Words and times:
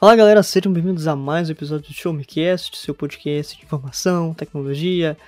Fala 0.00 0.14
galera, 0.14 0.44
sejam 0.44 0.72
bem-vindos 0.72 1.08
a 1.08 1.16
mais 1.16 1.48
um 1.48 1.52
episódio 1.52 1.88
do 1.88 1.92
Show 1.92 2.12
Me 2.12 2.24
Cast, 2.24 2.78
seu 2.78 2.94
podcast 2.94 3.56
de 3.56 3.64
informação, 3.64 4.32
tecnologia, 4.32 5.18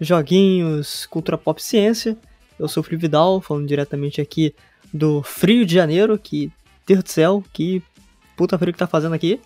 joguinhos, 0.00 1.04
cultura 1.04 1.36
pop 1.36 1.62
ciência. 1.62 2.16
Eu 2.58 2.66
sou 2.66 2.80
o 2.80 2.84
Felipe 2.84 3.02
Vidal, 3.02 3.42
falando 3.42 3.68
diretamente 3.68 4.18
aqui 4.18 4.54
do 4.90 5.22
Frio 5.22 5.66
de 5.66 5.74
Janeiro, 5.74 6.18
que, 6.18 6.50
Deus 6.86 7.04
do 7.04 7.10
céu, 7.10 7.44
que 7.52 7.82
puta 8.34 8.56
frio 8.56 8.72
que 8.72 8.78
tá 8.78 8.86
fazendo 8.86 9.14
aqui. 9.14 9.38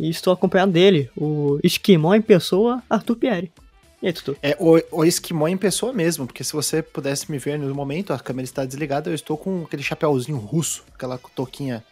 E 0.00 0.10
estou 0.10 0.32
acompanhado 0.32 0.72
dele, 0.72 1.08
o 1.16 1.60
esquimó 1.62 2.12
em 2.12 2.22
pessoa, 2.22 2.82
Arthur 2.90 3.14
Pierre. 3.14 3.52
E 4.02 4.08
aí, 4.08 4.12
Tutu? 4.12 4.36
É 4.42 4.56
o, 4.58 4.80
o 4.90 5.04
esquimó 5.04 5.46
em 5.46 5.56
pessoa 5.56 5.92
mesmo, 5.92 6.26
porque 6.26 6.42
se 6.42 6.52
você 6.52 6.82
pudesse 6.82 7.30
me 7.30 7.38
ver 7.38 7.56
no 7.56 7.72
momento, 7.72 8.12
a 8.12 8.18
câmera 8.18 8.42
está 8.42 8.64
desligada, 8.64 9.10
eu 9.10 9.14
estou 9.14 9.38
com 9.38 9.62
aquele 9.62 9.84
chapéuzinho 9.84 10.38
russo, 10.38 10.82
aquela 10.92 11.20
touquinha 11.36 11.84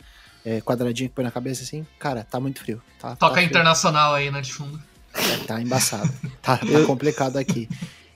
é, 0.45 0.61
quadradinha 0.61 1.09
que 1.09 1.15
põe 1.15 1.25
na 1.25 1.31
cabeça 1.31 1.63
assim. 1.63 1.87
Cara, 1.99 2.27
tá 2.29 2.41
muito 2.41 2.61
frio. 2.61 2.83
Tá, 2.99 3.17
Toca 3.17 3.35
tá 3.35 3.43
internacional 3.43 4.15
aí, 4.15 4.31
né, 4.31 4.41
de 4.41 4.53
fundo. 4.53 4.81
É, 5.15 5.37
tá 5.45 5.61
embaçado. 5.61 6.13
tá, 6.41 6.57
tá 6.57 6.85
complicado 6.87 7.37
aqui. 7.37 7.69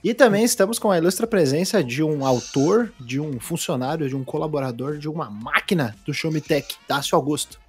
E 0.03 0.13
também 0.13 0.43
estamos 0.43 0.77
com 0.77 0.91
a 0.91 0.97
ilustre 0.97 1.25
presença 1.25 1.83
de 1.83 2.03
um 2.03 2.25
autor, 2.25 2.93
de 2.99 3.19
um 3.19 3.39
funcionário, 3.39 4.07
de 4.07 4.15
um 4.15 4.23
colaborador, 4.23 4.97
de 4.99 5.09
uma 5.09 5.29
máquina 5.31 5.95
do 6.05 6.13
Show 6.13 6.31
Me 6.31 6.39
Tech, 6.39 6.75
Dácio 6.87 7.15
Augusto. 7.15 7.59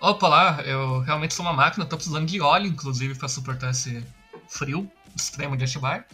Opa 0.00 0.28
lá, 0.28 0.62
eu 0.64 1.00
realmente 1.00 1.34
sou 1.34 1.44
uma 1.44 1.52
máquina, 1.52 1.86
tô 1.86 1.96
precisando 1.96 2.26
de 2.26 2.40
óleo, 2.40 2.66
inclusive, 2.66 3.14
para 3.14 3.26
suportar 3.26 3.70
esse 3.70 4.04
frio 4.48 4.88
extremo 5.16 5.56
de 5.56 5.64
Atibaia. 5.64 6.04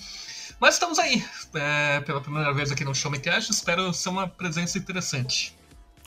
Mas 0.60 0.74
estamos 0.74 0.98
aí, 0.98 1.24
é, 1.54 2.00
pela 2.00 2.20
primeira 2.20 2.54
vez 2.54 2.70
aqui 2.70 2.84
no 2.84 2.94
Show 2.94 3.10
Me 3.10 3.19
Cash, 3.19 3.50
espero 3.50 3.92
ser 3.92 4.10
uma 4.10 4.28
presença 4.28 4.78
interessante. 4.78 5.54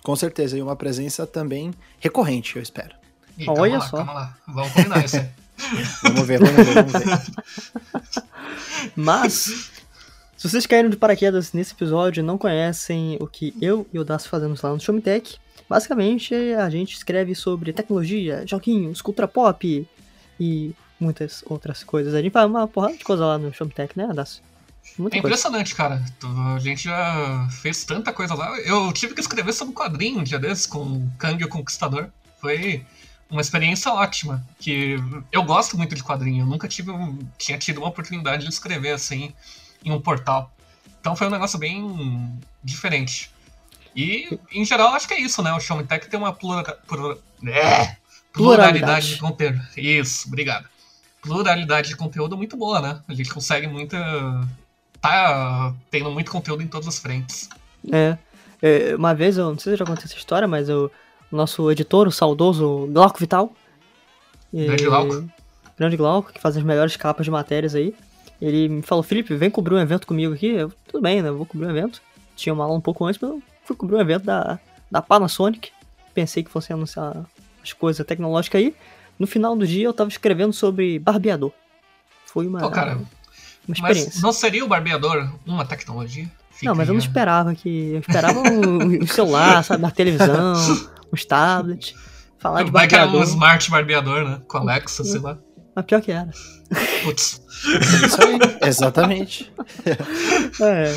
Com 0.08 0.16
certeza, 0.16 0.58
e 0.58 0.62
uma 0.62 0.74
presença 0.74 1.28
também 1.28 1.74
recorrente, 2.00 2.56
eu 2.56 2.62
espero. 2.62 2.96
Ih, 3.38 3.44
Olha 3.50 3.78
calma 3.78 3.78
lá, 3.78 3.82
só. 3.82 3.98
calma 3.98 4.14
lá, 4.14 4.38
vamos 4.48 4.72
combinar 4.72 5.04
isso. 5.04 5.18
Vamos 6.02 6.26
ver, 6.26 6.40
vamos 6.40 6.56
ver, 6.56 6.74
vamos 6.76 6.94
ver. 6.94 8.24
Mas, 8.96 9.72
se 10.38 10.48
vocês 10.48 10.66
caíram 10.66 10.90
de 10.90 10.96
paraquedas 10.96 11.52
nesse 11.52 11.74
episódio 11.74 12.22
e 12.22 12.24
não 12.24 12.38
conhecem 12.38 13.18
o 13.20 13.28
que 13.28 13.54
eu 13.60 13.86
e 13.92 14.00
o 14.00 14.06
Dacio 14.06 14.30
fazemos 14.30 14.62
lá 14.62 14.70
no 14.72 14.80
Show 14.80 14.96
Me 14.96 15.02
Tech, 15.02 15.38
basicamente 15.68 16.34
a 16.54 16.70
gente 16.70 16.96
escreve 16.96 17.36
sobre 17.36 17.74
tecnologia, 17.74 18.44
joguinhos, 18.48 19.02
cultura 19.02 19.28
pop 19.28 19.86
e 20.40 20.76
muitas 20.98 21.44
outras 21.48 21.84
coisas. 21.84 22.14
A 22.14 22.22
gente 22.22 22.32
faz 22.32 22.48
uma 22.48 22.66
porrada 22.66 22.96
de 22.96 23.04
coisa 23.04 23.26
lá 23.26 23.38
no 23.38 23.54
Show 23.54 23.68
Me 23.68 23.74
Tech, 23.74 23.92
né, 23.98 24.08
Dacio? 24.14 24.42
Muita 24.98 25.18
É 25.18 25.22
coisa. 25.22 25.36
impressionante, 25.36 25.76
cara. 25.76 26.04
A 26.56 26.60
gente 26.60 26.84
já 26.84 27.48
fez 27.62 27.84
tanta 27.84 28.12
coisa 28.14 28.34
lá. 28.34 28.58
Eu 28.62 28.92
tive 28.94 29.14
que 29.14 29.22
escrever 29.22 29.54
sobre 29.54 29.74
quadrinho 29.74 30.20
um 30.20 30.24
dia 30.24 30.40
desses 30.40 30.66
com 30.66 30.80
o 30.80 31.12
Kang 31.18 31.44
o 31.44 31.48
Conquistador. 31.50 32.10
Foi 32.42 32.86
uma 33.30 33.42
experiência 33.42 33.92
ótima. 33.92 34.44
Que 34.60 34.96
eu 35.32 35.44
gosto 35.44 35.78
muito 35.78 35.94
de 35.96 36.04
quadrinho. 36.04 36.44
Eu 36.44 36.48
nunca 36.48 36.68
tive 36.68 36.92
um- 36.92 37.20
tinha 37.38 37.58
tido 37.58 37.80
uma 37.80 37.88
oportunidade 37.90 38.44
de 38.44 38.50
escrever 38.50 38.92
assim 38.94 39.34
em 39.86 39.92
um 39.92 40.02
portal. 40.02 40.52
Então 41.00 41.16
foi 41.16 41.28
um 41.28 41.32
negócio 41.32 41.60
bem 41.60 42.40
diferente. 42.64 43.32
E, 43.96 44.40
em 44.52 44.64
geral, 44.66 44.94
acho 44.94 45.08
que 45.08 45.14
é 45.14 45.20
isso, 45.20 45.42
né? 45.42 45.52
O 45.54 45.60
Show 45.60 45.82
Tech 45.84 46.08
tem 46.10 46.20
uma 46.20 46.34
plura, 46.34 46.64
plura- 46.88 47.18
é, 47.46 47.96
pluralidade 47.96 47.98
Pluralidade. 48.34 49.08
de 49.16 49.18
conteúdo. 49.20 49.62
Isso, 49.76 50.28
obrigado. 50.28 50.68
Pluralidade 51.22 51.90
de 51.90 51.96
conteúdo 51.96 52.38
muito 52.38 52.56
boa, 52.56 52.80
né? 52.82 53.02
A 53.08 53.14
gente 53.14 53.30
consegue 53.30 53.68
muita 53.68 53.98
tá 55.02 55.74
tendo 55.90 56.12
muito 56.12 56.32
conteúdo 56.32 56.64
em 56.64 56.68
todas 56.68 56.88
as 56.88 57.00
frentes. 57.00 57.50
É, 57.92 58.18
é, 58.62 58.96
uma 58.96 59.14
vez, 59.14 59.38
eu 59.38 59.46
não 59.46 59.60
sei 59.60 59.72
se 59.72 59.74
eu 59.76 59.78
já 59.78 59.86
contei 59.86 60.06
essa 60.06 60.16
história, 60.16 60.48
mas 60.48 60.70
o 60.70 60.92
nosso 61.32 61.70
editor, 61.72 62.08
o 62.08 62.12
saudoso 62.12 62.88
Glauco 62.92 63.20
Vital. 63.20 63.52
Grande 64.54 64.86
Glauco. 64.86 65.30
Grande 65.78 65.98
Glauco, 65.98 66.34
que 66.34 66.42
faz 66.42 66.58
as 66.58 66.64
melhores 66.64 66.96
capas 66.96 67.26
de 67.26 67.32
matérias 67.32 67.76
aí. 67.76 67.94
Ele 68.42 68.70
me 68.70 68.82
falou, 68.82 69.04
Felipe, 69.04 69.36
vem 69.36 69.50
cobrir 69.50 69.76
um 69.76 69.80
evento 69.80 70.08
comigo 70.08 70.34
aqui. 70.34 70.48
Eu, 70.48 70.72
tudo 70.88 71.02
bem, 71.02 71.22
né? 71.22 71.30
Eu 71.30 71.38
vou 71.38 71.46
cobrir 71.46 71.68
um 71.68 71.72
evento. 71.72 72.02
Tinha 72.36 72.54
uma 72.54 72.64
aula 72.64 72.78
um 72.78 72.82
pouco 72.82 73.06
antes, 73.06 73.20
mas 73.22 73.32
eu 73.32 73.42
fui 73.64 73.76
cobrir 73.76 73.96
um 73.96 74.02
evento 74.02 74.24
da, 74.24 74.60
da 74.90 75.02
Panasonic. 75.02 75.72
Pensei 76.14 76.44
que 76.44 76.50
fosse 76.50 76.72
anunciar 76.72 77.26
as 77.64 77.74
coisas 77.74 78.06
tecnológicas 78.06 78.60
aí. 78.60 78.76
No 79.18 79.26
final 79.26 79.56
do 79.56 79.66
dia 79.66 79.86
eu 79.86 79.94
tava 79.94 80.10
escrevendo 80.10 80.54
sobre 80.54 81.00
barbeador. 81.00 81.52
Foi 82.26 82.48
uma, 82.48 82.60
Pô, 82.60 82.70
cara, 82.70 83.00
uma 83.68 83.76
mas 83.82 83.98
experiência. 83.98 84.22
não 84.22 84.32
seria 84.32 84.64
o 84.64 84.68
barbeador 84.68 85.30
uma 85.46 85.66
tecnologia? 85.66 86.26
Fica 86.52 86.72
Não, 86.72 86.76
mas 86.76 86.88
eu 86.88 86.94
não 86.96 87.02
ó. 87.02 87.04
esperava 87.04 87.54
que. 87.54 87.92
Eu 87.94 88.00
esperava 88.00 88.40
um, 88.40 89.04
um 89.04 89.06
celular, 89.08 89.62
sabe? 89.64 89.84
Uma 89.84 89.92
televisão, 89.92 90.54
uns 91.14 91.26
tablets. 91.26 91.94
Falar 92.40 92.64
de 92.64 92.72
Vai 92.72 92.88
que 92.88 92.96
era 92.96 93.04
um 93.06 93.12
barbeador. 93.12 93.34
smart 93.34 93.70
barbeador, 93.72 94.24
né? 94.24 94.42
Com 94.48 94.58
Alexa, 94.60 95.04
sei 95.04 95.20
lá. 95.20 95.38
Mas 95.76 95.86
pior 95.86 96.02
que 96.02 96.12
era. 96.12 96.30
Putz. 97.04 97.42
Isso 98.06 98.18
aí, 98.24 98.40
exatamente. 98.68 99.52
É. 100.62 100.94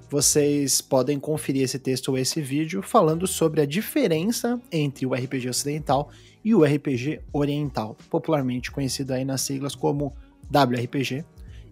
Vocês 0.10 0.82
podem 0.82 1.20
conferir 1.20 1.64
esse 1.64 1.80
texto 1.80 2.10
ou 2.10 2.18
esse 2.18 2.42
vídeo 2.42 2.82
falando 2.84 3.26
sobre 3.26 3.62
a 3.62 3.66
diferença 3.66 4.62
entre 4.72 5.06
o 5.06 5.14
RPG 5.14 5.50
ocidental 5.50 6.12
e 6.46 6.54
o 6.54 6.64
RPG 6.64 7.22
oriental, 7.34 7.98
popularmente 8.08 8.72
conhecido 8.72 9.14
aí 9.14 9.26
nas 9.26 9.42
siglas 9.42 9.74
como 9.74 10.14
WRPG 10.54 11.26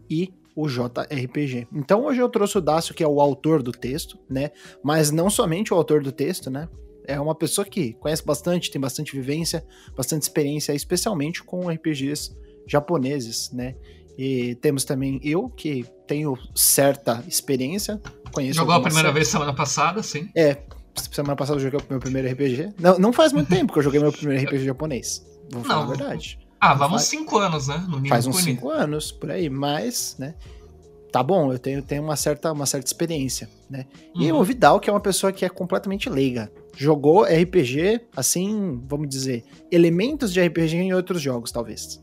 e 0.09 0.33
o 0.55 0.67
JRPG. 0.67 1.67
Então 1.71 2.05
hoje 2.05 2.19
eu 2.19 2.27
trouxe 2.27 2.57
o 2.57 2.61
Dácio, 2.61 2.95
que 2.95 3.03
é 3.03 3.07
o 3.07 3.21
autor 3.21 3.61
do 3.61 3.71
texto, 3.71 4.17
né? 4.27 4.49
Mas 4.83 5.11
não 5.11 5.29
somente 5.29 5.71
o 5.71 5.77
autor 5.77 6.01
do 6.01 6.11
texto, 6.11 6.49
né? 6.49 6.67
É 7.05 7.19
uma 7.19 7.35
pessoa 7.35 7.65
que 7.65 7.93
conhece 7.93 8.25
bastante, 8.25 8.71
tem 8.71 8.81
bastante 8.81 9.15
vivência, 9.15 9.63
bastante 9.95 10.23
experiência, 10.23 10.73
especialmente 10.73 11.43
com 11.43 11.69
RPGs 11.69 12.35
japoneses, 12.65 13.51
né? 13.51 13.75
E 14.17 14.55
temos 14.55 14.83
também 14.83 15.19
eu, 15.23 15.49
que 15.49 15.85
tenho 16.07 16.35
certa 16.55 17.23
experiência. 17.27 18.01
Conheço 18.31 18.57
Jogou 18.57 18.73
a 18.73 18.81
primeira 18.81 19.11
vez 19.11 19.27
semana 19.27 19.53
passada, 19.53 20.01
sim. 20.01 20.29
É, 20.35 20.63
semana 21.11 21.35
passada 21.35 21.57
eu 21.59 21.63
joguei 21.63 21.79
o 21.79 21.83
meu 21.89 21.99
primeiro 21.99 22.29
RPG. 22.31 22.73
Não, 22.79 22.97
não 22.99 23.13
faz 23.13 23.33
muito 23.33 23.49
tempo 23.49 23.71
que 23.73 23.79
eu 23.79 23.83
joguei 23.83 23.99
meu 23.99 24.11
primeiro 24.11 24.43
RPG 24.45 24.65
japonês. 24.65 25.25
Vou 25.51 25.63
falar 25.63 25.85
Não. 25.85 25.91
a 25.91 25.95
verdade. 25.95 26.39
Ah, 26.59 26.73
vamos 26.73 26.93
Faz- 27.01 27.03
cinco 27.09 27.37
anos, 27.37 27.67
né? 27.67 27.85
No 27.89 28.05
Faz 28.07 28.25
uns 28.25 28.41
cinco 28.41 28.69
anos, 28.69 29.11
por 29.11 29.29
aí, 29.31 29.49
mas, 29.49 30.15
né? 30.17 30.33
Tá 31.11 31.21
bom, 31.21 31.51
eu 31.53 31.59
tenho, 31.59 31.81
tenho 31.83 32.01
uma, 32.01 32.15
certa, 32.15 32.51
uma 32.51 32.65
certa 32.65 32.87
experiência, 32.87 33.47
né? 33.69 33.85
E 34.15 34.31
Uhum. 34.31 34.39
o 34.39 34.43
Vidal, 34.43 34.79
que 34.79 34.89
é 34.89 34.93
uma 34.93 34.99
pessoa 34.99 35.31
que 35.31 35.45
é 35.45 35.49
completamente 35.49 36.09
leiga. 36.09 36.51
Jogou 36.75 37.23
RPG, 37.23 38.01
assim, 38.15 38.81
vamos 38.87 39.07
dizer, 39.09 39.43
elementos 39.71 40.33
de 40.33 40.41
RPG 40.41 40.75
em 40.77 40.93
outros 40.93 41.21
jogos, 41.21 41.51
talvez. 41.51 42.01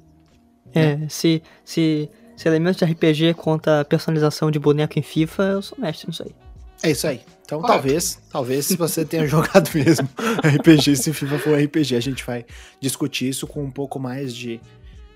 É, 0.73 1.09
se, 1.09 1.43
se, 1.65 2.09
se 2.37 2.49
elementos 2.49 2.77
de 2.79 2.85
RPG 2.85 3.35
conta 3.35 3.85
personalização 3.85 4.49
de 4.51 4.59
boneco 4.61 4.97
em 4.99 5.03
FIFA, 5.03 5.43
eu 5.45 5.63
sou 5.63 5.77
mestre 5.81 6.07
nisso 6.07 6.23
aí. 6.23 6.35
É 6.83 6.91
isso 6.93 7.07
aí. 7.09 7.21
Então 7.51 7.61
Correto. 7.61 7.83
talvez, 7.83 8.23
talvez 8.31 8.67
se 8.67 8.77
você 8.77 9.05
tenha 9.05 9.27
jogado 9.29 9.69
mesmo 9.75 10.09
RPG, 10.39 10.95
se 10.95 11.13
FIFA 11.13 11.39
for 11.41 11.61
RPG, 11.61 11.97
a 11.97 12.01
gente 12.01 12.25
vai 12.25 12.47
discutir 12.79 13.29
isso 13.29 13.45
com 13.45 13.65
um 13.65 13.71
pouco 13.73 13.99
mais 13.99 14.33
de 14.33 14.61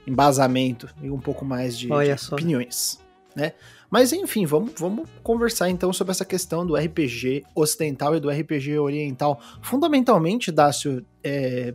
embasamento 0.05 0.89
e 1.01 1.09
um 1.11 1.21
pouco 1.21 1.45
mais 1.45 1.79
de, 1.79 1.87
de 1.87 2.33
opiniões, 2.33 2.99
né? 3.37 3.53
Mas 3.89 4.13
enfim, 4.13 4.47
vamos, 4.47 4.73
vamos 4.77 5.09
conversar 5.23 5.71
então 5.71 5.93
sobre 5.93 6.11
essa 6.11 6.25
questão 6.25 6.67
do 6.67 6.75
RPG 6.75 7.45
ocidental 7.55 8.17
e 8.17 8.21
do 8.21 8.29
RPG 8.29 8.81
oriental. 8.81 9.41
Fundamentalmente, 9.63 10.51
Dácio, 10.51 11.07
é, 11.23 11.73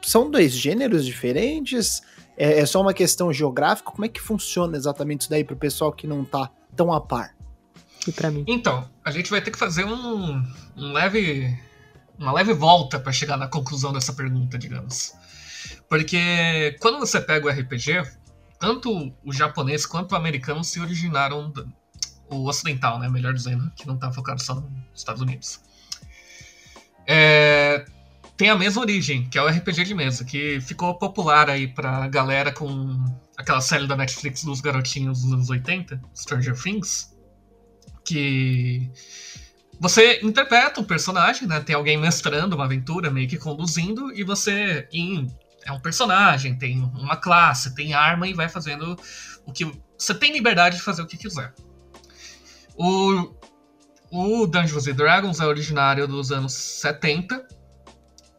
são 0.00 0.30
dois 0.30 0.52
gêneros 0.52 1.04
diferentes? 1.04 2.00
É, 2.34 2.60
é 2.60 2.64
só 2.64 2.80
uma 2.80 2.94
questão 2.94 3.30
geográfica? 3.30 3.90
Como 3.90 4.06
é 4.06 4.08
que 4.08 4.22
funciona 4.22 4.74
exatamente 4.74 5.22
isso 5.22 5.30
daí 5.30 5.44
pro 5.44 5.54
pessoal 5.54 5.92
que 5.92 6.06
não 6.06 6.24
tá 6.24 6.50
tão 6.74 6.90
a 6.90 6.98
par? 6.98 7.37
E 8.08 8.12
pra 8.12 8.30
mim. 8.30 8.44
Então, 8.46 8.88
a 9.04 9.10
gente 9.10 9.30
vai 9.30 9.40
ter 9.40 9.50
que 9.50 9.58
fazer 9.58 9.84
um, 9.84 10.42
um 10.76 10.92
leve. 10.92 11.56
Uma 12.18 12.32
leve 12.32 12.52
volta 12.52 12.98
para 12.98 13.12
chegar 13.12 13.36
na 13.36 13.46
conclusão 13.46 13.92
dessa 13.92 14.12
pergunta, 14.12 14.58
digamos. 14.58 15.12
Porque 15.88 16.76
quando 16.80 16.98
você 16.98 17.20
pega 17.20 17.46
o 17.46 17.50
RPG, 17.50 18.02
tanto 18.58 19.12
o 19.24 19.32
japonês 19.32 19.86
quanto 19.86 20.12
o 20.12 20.16
americano 20.16 20.64
se 20.64 20.80
originaram. 20.80 21.50
do- 21.50 21.70
o 22.30 22.46
ocidental, 22.46 22.98
né? 22.98 23.08
Melhor 23.08 23.32
dizendo, 23.32 23.70
que 23.74 23.86
não 23.86 23.96
tá 23.96 24.12
focado 24.12 24.42
só 24.42 24.54
nos 24.56 24.70
Estados 24.94 25.22
Unidos. 25.22 25.60
É, 27.06 27.84
tem 28.36 28.50
a 28.50 28.56
mesma 28.56 28.82
origem, 28.82 29.26
que 29.28 29.38
é 29.38 29.42
o 29.42 29.48
RPG 29.48 29.84
de 29.84 29.94
mesa, 29.94 30.24
que 30.24 30.60
ficou 30.60 30.94
popular 30.98 31.48
aí 31.48 31.66
pra 31.68 32.06
galera 32.08 32.52
com 32.52 33.02
aquela 33.36 33.60
série 33.60 33.86
da 33.86 33.96
Netflix 33.96 34.44
dos 34.44 34.60
garotinhos 34.60 35.22
dos 35.22 35.32
anos 35.32 35.48
80, 35.50 36.00
Stranger 36.14 36.54
Things, 36.60 37.16
que 38.08 38.90
você 39.80 40.20
interpreta 40.22 40.80
um 40.80 40.84
personagem, 40.84 41.46
né? 41.46 41.60
Tem 41.60 41.76
alguém 41.76 41.96
mestrando 41.96 42.56
uma 42.56 42.64
aventura, 42.64 43.10
meio 43.10 43.28
que 43.28 43.36
conduzindo, 43.36 44.12
e 44.12 44.24
você 44.24 44.88
em, 44.92 45.28
é 45.64 45.72
um 45.72 45.80
personagem, 45.80 46.56
tem 46.56 46.82
uma 46.82 47.16
classe, 47.16 47.74
tem 47.74 47.94
arma 47.94 48.26
e 48.26 48.34
vai 48.34 48.48
fazendo 48.48 48.96
o 49.46 49.52
que 49.52 49.70
você 49.96 50.14
tem 50.14 50.32
liberdade 50.32 50.76
de 50.76 50.82
fazer 50.82 51.02
o 51.02 51.06
que 51.06 51.16
quiser. 51.16 51.54
O, 52.76 53.34
o 54.10 54.46
Dungeons 54.46 54.86
and 54.86 54.94
Dragons 54.94 55.40
é 55.40 55.46
originário 55.46 56.06
dos 56.06 56.30
anos 56.32 56.52
70 56.52 57.46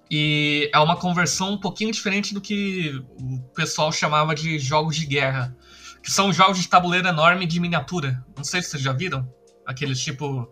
e 0.10 0.70
é 0.74 0.80
uma 0.80 0.96
conversão 0.96 1.54
um 1.54 1.60
pouquinho 1.60 1.92
diferente 1.92 2.34
do 2.34 2.42
que 2.42 3.04
o 3.20 3.40
pessoal 3.54 3.92
chamava 3.92 4.34
de 4.34 4.58
jogos 4.58 4.96
de 4.96 5.06
guerra. 5.06 5.56
Que 6.02 6.10
são 6.10 6.32
jogos 6.32 6.58
de 6.60 6.68
tabuleiro 6.68 7.08
enorme 7.08 7.46
de 7.46 7.60
miniatura. 7.60 8.24
Não 8.36 8.44
sei 8.44 8.62
se 8.62 8.70
vocês 8.70 8.82
já 8.82 8.94
viram. 8.94 9.30
Aqueles 9.70 10.00
tipo. 10.00 10.52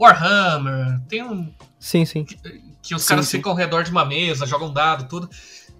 Warhammer. 0.00 1.00
Tem 1.06 1.22
um. 1.22 1.54
Sim, 1.78 2.04
sim. 2.06 2.24
Que, 2.24 2.36
que 2.82 2.94
os 2.94 3.02
Sim, 3.02 3.08
caras 3.08 3.26
sim. 3.26 3.36
ficam 3.36 3.52
ao 3.52 3.58
redor 3.58 3.82
de 3.82 3.90
uma 3.90 4.04
mesa, 4.04 4.46
jogam 4.46 4.72
dado, 4.72 5.06
tudo. 5.06 5.28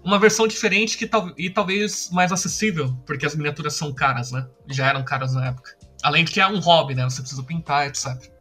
Uma 0.03 0.19
versão 0.19 0.47
diferente 0.47 0.97
que 0.97 1.07
tal, 1.07 1.33
e 1.37 1.49
talvez 1.49 2.09
mais 2.11 2.31
acessível, 2.31 2.95
porque 3.05 3.25
as 3.25 3.35
miniaturas 3.35 3.73
são 3.73 3.91
caras, 3.91 4.31
né? 4.31 4.47
Já 4.69 4.87
eram 4.87 5.03
caras 5.03 5.33
na 5.33 5.47
época. 5.47 5.75
Além 6.03 6.23
de 6.23 6.31
que 6.31 6.39
é 6.39 6.47
um 6.47 6.59
hobby, 6.59 6.93
né? 6.93 7.03
Você 7.05 7.21
precisa 7.21 7.43
pintar, 7.43 7.87
etc. 7.87 8.31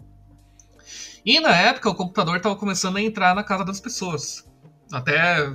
E 1.25 1.41
na 1.41 1.55
época 1.55 1.91
o 1.91 1.95
computador 1.95 2.37
estava 2.37 2.55
começando 2.55 2.97
a 2.97 3.03
entrar 3.03 3.35
na 3.35 3.43
casa 3.43 3.65
das 3.65 3.81
pessoas. 3.81 4.45
Até 4.93 5.53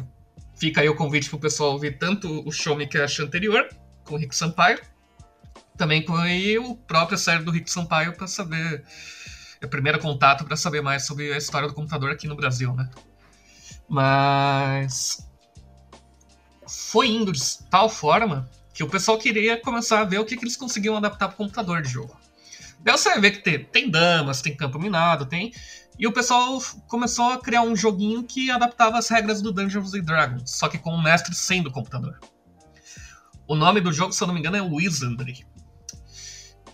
fica 0.55 0.81
aí 0.81 0.89
o 0.89 0.95
convite 0.95 1.29
pro 1.29 1.39
pessoal 1.39 1.73
ouvir 1.73 1.97
tanto 1.97 2.47
o 2.47 2.51
Show 2.51 2.75
Me 2.75 2.87
Cash 2.87 3.19
anterior, 3.19 3.69
com 4.03 4.15
o 4.15 4.17
Rick 4.17 4.35
Sampaio, 4.35 4.79
também 5.77 6.03
com 6.03 6.13
o 6.13 6.75
próprio 6.75 7.17
série 7.17 7.43
do 7.43 7.51
Rick 7.51 7.69
Sampaio 7.69 8.15
para 8.15 8.27
saber. 8.27 8.83
É 9.61 9.65
o 9.65 9.69
primeiro 9.69 9.99
contato 9.99 10.43
para 10.43 10.57
saber 10.57 10.81
mais 10.81 11.05
sobre 11.05 11.31
a 11.31 11.37
história 11.37 11.67
do 11.67 11.73
computador 11.73 12.11
aqui 12.11 12.27
no 12.27 12.35
Brasil, 12.35 12.73
né? 12.73 12.89
Mas. 13.87 15.27
Foi 16.67 17.07
indo 17.07 17.31
de 17.31 17.41
tal 17.69 17.89
forma 17.89 18.49
que 18.73 18.83
o 18.83 18.89
pessoal 18.89 19.17
queria 19.17 19.59
começar 19.59 20.01
a 20.01 20.03
ver 20.03 20.19
o 20.19 20.25
que, 20.25 20.35
que 20.35 20.43
eles 20.43 20.57
conseguiam 20.57 20.97
adaptar 20.97 21.27
para 21.27 21.35
o 21.35 21.37
computador 21.37 21.81
de 21.81 21.89
jogo. 21.89 22.17
Daí 22.79 22.97
você 22.97 23.09
vai 23.09 23.21
ver 23.21 23.31
que 23.31 23.39
tem, 23.39 23.63
tem 23.63 23.89
damas, 23.89 24.41
tem 24.41 24.55
campo 24.55 24.79
minado, 24.79 25.25
tem. 25.25 25.53
E 25.97 26.07
o 26.07 26.11
pessoal 26.11 26.59
começou 26.87 27.31
a 27.31 27.39
criar 27.39 27.61
um 27.61 27.75
joguinho 27.75 28.23
que 28.23 28.49
adaptava 28.49 28.97
as 28.97 29.07
regras 29.07 29.41
do 29.41 29.51
Dungeons 29.51 29.93
and 29.93 30.03
Dragons, 30.03 30.51
só 30.51 30.67
que 30.67 30.77
com 30.77 30.89
o 30.89 31.01
mestre 31.01 31.35
sem 31.35 31.61
do 31.61 31.71
computador. 31.71 32.19
O 33.47 33.55
nome 33.55 33.79
do 33.79 33.93
jogo, 33.93 34.13
se 34.13 34.23
eu 34.23 34.27
não 34.27 34.33
me 34.33 34.39
engano, 34.39 34.57
é 34.57 34.61
Wizardry. 34.61 35.45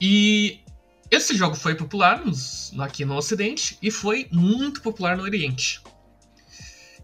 E 0.01 0.61
esse 1.11 1.35
jogo 1.35 1.55
foi 1.55 1.75
popular 1.75 2.25
nos- 2.25 2.73
aqui 2.79 3.03
no 3.03 3.15
Ocidente 3.15 3.77
e 3.81 3.89
foi 3.91 4.27
muito 4.31 4.81
popular 4.81 5.17
no 5.17 5.23
Oriente. 5.23 5.81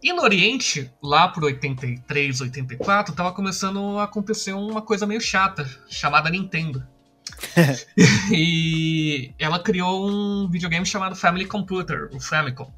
E 0.01 0.13
no 0.13 0.21
Oriente, 0.21 0.91
lá 1.01 1.27
por 1.27 1.43
83, 1.43 2.41
84, 2.41 3.15
tava 3.15 3.31
começando 3.31 3.97
a 3.97 4.03
acontecer 4.03 4.53
uma 4.53 4.81
coisa 4.81 5.07
meio 5.07 5.19
chata, 5.19 5.67
chamada 5.89 6.29
Nintendo. 6.29 6.85
e 8.31 9.33
ela 9.39 9.59
criou 9.59 10.07
um 10.07 10.47
videogame 10.47 10.85
chamado 10.85 11.15
Family 11.15 11.45
Computer, 11.45 12.09
o 12.13 12.19
Famicom. 12.19 12.71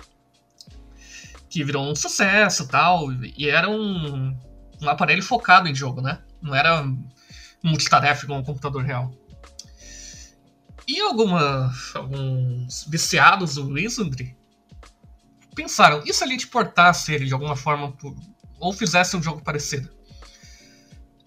Que 1.49 1.63
virou 1.63 1.89
um 1.89 1.95
sucesso 1.95 2.63
e 2.63 2.67
tal, 2.67 3.11
e 3.11 3.49
era 3.49 3.69
um, 3.69 4.37
um 4.81 4.89
aparelho 4.89 5.23
focado 5.23 5.67
em 5.67 5.75
jogo, 5.75 6.01
né? 6.01 6.21
Não 6.41 6.55
era 6.55 6.85
multitarefa 7.63 8.25
como 8.25 8.39
um 8.39 8.43
computador 8.43 8.83
real. 8.83 9.11
E 10.87 10.99
alguma, 11.01 11.71
alguns 11.93 12.85
viciados 12.87 13.55
do 13.55 13.67
Wizardry 13.67 14.35
pensaram, 15.55 16.03
e 16.05 16.13
se 16.13 16.23
a 16.23 16.27
gente 16.27 16.47
portasse 16.47 17.13
ele 17.13 17.25
de 17.25 17.33
alguma 17.33 17.55
forma, 17.55 17.91
por- 17.91 18.15
ou 18.59 18.71
fizesse 18.71 19.17
um 19.17 19.21
jogo 19.23 19.41
parecido? 19.43 19.89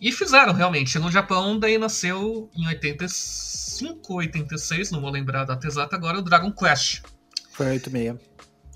E 0.00 0.10
fizeram, 0.12 0.54
realmente. 0.54 0.98
No 0.98 1.10
Japão, 1.10 1.58
daí 1.58 1.76
nasceu 1.76 2.48
em 2.56 2.66
85, 2.68 4.14
86, 4.14 4.90
não 4.90 5.00
vou 5.00 5.10
lembrar 5.10 5.42
a 5.42 5.44
data 5.44 5.66
exata 5.66 5.94
agora, 5.94 6.18
o 6.18 6.22
Dragon 6.22 6.50
Quest. 6.50 7.02
Foi 7.52 7.66
86. 7.66 8.18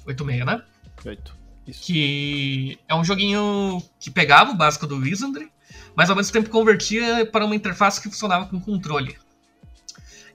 86, 0.07 0.45
né? 0.45 0.63
8. 1.05 1.45
Isso. 1.67 1.83
que 1.83 2.79
é 2.87 2.95
um 2.95 3.03
joguinho 3.03 3.83
que 3.99 4.11
pegava 4.11 4.51
o 4.51 4.55
básico 4.55 4.87
do 4.87 4.97
Wizardry, 4.99 5.51
mas 5.97 6.11
ao 6.11 6.17
mesmo 6.17 6.31
tempo 6.31 6.51
convertia 6.51 7.25
para 7.25 7.43
uma 7.47 7.57
interface 7.57 8.03
que 8.03 8.11
funcionava 8.11 8.45
com 8.47 8.61
controle. 8.61 9.17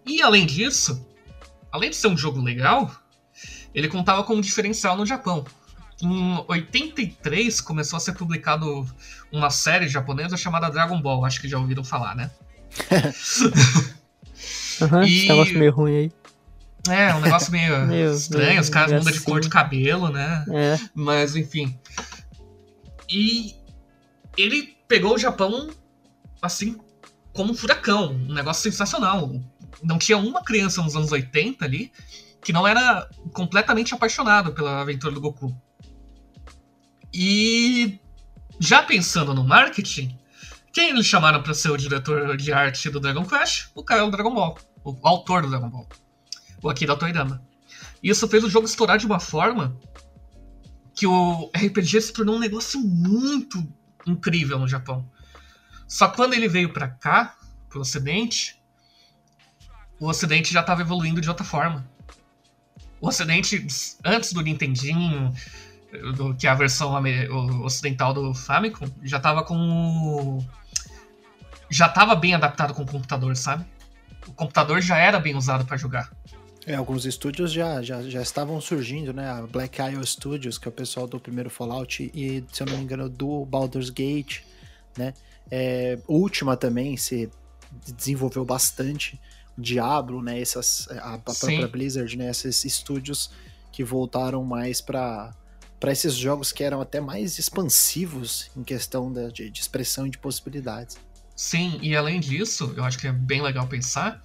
E 0.06 0.22
além 0.22 0.46
disso, 0.46 1.06
além 1.72 1.90
de 1.90 1.96
ser 1.96 2.08
um 2.08 2.18
jogo 2.18 2.42
legal, 2.42 2.92
ele 3.74 3.88
contava 3.88 4.24
com 4.24 4.36
um 4.36 4.42
diferencial 4.42 4.96
no 4.98 5.06
Japão. 5.06 5.46
Em 6.02 6.44
83 6.48 7.60
começou 7.62 7.98
a 7.98 8.00
ser 8.00 8.14
publicado 8.14 8.88
uma 9.32 9.50
série 9.50 9.88
japonesa 9.88 10.38
chamada 10.38 10.70
Dragon 10.70 11.02
Ball, 11.02 11.26
acho 11.26 11.42
que 11.42 11.48
já 11.48 11.58
ouviram 11.60 11.84
falar, 11.84 12.16
né? 12.16 12.32
Aham, 14.82 15.04
E- 15.06 15.18
esse 15.20 15.28
negócio 15.28 15.60
meio 15.60 15.72
ruim 15.74 15.96
aí. 15.98 16.12
É, 16.88 17.14
um 17.14 17.20
negócio 17.20 17.52
meio, 17.52 17.86
Meio- 17.88 18.14
estranho, 18.14 18.48
meio 18.50 18.62
os 18.62 18.70
caras 18.70 18.92
mudam 18.94 19.12
de 19.12 19.18
assim. 19.18 19.26
cor 19.26 19.42
de 19.42 19.50
cabelo, 19.50 20.10
né? 20.10 20.46
É, 20.50 20.80
Mas 20.96 21.36
enfim. 21.36 21.78
E 23.10 23.56
ele 24.38 24.76
pegou 24.88 25.16
o 25.16 25.18
Japão 25.18 25.70
assim 26.42 26.80
como 27.34 27.52
um 27.52 27.56
furacão, 27.56 28.14
um 28.14 28.34
negócio 28.34 28.64
sensacional. 28.64 29.30
Não 29.84 29.98
tinha 29.98 30.18
uma 30.18 30.44
criança 30.44 30.82
nos 30.82 30.96
anos 30.96 31.12
80 31.12 31.64
ali 31.64 31.92
que 32.42 32.54
não 32.54 32.68
era 32.68 33.08
completamente 33.34 33.94
apaixonado 33.94 34.54
pela 34.54 34.82
aventura 34.82 35.14
do 35.14 35.22
Goku. 35.22 35.56
E 37.14 38.00
já 38.60 38.84
pensando 38.84 39.34
no 39.34 39.44
marketing, 39.44 40.18
quem 40.72 40.90
eles 40.90 41.06
chamaram 41.06 41.42
para 41.42 41.54
ser 41.54 41.70
o 41.72 41.78
diretor 41.78 42.38
de 42.38 42.54
arte 42.54 42.90
do 42.90 43.00
Dragon 43.00 43.26
Quest? 43.26 43.70
O 43.76 43.84
cara 43.84 44.06
do 44.06 44.12
Dragon 44.12 44.34
Ball, 44.34 44.58
o 44.84 44.96
autor 45.08 45.42
do 45.42 45.50
Dragon 45.50 45.70
Ball, 45.70 45.88
o 46.62 46.70
Akira 46.70 46.96
Toriyama. 46.96 47.44
Isso 48.02 48.28
fez 48.28 48.44
o 48.44 48.50
jogo 48.50 48.66
estourar 48.66 48.98
de 48.98 49.06
uma 49.06 49.20
forma 49.20 49.78
que 50.94 51.08
o 51.08 51.50
RPG 51.56 52.02
se 52.02 52.14
tornou 52.14 52.36
um 52.36 52.40
negócio 52.40 52.80
muito 52.80 53.66
incrível 54.06 54.60
no 54.60 54.68
Japão. 54.68 55.10
Só 55.88 56.08
que 56.08 56.16
quando 56.16 56.34
ele 56.34 56.48
veio 56.48 56.72
pra 56.72 56.88
cá, 56.88 57.36
pro 57.68 57.82
Ocidente, 57.82 58.59
o 60.00 60.08
Ocidente 60.08 60.54
já 60.54 60.62
estava 60.62 60.82
evoluindo 60.82 61.22
de 61.22 61.30
outra 61.30 61.44
forma. 61.44 61.86
O 63.02 63.08
Ocidente, 63.08 63.66
antes 64.04 64.34
do 64.34 64.42
Nintendinho, 64.42 65.34
do, 66.16 66.36
que 66.36 66.48
é 66.48 66.50
a 66.50 66.56
versão 66.56 66.94
ocidental 67.64 68.14
do 68.14 68.34
Famicom, 68.34 68.86
já 69.04 69.18
estava 69.18 69.44
com 69.44 70.40
já 71.70 71.86
estava 71.86 72.16
bem 72.16 72.34
adaptado 72.34 72.74
com 72.74 72.82
o 72.82 72.86
computador, 72.86 73.36
sabe? 73.36 73.64
O 74.28 74.34
computador 74.34 74.82
já 74.82 74.98
era 74.98 75.20
bem 75.20 75.36
usado 75.36 75.66
para 75.66 75.78
jogar. 75.78 76.12
É, 76.66 76.76
alguns 76.76 77.06
estúdios 77.06 77.52
já, 77.52 77.82
já, 77.82 78.02
já 78.04 78.22
estavam 78.22 78.60
surgindo, 78.60 79.14
né? 79.14 79.30
A 79.30 79.42
Black 79.46 79.82
Isle 79.82 80.06
Studios, 80.06 80.58
que 80.58 80.68
é 80.68 80.70
o 80.70 80.72
pessoal 80.72 81.08
do 81.08 81.20
primeiro 81.20 81.50
Fallout, 81.50 82.12
e, 82.14 82.44
se 82.52 82.64
eu 82.64 82.68
não 82.68 82.78
me 82.78 82.84
engano, 82.84 83.08
do 83.08 83.46
Baldur's 83.46 83.90
Gate, 83.90 84.42
né? 84.98 85.14
É, 85.50 85.98
Ultima 86.08 86.58
também 86.58 86.98
se 86.98 87.30
desenvolveu 87.96 88.44
bastante. 88.44 89.20
Diablo, 89.60 90.22
né? 90.22 90.40
Essas, 90.40 90.88
a, 90.92 91.16
a 91.16 91.18
própria. 91.20 91.68
Blizzard, 91.68 92.18
né? 92.18 92.30
Esses 92.30 92.66
estúdios 92.66 93.32
que 93.72 93.84
voltaram 93.84 94.44
mais 94.44 94.82
para 94.82 95.34
para 95.80 95.94
esses 95.94 96.14
jogos 96.14 96.52
que 96.52 96.62
eram 96.62 96.82
até 96.82 97.00
mais 97.00 97.40
expansivos 97.40 98.52
em 98.54 98.66
questão 98.66 99.12
da, 99.14 99.30
de, 99.30 99.50
de 99.50 99.62
expressão 99.62 100.06
e 100.06 100.10
de 100.10 100.18
possibilidades. 100.18 100.98
Sim, 101.34 101.80
e 101.82 101.96
além 101.96 102.20
disso, 102.20 102.74
eu 102.76 102.84
acho 102.84 102.98
que 102.98 103.08
é 103.08 103.14
bem 103.14 103.42
legal 103.42 103.66
pensar 103.66 104.22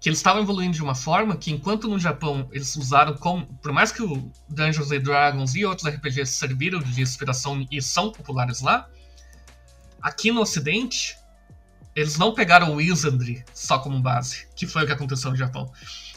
que 0.00 0.08
eles 0.08 0.18
estavam 0.18 0.42
evoluindo 0.42 0.74
de 0.74 0.82
uma 0.82 0.94
forma 0.94 1.36
que, 1.36 1.50
enquanto 1.50 1.88
no 1.88 1.98
Japão 1.98 2.48
eles 2.52 2.74
usaram 2.76 3.16
como. 3.16 3.46
Por 3.62 3.72
mais 3.72 3.90
que 3.90 4.02
o 4.02 4.30
Dungeons 4.48 4.90
and 4.92 5.00
Dragons 5.00 5.54
e 5.54 5.64
outros 5.64 5.88
RPGs 5.88 6.32
serviram 6.32 6.80
de 6.80 7.00
inspiração 7.00 7.66
e 7.70 7.82
são 7.82 8.12
populares 8.12 8.60
lá, 8.60 8.88
aqui 10.00 10.30
no 10.30 10.40
Ocidente, 10.40 11.17
eles 11.98 12.16
não 12.16 12.32
pegaram 12.32 12.70
o 12.70 12.76
Wizardry 12.76 13.44
só 13.52 13.80
como 13.80 14.00
base, 14.00 14.46
que 14.54 14.68
foi 14.68 14.84
o 14.84 14.86
que 14.86 14.92
aconteceu 14.92 15.32
no 15.32 15.36
Japão. 15.36 15.68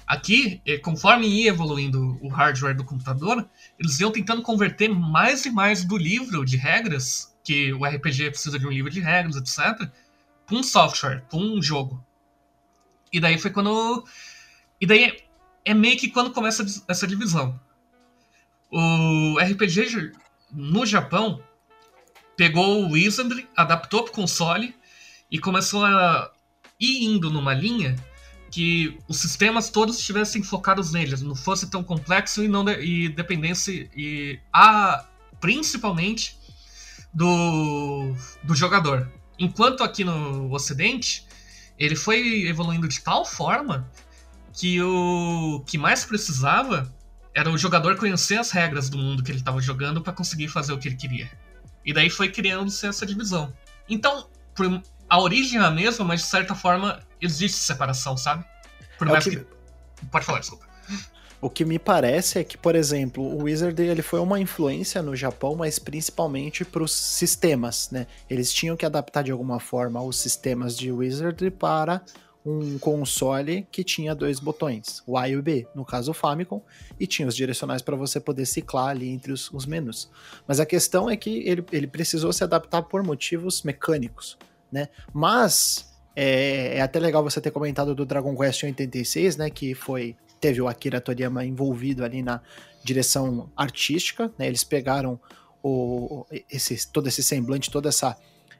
Aqui, 0.06 0.62
eh, 0.64 0.78
conforme 0.78 1.26
ia 1.28 1.50
evoluindo 1.50 2.20
o 2.22 2.28
hardware 2.28 2.76
do 2.76 2.84
computador, 2.84 3.50
eles 3.80 4.00
iam 4.00 4.12
tentando 4.12 4.44
converter 4.44 4.90
mais 4.90 5.44
e 5.44 5.50
mais 5.50 5.84
do 5.84 5.98
livro 5.98 6.46
de 6.46 6.56
regras, 6.56 7.36
que 7.44 7.74
o 7.74 7.84
RPG 7.84 8.30
precisa 8.30 8.60
de 8.60 8.68
um 8.68 8.70
livro 8.70 8.92
de 8.92 9.00
regras, 9.00 9.36
etc., 9.36 9.90
para 10.46 10.56
um 10.56 10.62
software, 10.62 11.24
para 11.28 11.40
um 11.40 11.60
jogo. 11.60 12.06
E 13.12 13.20
daí 13.20 13.40
foi 13.40 13.50
quando. 13.50 14.06
E 14.80 14.86
daí 14.86 15.18
é, 15.66 15.74
meio 15.74 15.98
que 15.98 16.10
quando 16.10 16.32
começa 16.32 16.64
essa 16.88 17.08
divisão. 17.08 17.60
O 18.70 19.40
RPG 19.40 20.12
no 20.52 20.86
Japão, 20.86 21.42
pegou 22.38 22.84
o 22.84 22.92
Wizardry, 22.92 23.48
adaptou 23.56 24.04
para 24.04 24.12
o 24.12 24.16
console 24.16 24.76
e 25.32 25.40
começou 25.40 25.86
a 25.86 26.32
ir 26.80 27.06
indo 27.06 27.32
numa 27.32 27.54
linha 27.54 27.96
que 28.52 29.00
os 29.08 29.18
sistemas 29.18 29.70
todos 29.70 29.98
estivessem 29.98 30.44
focados 30.44 30.92
neles, 30.92 31.22
não 31.22 31.36
fosse 31.36 31.70
tão 31.70 31.82
complexo 31.82 32.44
e 32.44 32.50
não 32.50 32.66
de, 32.66 32.84
e 32.84 33.08
dependesse 33.08 33.90
e 33.96 34.40
a 34.52 35.06
principalmente 35.40 36.38
do, 37.14 38.14
do 38.44 38.54
jogador. 38.54 39.10
Enquanto 39.40 39.84
aqui 39.84 40.04
no 40.04 40.54
Ocidente 40.54 41.26
ele 41.80 41.96
foi 41.96 42.46
evoluindo 42.46 42.88
de 42.88 43.02
tal 43.02 43.26
forma 43.26 43.90
que 44.54 44.82
o 44.82 45.64
que 45.66 45.78
mais 45.78 46.04
precisava 46.04 46.94
era 47.34 47.50
o 47.50 47.58
jogador 47.58 47.96
conhecer 47.96 48.38
as 48.38 48.52
regras 48.52 48.90
do 48.90 48.98
mundo 48.98 49.24
que 49.24 49.32
ele 49.32 49.40
estava 49.40 49.62
jogando 49.62 50.02
para 50.02 50.12
conseguir 50.12 50.50
fazer 50.50 50.74
o 50.74 50.78
que 50.78 50.90
ele 50.90 50.98
queria. 50.98 51.32
E 51.86 51.94
daí 51.94 52.10
foi 52.10 52.30
criando-se 52.30 52.86
essa 52.86 53.06
divisão. 53.06 53.54
Então, 53.90 54.28
a 55.12 55.20
origem 55.20 55.60
é 55.60 55.64
a 55.66 55.70
mesma, 55.70 56.06
mas 56.06 56.22
de 56.22 56.28
certa 56.28 56.56
forma 56.56 57.02
existe 57.20 57.58
separação, 57.58 58.16
sabe? 58.16 58.46
Por 58.98 59.10
é 59.10 59.12
mais 59.12 59.26
que... 59.26 59.36
que... 59.36 59.46
Pode 60.10 60.26
falar, 60.26 60.40
desculpa. 60.40 60.66
O 61.42 61.50
que 61.50 61.66
me 61.66 61.78
parece 61.78 62.40
é 62.40 62.46
que, 62.46 62.58
por 62.58 62.76
exemplo, 62.76 63.22
o 63.22 63.44
Wizard 63.44 63.80
ele 63.82 64.02
foi 64.02 64.22
uma 64.22 64.40
influência 64.40 65.02
no 65.02 65.14
Japão, 65.14 65.54
mas 65.54 65.78
principalmente 65.78 66.64
para 66.64 66.82
os 66.82 66.94
sistemas, 66.94 67.90
né? 67.92 68.08
Eles 68.30 68.54
tinham 68.54 68.78
que 68.78 68.86
adaptar 68.86 69.22
de 69.22 69.32
alguma 69.32 69.60
forma 69.60 70.02
os 70.02 70.18
sistemas 70.18 70.78
de 70.78 70.90
Wizard 70.94 71.52
para 71.52 72.02
um 72.46 72.80
console 72.80 73.68
que 73.70 73.84
tinha 73.84 74.16
dois 74.16 74.40
botões, 74.40 75.04
o 75.06 75.18
A 75.18 75.28
e 75.28 75.36
o 75.36 75.44
B, 75.44 75.68
no 75.76 75.84
caso 75.84 76.12
o 76.12 76.14
Famicom, 76.14 76.64
e 76.98 77.06
tinha 77.06 77.28
os 77.28 77.36
direcionais 77.36 77.82
para 77.82 77.98
você 77.98 78.20
poder 78.20 78.46
ciclar 78.46 78.88
ali 78.88 79.10
entre 79.10 79.34
os, 79.34 79.52
os, 79.52 79.66
menus. 79.66 80.10
Mas 80.48 80.60
a 80.60 80.66
questão 80.66 81.10
é 81.10 81.18
que 81.18 81.44
ele, 81.46 81.66
ele 81.72 81.88
precisou 81.88 82.32
se 82.32 82.46
adaptar 82.46 82.84
por 82.84 83.04
motivos 83.04 83.62
mecânicos, 83.62 84.38
né? 84.72 84.88
Mas 85.14 85.92
é, 86.16 86.78
é, 86.78 86.82
até 86.82 87.00
legal 87.00 87.24
você 87.24 87.40
ter 87.40 87.52
comentado 87.52 87.96
do 87.96 88.06
Dragon 88.06 88.36
Quest 88.36 88.64
86, 88.64 89.38
né? 89.38 89.50
Que 89.50 89.74
foi 89.74 90.16
teve 90.40 90.60
o 90.60 90.68
Akira 90.68 91.00
Toriyama 91.00 91.46
envolvido 91.46 92.04
ali 92.04 92.24
na 92.24 92.42
direção 92.84 93.50
artística, 93.56 94.32
né? 94.38 94.48
Eles 94.48 94.64
pegaram 94.64 95.20
o, 95.64 96.26
esse, 96.50 96.88
todo 96.92 97.08
esse 97.08 97.22
semblante, 97.22 97.70
toda 97.70 97.90
essa, 97.90 98.18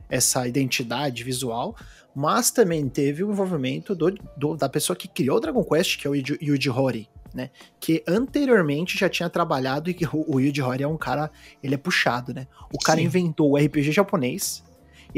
essa 0.08 0.48
identidade 0.48 1.24
visual, 1.24 1.76
mas 2.16 2.52
também 2.52 2.88
teve 2.88 3.24
o 3.24 3.32
envolvimento 3.32 3.96
do, 3.96 4.12
do, 4.38 4.56
da 4.56 4.70
pessoa 4.70 4.96
que 4.96 5.08
criou 5.08 5.38
o 5.38 5.40
Dragon 5.40 5.64
Quest, 5.64 6.00
que 6.00 6.06
é 6.06 6.10
o 6.10 6.16
Yuji, 6.16 6.70
Horii, 6.70 7.10
né? 7.34 7.50
Que 7.80 8.04
anteriormente 8.08 8.98
já 8.98 9.10
tinha 9.10 9.30
trabalhado 9.30 9.90
e 9.90 9.94
que 9.94 10.06
o, 10.06 10.26
o 10.28 10.40
Yuji 10.40 10.62
Horii 10.62 10.84
é 10.84 10.88
um 10.88 10.98
cara, 10.98 11.32
ele 11.64 11.74
é 11.74 11.78
puxado, 11.78 12.34
né? 12.34 12.48
O 12.72 12.78
cara 12.78 13.00
Sim. 13.00 13.06
inventou 13.06 13.52
o 13.52 13.58
RPG 13.58 13.92
japonês, 13.92 14.64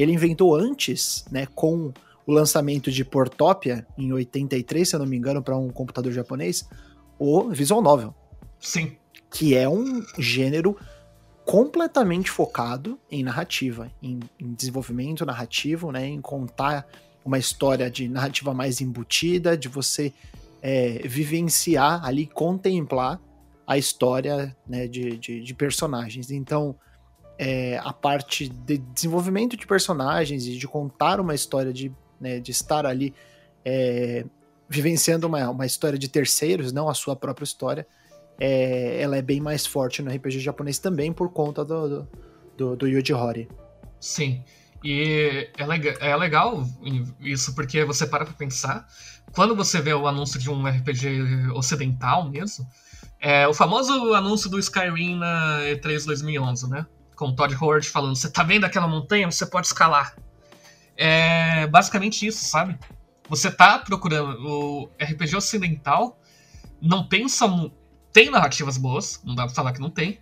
ele 0.01 0.12
inventou 0.12 0.55
antes, 0.55 1.25
né, 1.31 1.45
com 1.53 1.93
o 2.25 2.31
lançamento 2.31 2.91
de 2.91 3.03
Portopia 3.03 3.85
em 3.97 4.12
83, 4.13 4.88
se 4.88 4.95
eu 4.95 5.00
não 5.00 5.05
me 5.05 5.17
engano, 5.17 5.41
para 5.41 5.57
um 5.57 5.69
computador 5.69 6.12
japonês, 6.12 6.67
o 7.19 7.50
Visual 7.50 7.81
Novel. 7.81 8.15
Sim. 8.59 8.95
Que 9.29 9.55
é 9.55 9.67
um 9.67 10.03
gênero 10.17 10.77
completamente 11.45 12.31
focado 12.31 12.97
em 13.12 13.23
narrativa, 13.23 13.91
em, 14.01 14.19
em 14.39 14.53
desenvolvimento 14.53 15.25
narrativo, 15.25 15.91
né, 15.91 16.07
em 16.07 16.21
contar 16.21 16.88
uma 17.25 17.38
história 17.38 17.89
de 17.89 18.07
narrativa 18.07 18.53
mais 18.53 18.81
embutida, 18.81 19.57
de 19.57 19.67
você 19.67 20.13
é, 20.62 21.01
vivenciar 21.05 22.05
ali, 22.05 22.25
contemplar 22.25 23.19
a 23.67 23.77
história 23.77 24.55
né, 24.67 24.88
de, 24.88 25.17
de, 25.17 25.41
de, 25.41 25.53
personagens. 25.53 26.31
Então, 26.31 26.75
é, 27.43 27.77
a 27.83 27.91
parte 27.91 28.47
de 28.47 28.77
desenvolvimento 28.77 29.57
de 29.57 29.67
personagens 29.67 30.47
e 30.47 30.57
de 30.57 30.65
contar 30.65 31.19
uma 31.19 31.35
história, 31.35 31.73
de, 31.73 31.91
né, 32.17 32.39
de 32.39 32.51
estar 32.51 32.85
ali 32.85 33.13
é, 33.65 34.23
vivenciando 34.69 35.27
uma, 35.27 35.50
uma 35.50 35.65
história 35.65 36.00
de 36.00 36.07
terceiros, 36.07 36.71
não 36.71 36.88
a 36.88 36.93
sua 36.93 37.17
própria 37.17 37.43
história, 37.43 37.85
é, 38.39 39.01
ela 39.01 39.17
é 39.17 39.21
bem 39.21 39.41
mais 39.41 39.65
forte 39.65 40.01
no 40.01 40.09
RPG 40.09 40.39
japonês 40.39 40.79
também 40.79 41.12
por 41.12 41.33
conta 41.33 41.65
do, 41.65 42.07
do, 42.55 42.75
do, 42.77 42.88
Yuji 42.88 43.13
Horii. 43.13 43.50
Sim. 44.00 44.41
E 44.81 45.50
é, 45.57 46.09
é 46.09 46.15
legal 46.15 46.65
isso, 47.19 47.53
porque 47.53 47.83
você 47.83 48.07
para 48.07 48.23
pra 48.23 48.33
pensar, 48.33 48.88
quando 49.33 49.53
você 49.53 49.81
vê 49.81 49.93
o 49.93 50.07
anúncio 50.07 50.39
de 50.39 50.50
um 50.50 50.65
RPG 50.65 51.50
ocidental 51.53 52.29
mesmo, 52.29 52.65
é 53.19 53.45
o 53.50 53.53
famoso 53.53 54.13
anúncio 54.13 54.50
do 54.50 54.57
Skyrim 54.59 55.17
na 55.17 55.59
E3 55.63 56.05
2011, 56.05 56.69
né? 56.69 56.85
Com 57.15 57.29
o 57.29 57.36
Todd 57.36 57.55
Howard 57.55 57.88
falando, 57.89 58.15
você 58.15 58.29
tá 58.29 58.43
vendo 58.43 58.65
aquela 58.65 58.88
montanha? 58.88 59.29
Você 59.29 59.46
pode 59.46 59.67
escalar. 59.67 60.15
É 60.96 61.67
basicamente 61.67 62.25
isso, 62.25 62.46
sabe? 62.46 62.77
Você 63.29 63.51
tá 63.51 63.79
procurando 63.79 64.46
o 64.46 64.89
RPG 65.00 65.36
ocidental, 65.36 66.20
não 66.82 67.08
pensa 67.08 67.48
tem 68.13 68.29
narrativas 68.29 68.77
boas, 68.77 69.20
não 69.24 69.34
dá 69.34 69.46
pra 69.46 69.55
falar 69.55 69.74
que 69.74 69.82
não 69.82 69.89
tem. 69.89 70.20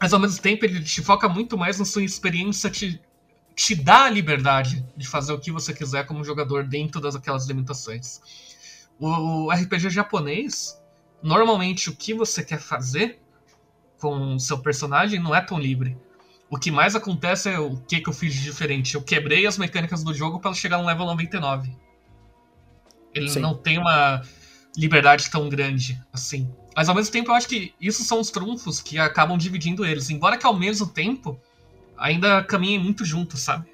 Mas 0.00 0.14
ao 0.14 0.20
mesmo 0.20 0.40
tempo 0.40 0.64
ele 0.64 0.82
te 0.82 1.02
foca 1.02 1.28
muito 1.28 1.58
mais 1.58 1.78
na 1.78 1.84
sua 1.84 2.04
experiência, 2.04 2.70
te, 2.70 3.02
te 3.54 3.74
dá 3.74 4.04
a 4.04 4.10
liberdade 4.10 4.86
de 4.96 5.06
fazer 5.06 5.32
o 5.32 5.40
que 5.40 5.50
você 5.50 5.74
quiser 5.74 6.06
como 6.06 6.24
jogador 6.24 6.64
dentro 6.64 7.00
daquelas 7.00 7.46
limitações. 7.46 8.20
O, 8.98 9.08
o 9.46 9.50
RPG 9.50 9.90
japonês, 9.90 10.80
normalmente 11.22 11.90
o 11.90 11.96
que 11.96 12.14
você 12.14 12.44
quer 12.44 12.60
fazer 12.60 13.19
com 14.00 14.34
o 14.34 14.40
seu 14.40 14.58
personagem 14.58 15.20
não 15.20 15.34
é 15.34 15.40
tão 15.40 15.58
livre. 15.58 15.96
O 16.48 16.58
que 16.58 16.70
mais 16.70 16.96
acontece 16.96 17.48
é 17.48 17.58
o 17.58 17.76
que, 17.76 18.00
que 18.00 18.08
eu 18.08 18.12
fiz 18.12 18.34
de 18.34 18.42
diferente. 18.42 18.94
Eu 18.94 19.02
quebrei 19.02 19.46
as 19.46 19.56
mecânicas 19.56 20.02
do 20.02 20.12
jogo 20.12 20.40
para 20.40 20.52
chegar 20.52 20.78
no 20.78 20.86
level 20.86 21.06
99. 21.06 21.70
Ele 23.14 23.28
Sim. 23.28 23.40
não 23.40 23.54
tem 23.54 23.78
uma 23.78 24.22
liberdade 24.76 25.30
tão 25.30 25.48
grande 25.48 26.00
assim. 26.12 26.50
Mas 26.74 26.88
ao 26.88 26.94
mesmo 26.94 27.12
tempo 27.12 27.30
eu 27.30 27.34
acho 27.34 27.48
que 27.48 27.74
isso 27.80 28.02
são 28.02 28.20
os 28.20 28.30
trunfos 28.30 28.80
que 28.80 28.98
acabam 28.98 29.36
dividindo 29.36 29.84
eles. 29.84 30.10
Embora 30.10 30.36
que 30.36 30.46
ao 30.46 30.56
mesmo 30.56 30.86
tempo 30.86 31.40
ainda 31.96 32.42
caminhem 32.42 32.78
muito 32.78 33.04
juntos, 33.04 33.40
sabe? 33.40 33.70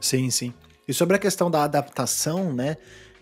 Sim, 0.00 0.28
sim. 0.30 0.52
E 0.86 0.92
sobre 0.92 1.16
a 1.16 1.18
questão 1.18 1.50
da 1.50 1.64
adaptação, 1.64 2.52
né? 2.52 2.76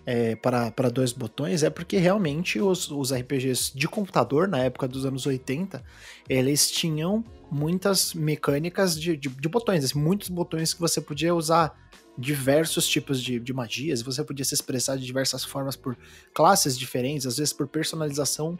É, 0.07 0.35
para, 0.35 0.71
para 0.71 0.89
dois 0.89 1.13
botões, 1.13 1.63
é 1.63 1.69
porque 1.69 1.99
realmente 1.99 2.59
os, 2.59 2.91
os 2.91 3.13
RPGs 3.13 3.71
de 3.77 3.87
computador, 3.87 4.49
na 4.49 4.59
época 4.59 4.89
dos 4.89 5.05
anos 5.05 5.27
80, 5.27 5.85
eles 6.27 6.71
tinham 6.71 7.23
muitas 7.51 8.15
mecânicas 8.15 8.99
de, 8.99 9.15
de, 9.15 9.29
de 9.29 9.49
botões, 9.49 9.85
assim, 9.85 9.99
muitos 9.99 10.31
botões 10.31 10.73
que 10.73 10.81
você 10.81 11.03
podia 11.03 11.35
usar 11.35 11.77
diversos 12.17 12.87
tipos 12.87 13.23
de, 13.23 13.39
de 13.41 13.53
magias, 13.53 14.03
você 14.03 14.23
podia 14.25 14.45
se 14.45 14.55
expressar 14.55 14.97
de 14.97 15.05
diversas 15.05 15.45
formas 15.45 15.77
por 15.77 15.97
classes 16.35 16.79
diferentes, 16.79 17.27
às 17.27 17.39
vezes 17.39 17.53
por 17.53 17.69
personalização 17.69 18.59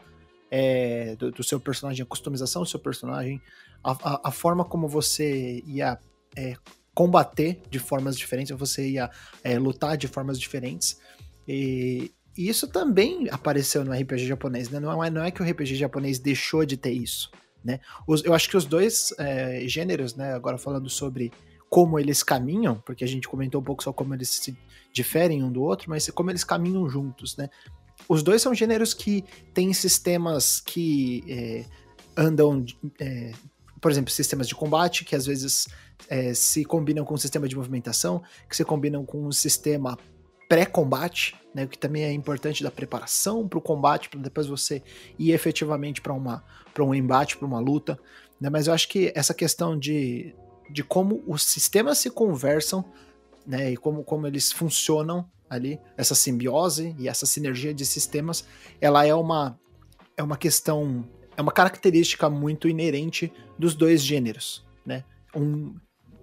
é, 0.51 1.15
do, 1.17 1.31
do, 1.31 1.45
seu 1.45 1.61
personagem, 1.61 2.03
a 2.03 2.07
customização 2.07 2.63
do 2.63 2.69
seu 2.69 2.81
personagem, 2.81 3.41
a, 3.85 3.93
a, 3.93 4.29
a 4.29 4.31
forma 4.31 4.65
como 4.65 4.89
você 4.89 5.63
ia 5.67 5.99
é, 6.37 6.57
combater 6.95 7.61
de 7.71 7.79
formas 7.79 8.17
diferentes, 8.17 8.57
você 8.57 8.91
ia 8.91 9.11
é, 9.45 9.59
lutar 9.59 9.97
de 9.97 10.09
formas 10.09 10.39
diferentes. 10.39 10.99
E, 11.49 12.13
isso 12.37 12.69
também 12.69 13.29
apareceu 13.31 13.85
no 13.85 13.93
RPG 13.93 14.27
japonês, 14.27 14.71
né? 14.71 14.81
Não 14.81 15.03
é, 15.03 15.11
não 15.11 15.25
é 15.25 15.31
que 15.31 15.43
o 15.43 15.45
RPG 15.45 15.75
japonês 15.75 16.19
deixou 16.19 16.65
de 16.65 16.77
ter 16.77 16.93
isso, 16.93 17.31
né? 17.65 17.81
Os, 18.07 18.25
eu 18.25 18.33
acho 18.33 18.49
que 18.49 18.57
os 18.57 18.65
dois 18.65 19.13
é, 19.19 19.63
gêneros, 19.67 20.15
né? 20.15 20.33
Agora 20.33 20.57
falando 20.57 20.89
sobre 20.89 21.33
como 21.69 21.99
eles 21.99 22.23
caminham, 22.23 22.83
porque 22.85 23.05
a 23.05 23.07
gente 23.07 23.29
comentou 23.29 23.61
um 23.61 23.65
pouco 23.65 23.83
só 23.83 23.93
como 23.93 24.15
eles 24.15 24.29
se 24.29 24.57
diferem 24.93 25.43
um 25.43 25.53
do 25.53 25.63
outro, 25.63 25.91
mas 25.91 26.09
como 26.11 26.31
eles 26.31 26.45
caminham 26.45 26.89
juntos, 26.89 27.37
né? 27.37 27.49
Os 28.09 28.23
dois 28.23 28.41
são 28.41 28.55
gêneros 28.55 28.95
que 28.95 29.25
têm 29.53 29.73
sistemas 29.73 30.61
que 30.61 31.23
é, 31.29 31.65
andam. 32.17 32.65
É, 32.99 33.33
por 33.81 33.91
exemplo, 33.91 34.11
sistemas 34.11 34.47
de 34.47 34.55
combate 34.55 35.05
que 35.05 35.17
às 35.17 35.25
vezes 35.27 35.67
se 36.35 36.65
combinam 36.65 37.05
com 37.05 37.15
o 37.15 37.19
sistema 37.19 37.47
de 37.49 37.57
movimentação, 37.57 38.23
que 38.49 38.57
se 38.57 38.65
combinam 38.65 39.05
com 39.07 39.27
um 39.27 39.33
sistema 39.33 39.99
pré-combate, 40.51 41.37
né, 41.55 41.63
o 41.63 41.69
que 41.69 41.79
também 41.79 42.03
é 42.03 42.13
importante 42.13 42.65
da 42.65 42.73
preparação 42.73 43.47
para 43.47 43.61
o 43.61 43.63
combate, 43.63 44.09
para 44.09 44.19
depois 44.19 44.49
você 44.49 44.83
ir 45.17 45.31
efetivamente 45.31 46.01
para 46.01 46.13
um 46.83 46.93
embate, 46.93 47.37
para 47.37 47.47
uma 47.47 47.61
luta. 47.61 47.97
Né, 48.41 48.51
mas 48.51 48.67
eu 48.67 48.75
acho 48.75 48.89
que 48.89 49.13
essa 49.15 49.33
questão 49.33 49.79
de, 49.79 50.35
de 50.69 50.83
como 50.83 51.23
os 51.25 51.45
sistemas 51.45 51.99
se 51.99 52.11
conversam 52.11 52.85
né, 53.47 53.71
e 53.71 53.77
como, 53.77 54.03
como 54.03 54.27
eles 54.27 54.51
funcionam 54.51 55.25
ali, 55.49 55.79
essa 55.97 56.17
simbiose 56.17 56.97
e 56.99 57.07
essa 57.07 57.27
sinergia 57.27 57.73
de 57.73 57.87
sistemas, 57.87 58.45
ela 58.81 59.07
é 59.07 59.15
uma, 59.15 59.57
é 60.17 60.23
uma 60.23 60.37
questão, 60.37 61.09
é 61.37 61.43
uma 61.43 61.53
característica 61.53 62.29
muito 62.29 62.69
inerente 62.69 63.33
dos 63.57 63.77
dois 63.77 64.03
gêneros, 64.03 64.67
né? 64.85 65.05
Um 65.35 65.77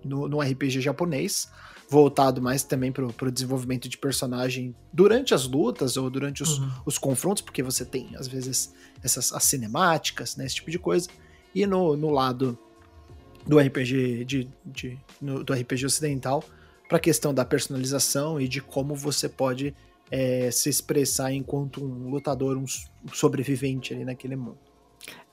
no, 0.03 0.27
no 0.27 0.39
RPG 0.39 0.79
japonês, 0.81 1.49
voltado 1.89 2.41
mais 2.41 2.63
também 2.63 2.91
para 2.91 3.05
o 3.05 3.31
desenvolvimento 3.31 3.87
de 3.87 3.97
personagem 3.97 4.75
durante 4.91 5.33
as 5.33 5.47
lutas 5.47 5.95
ou 5.95 6.09
durante 6.09 6.43
os, 6.43 6.59
uhum. 6.59 6.69
os 6.85 6.97
confrontos, 6.97 7.41
porque 7.41 7.63
você 7.63 7.85
tem, 7.85 8.09
às 8.15 8.27
vezes, 8.27 8.73
essas 9.01 9.31
as 9.31 9.43
cinemáticas, 9.43 10.35
né, 10.35 10.45
esse 10.45 10.55
tipo 10.55 10.69
de 10.69 10.77
coisa. 10.77 11.07
E 11.55 11.65
no, 11.65 11.95
no 11.95 12.09
lado 12.09 12.57
do 13.45 13.57
RPG 13.57 14.25
de, 14.25 14.49
de 14.65 14.99
no, 15.21 15.43
do 15.43 15.53
RPG 15.53 15.85
ocidental 15.85 16.43
para 16.89 16.97
a 16.97 16.99
questão 16.99 17.33
da 17.33 17.45
personalização 17.45 18.39
e 18.39 18.47
de 18.47 18.61
como 18.61 18.93
você 18.93 19.29
pode 19.29 19.73
é, 20.11 20.51
se 20.51 20.69
expressar 20.69 21.31
enquanto 21.33 21.83
um 21.83 22.09
lutador, 22.09 22.57
um 22.57 22.65
sobrevivente 23.13 23.93
ali 23.93 24.03
naquele 24.03 24.35
mundo. 24.35 24.57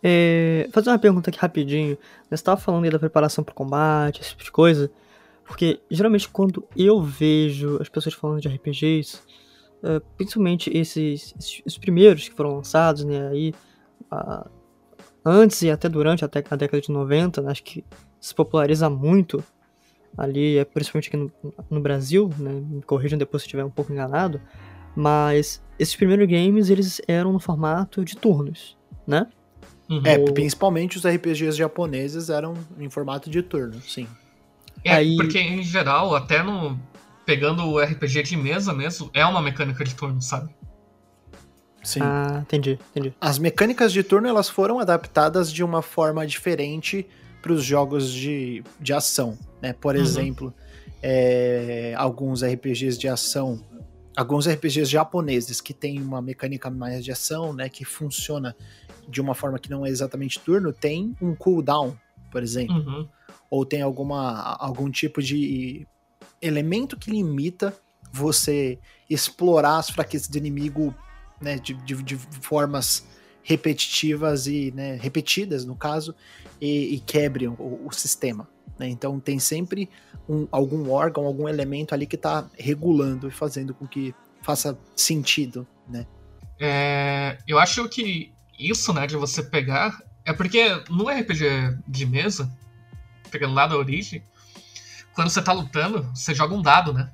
É, 0.02 0.68
fazer 0.72 0.90
uma 0.90 0.98
pergunta 0.98 1.30
aqui 1.30 1.38
rapidinho. 1.38 1.96
Você 2.28 2.34
estava 2.34 2.60
falando 2.60 2.84
aí 2.84 2.90
da 2.90 2.98
preparação 2.98 3.42
para 3.42 3.52
o 3.52 3.54
combate, 3.54 4.20
esse 4.20 4.30
tipo 4.30 4.44
de 4.44 4.52
coisa. 4.52 4.90
Porque 5.46 5.80
geralmente 5.90 6.28
quando 6.28 6.66
eu 6.76 7.02
vejo 7.02 7.78
as 7.80 7.88
pessoas 7.88 8.14
falando 8.14 8.40
de 8.40 8.48
RPGs, 8.48 9.16
uh, 9.82 9.88
é, 9.96 10.00
principalmente 10.16 10.70
esses, 10.76 11.34
esses, 11.38 11.62
os 11.66 11.78
primeiros 11.78 12.28
que 12.28 12.34
foram 12.34 12.56
lançados, 12.56 13.04
né, 13.04 13.28
aí, 13.28 13.54
uh, 14.12 14.48
antes 15.24 15.62
e 15.62 15.70
até 15.70 15.88
durante 15.88 16.24
até 16.24 16.42
a 16.50 16.56
década 16.56 16.80
de 16.80 16.90
90, 16.90 17.42
né, 17.42 17.50
acho 17.50 17.62
que 17.62 17.84
se 18.18 18.34
populariza 18.34 18.88
muito 18.88 19.44
ali, 20.16 20.58
é 20.58 20.64
principalmente 20.64 21.08
aqui 21.08 21.16
no, 21.16 21.32
no 21.68 21.80
Brasil, 21.80 22.30
né, 22.38 22.52
me 22.52 22.82
corrijam 22.82 23.18
depois 23.18 23.42
se 23.42 23.46
estiver 23.46 23.64
um 23.64 23.70
pouco 23.70 23.92
enganado, 23.92 24.40
mas 24.96 25.62
esses 25.78 25.94
primeiros 25.94 26.26
games 26.28 26.70
eles 26.70 27.00
eram 27.06 27.32
no 27.32 27.40
formato 27.40 28.04
de 28.04 28.16
turnos, 28.16 28.76
né? 29.06 29.26
Uhum. 29.90 30.02
É, 30.04 30.18
principalmente 30.32 30.96
os 30.96 31.04
RPGs 31.04 31.56
japoneses 31.58 32.30
eram 32.30 32.54
em 32.78 32.88
formato 32.88 33.28
de 33.28 33.42
turno, 33.42 33.80
sim. 33.82 34.06
É, 34.84 34.92
Aí... 34.92 35.16
porque 35.16 35.38
em 35.38 35.62
geral, 35.62 36.14
até 36.14 36.42
no. 36.42 36.78
Pegando 37.24 37.64
o 37.64 37.80
RPG 37.80 38.22
de 38.22 38.36
mesa 38.36 38.74
mesmo, 38.74 39.10
é 39.14 39.24
uma 39.24 39.40
mecânica 39.40 39.82
de 39.82 39.94
turno, 39.94 40.20
sabe? 40.20 40.54
Sim. 41.82 42.00
Ah, 42.02 42.40
entendi, 42.42 42.78
entendi. 42.90 43.14
As 43.18 43.38
mecânicas 43.38 43.94
de 43.94 44.02
turno 44.02 44.28
elas 44.28 44.48
foram 44.48 44.78
adaptadas 44.78 45.50
de 45.50 45.64
uma 45.64 45.80
forma 45.80 46.26
diferente 46.26 47.06
para 47.40 47.52
os 47.52 47.64
jogos 47.64 48.12
de, 48.12 48.62
de 48.78 48.92
ação, 48.92 49.38
né? 49.62 49.72
Por 49.72 49.94
uhum. 49.94 50.02
exemplo, 50.02 50.54
é, 51.02 51.94
alguns 51.96 52.42
RPGs 52.42 52.98
de 52.98 53.08
ação, 53.08 53.58
alguns 54.14 54.46
RPGs 54.46 54.90
japoneses 54.90 55.62
que 55.62 55.72
tem 55.72 56.00
uma 56.02 56.20
mecânica 56.20 56.70
mais 56.70 57.02
de 57.02 57.10
ação, 57.10 57.54
né? 57.54 57.70
Que 57.70 57.86
funciona 57.86 58.54
de 59.08 59.20
uma 59.20 59.34
forma 59.34 59.58
que 59.58 59.70
não 59.70 59.84
é 59.84 59.88
exatamente 59.88 60.38
turno, 60.40 60.74
tem 60.74 61.16
um 61.22 61.34
cooldown, 61.34 61.96
por 62.30 62.42
exemplo. 62.42 62.76
Uhum 62.76 63.08
ou 63.54 63.64
tem 63.64 63.82
alguma, 63.82 64.56
algum 64.58 64.90
tipo 64.90 65.22
de 65.22 65.86
elemento 66.42 66.96
que 66.96 67.08
limita 67.08 67.72
você 68.12 68.80
explorar 69.08 69.78
as 69.78 69.90
fraquezas 69.90 70.26
do 70.26 70.36
inimigo 70.36 70.92
né, 71.40 71.56
de, 71.56 71.72
de, 71.74 72.02
de 72.02 72.16
formas 72.16 73.06
repetitivas 73.44 74.48
e 74.48 74.72
né, 74.72 74.98
repetidas, 75.00 75.64
no 75.64 75.76
caso, 75.76 76.16
e, 76.60 76.96
e 76.96 76.98
quebre 76.98 77.46
o, 77.46 77.86
o 77.86 77.92
sistema. 77.92 78.48
Né? 78.76 78.88
Então 78.88 79.20
tem 79.20 79.38
sempre 79.38 79.88
um, 80.28 80.48
algum 80.50 80.90
órgão, 80.90 81.24
algum 81.24 81.48
elemento 81.48 81.94
ali 81.94 82.08
que 82.08 82.16
está 82.16 82.50
regulando 82.58 83.28
e 83.28 83.30
fazendo 83.30 83.72
com 83.72 83.86
que 83.86 84.12
faça 84.42 84.76
sentido. 84.96 85.64
Né? 85.88 86.04
É, 86.58 87.38
eu 87.46 87.60
acho 87.60 87.88
que 87.88 88.34
isso 88.58 88.92
né, 88.92 89.06
de 89.06 89.14
você 89.16 89.44
pegar. 89.44 89.96
É 90.24 90.32
porque 90.32 90.82
no 90.90 91.08
RPG 91.08 91.78
de 91.86 92.04
mesa, 92.04 92.50
pegando 93.34 93.52
lá 93.52 93.66
da 93.66 93.76
origem, 93.76 94.22
quando 95.12 95.28
você 95.28 95.42
tá 95.42 95.52
lutando, 95.52 96.08
você 96.14 96.32
joga 96.32 96.54
um 96.54 96.62
dado, 96.62 96.92
né? 96.92 97.10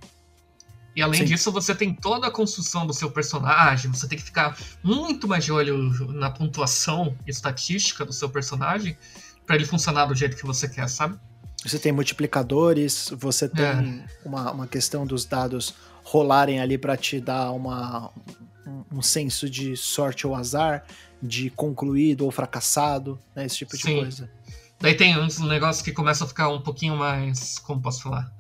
E 0.95 1.01
além 1.01 1.21
Sim. 1.21 1.27
disso, 1.27 1.51
você 1.51 1.75
tem 1.75 1.95
toda 1.95 2.27
a 2.27 2.31
construção 2.31 2.87
do 2.87 2.93
seu 2.93 3.11
personagem, 3.11 3.91
você 3.91 4.07
tem 4.07 4.19
que 4.19 4.25
ficar 4.25 4.59
muito 4.83 5.27
mais 5.27 5.45
de 5.45 5.51
olho 5.51 5.79
na 6.13 6.31
pontuação 6.31 7.17
estatística 7.27 8.05
do 8.05 8.13
seu 8.13 8.29
personagem 8.29 8.99
para 9.47 9.57
ele 9.57 9.65
funcionar 9.65 10.05
do 10.05 10.15
jeito 10.15 10.37
que 10.37 10.45
você 10.45 10.69
quer, 10.69 10.89
sabe? 10.89 11.19
Você 11.65 11.79
tem 11.79 11.91
multiplicadores, 11.91 13.13
você 13.17 13.49
tem 13.49 13.65
é. 13.65 14.05
uma, 14.25 14.51
uma 14.51 14.67
questão 14.67 15.07
dos 15.07 15.25
dados 15.25 15.75
rolarem 16.05 16.61
ali 16.61 16.77
para 16.77 16.97
te 16.97 17.19
dar 17.19 17.51
uma, 17.53 18.11
um, 18.67 18.99
um, 18.99 19.03
senso 19.03 19.49
de 19.49 19.77
sorte 19.77 20.27
ou 20.27 20.35
azar, 20.35 20.85
de 21.23 21.49
concluído 21.51 22.25
ou 22.25 22.31
fracassado, 22.31 23.19
né? 23.35 23.47
Esse 23.47 23.59
tipo 23.59 23.77
de 23.77 23.83
Sim. 23.83 23.97
coisa. 24.01 24.31
Daí 24.81 24.95
tem 24.95 25.19
uns 25.19 25.39
negócios 25.41 25.83
que 25.83 25.93
começam 25.93 26.25
a 26.25 26.29
ficar 26.29 26.49
um 26.49 26.63
pouquinho 26.63 26.97
mais. 26.97 27.59
Como 27.59 27.83
posso 27.83 28.03
falar? 28.03 28.33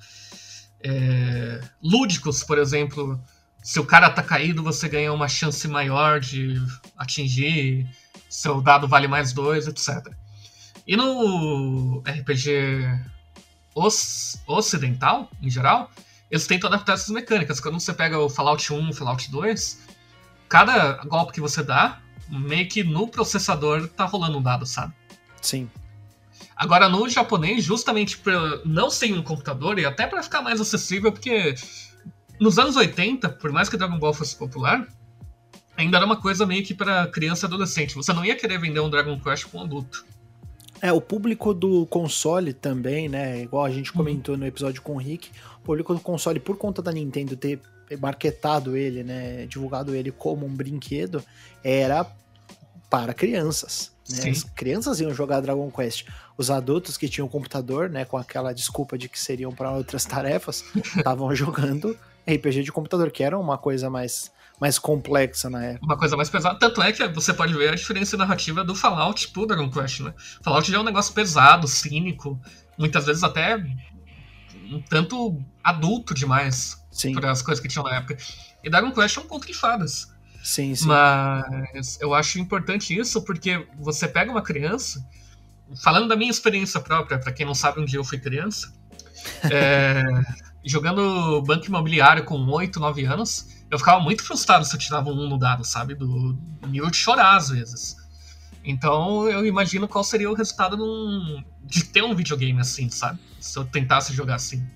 É, 0.82 1.60
lúdicos, 1.82 2.42
por 2.42 2.58
exemplo. 2.58 3.20
Se 3.62 3.78
o 3.78 3.84
cara 3.84 4.08
tá 4.08 4.22
caído, 4.22 4.62
você 4.62 4.88
ganha 4.88 5.12
uma 5.12 5.28
chance 5.28 5.68
maior 5.68 6.18
de 6.18 6.54
atingir, 6.96 7.86
seu 8.28 8.62
dado 8.62 8.88
vale 8.88 9.06
mais 9.06 9.34
dois, 9.34 9.68
etc. 9.68 10.14
E 10.86 10.96
no 10.96 12.02
RPG 12.06 12.88
ocidental, 14.46 15.30
em 15.42 15.50
geral, 15.50 15.90
eles 16.30 16.46
tentam 16.46 16.68
adaptar 16.68 16.94
essas 16.94 17.10
mecânicas. 17.10 17.60
Quando 17.60 17.78
você 17.78 17.92
pega 17.92 18.18
o 18.18 18.30
Fallout 18.30 18.72
1 18.72 18.88
e 18.88 18.94
Fallout 18.94 19.30
2, 19.30 19.78
cada 20.48 20.94
golpe 21.04 21.34
que 21.34 21.40
você 21.40 21.62
dá, 21.62 22.00
meio 22.30 22.66
que 22.66 22.82
no 22.82 23.08
processador 23.08 23.88
tá 23.88 24.06
rolando 24.06 24.38
um 24.38 24.42
dado, 24.42 24.64
sabe? 24.64 24.94
Sim. 25.42 25.68
Agora, 26.56 26.88
no 26.88 27.08
japonês, 27.08 27.64
justamente 27.64 28.18
para 28.18 28.60
não 28.64 28.90
ser 28.90 29.12
um 29.12 29.22
computador 29.22 29.78
e 29.78 29.84
até 29.84 30.06
para 30.06 30.22
ficar 30.22 30.42
mais 30.42 30.60
acessível, 30.60 31.10
porque 31.10 31.54
nos 32.38 32.58
anos 32.58 32.76
80, 32.76 33.28
por 33.28 33.52
mais 33.52 33.68
que 33.68 33.76
Dragon 33.76 33.98
Ball 33.98 34.14
fosse 34.14 34.36
popular, 34.36 34.86
ainda 35.76 35.96
era 35.96 36.06
uma 36.06 36.20
coisa 36.20 36.46
meio 36.46 36.64
que 36.64 36.74
para 36.74 37.06
criança 37.06 37.46
e 37.46 37.48
adolescente. 37.48 37.94
Você 37.94 38.12
não 38.12 38.24
ia 38.24 38.36
querer 38.36 38.58
vender 38.58 38.80
um 38.80 38.90
Dragon 38.90 39.18
Quest 39.18 39.46
com 39.46 39.58
um 39.58 39.62
adulto. 39.62 40.04
É, 40.82 40.92
o 40.92 41.00
público 41.00 41.52
do 41.52 41.84
console 41.86 42.54
também, 42.54 43.08
né? 43.08 43.42
Igual 43.42 43.64
a 43.64 43.70
gente 43.70 43.92
comentou 43.92 44.36
no 44.36 44.46
episódio 44.46 44.80
com 44.80 44.94
o 44.94 44.98
Rick, 44.98 45.30
o 45.58 45.60
público 45.60 45.92
do 45.94 46.00
console, 46.00 46.40
por 46.40 46.56
conta 46.56 46.80
da 46.80 46.90
Nintendo 46.90 47.36
ter 47.36 47.60
marketado 48.00 48.76
ele, 48.76 49.02
né? 49.02 49.46
Divulgado 49.46 49.94
ele 49.94 50.10
como 50.10 50.46
um 50.46 50.54
brinquedo, 50.54 51.22
era 51.62 52.06
para 52.88 53.12
crianças. 53.12 53.92
Né? 54.10 54.30
As 54.30 54.42
crianças 54.42 55.00
iam 55.00 55.12
jogar 55.14 55.40
Dragon 55.40 55.70
Quest. 55.70 56.06
Os 56.36 56.50
adultos 56.50 56.96
que 56.96 57.08
tinham 57.08 57.28
computador, 57.28 57.88
né, 57.88 58.04
com 58.04 58.16
aquela 58.16 58.52
desculpa 58.52 58.96
de 58.96 59.08
que 59.08 59.18
seriam 59.18 59.52
para 59.52 59.70
outras 59.70 60.04
tarefas, 60.06 60.64
estavam 60.96 61.32
jogando 61.36 61.96
RPG 62.28 62.62
de 62.62 62.72
computador, 62.72 63.10
que 63.10 63.22
era 63.22 63.38
uma 63.38 63.58
coisa 63.58 63.88
mais, 63.88 64.30
mais 64.60 64.78
complexa 64.78 65.48
na 65.48 65.64
época. 65.64 65.86
Uma 65.86 65.96
coisa 65.96 66.16
mais 66.16 66.28
pesada. 66.28 66.58
Tanto 66.58 66.82
é 66.82 66.92
que 66.92 67.06
você 67.08 67.32
pode 67.32 67.54
ver 67.54 67.72
a 67.72 67.74
diferença 67.74 68.16
narrativa 68.16 68.64
do 68.64 68.74
Fallout 68.74 69.28
pro 69.28 69.46
Dragon 69.46 69.70
Quest, 69.70 70.00
né? 70.00 70.14
Fallout 70.42 70.70
já 70.70 70.78
é 70.78 70.80
um 70.80 70.84
negócio 70.84 71.14
pesado, 71.14 71.66
cínico, 71.66 72.40
muitas 72.78 73.06
vezes 73.06 73.22
até 73.22 73.56
um 74.70 74.80
tanto 74.82 75.42
adulto 75.64 76.14
demais 76.14 76.78
para 77.14 77.30
as 77.30 77.42
coisas 77.42 77.60
que 77.60 77.68
tinham 77.68 77.84
na 77.84 77.96
época. 77.96 78.16
E 78.62 78.70
Dragon 78.70 78.92
Quest 78.92 79.16
é 79.16 79.20
um 79.20 79.26
conto 79.26 79.46
de 79.46 79.54
fadas. 79.54 80.09
Sim, 80.42 80.74
sim. 80.74 80.86
Mas 80.86 81.98
eu 82.00 82.14
acho 82.14 82.38
importante 82.38 82.96
isso 82.96 83.22
porque 83.22 83.66
você 83.78 84.08
pega 84.08 84.30
uma 84.30 84.42
criança, 84.42 85.04
falando 85.82 86.08
da 86.08 86.16
minha 86.16 86.30
experiência 86.30 86.80
própria, 86.80 87.18
para 87.18 87.32
quem 87.32 87.46
não 87.46 87.54
sabe 87.54 87.80
onde 87.80 87.96
eu 87.96 88.04
fui 88.04 88.18
criança, 88.18 88.72
é, 89.50 90.02
jogando 90.64 91.42
banco 91.42 91.66
imobiliário 91.66 92.24
com 92.24 92.38
8, 92.46 92.80
9 92.80 93.04
anos, 93.04 93.48
eu 93.70 93.78
ficava 93.78 94.00
muito 94.00 94.24
frustrado 94.24 94.64
se 94.64 94.74
eu 94.74 94.80
tirava 94.80 95.10
um 95.10 95.28
no 95.28 95.38
dado, 95.38 95.64
sabe? 95.64 95.94
Do, 95.94 96.32
do 96.32 96.68
nível 96.68 96.90
de 96.90 96.96
chorar 96.96 97.36
às 97.36 97.50
vezes. 97.50 97.96
Então 98.64 99.28
eu 99.28 99.46
imagino 99.46 99.88
qual 99.88 100.04
seria 100.04 100.30
o 100.30 100.34
resultado 100.34 100.76
num, 100.76 101.42
de 101.62 101.84
ter 101.84 102.02
um 102.02 102.14
videogame 102.14 102.60
assim, 102.60 102.90
sabe? 102.90 103.18
Se 103.38 103.58
eu 103.58 103.64
tentasse 103.64 104.12
jogar 104.12 104.34
assim. 104.34 104.66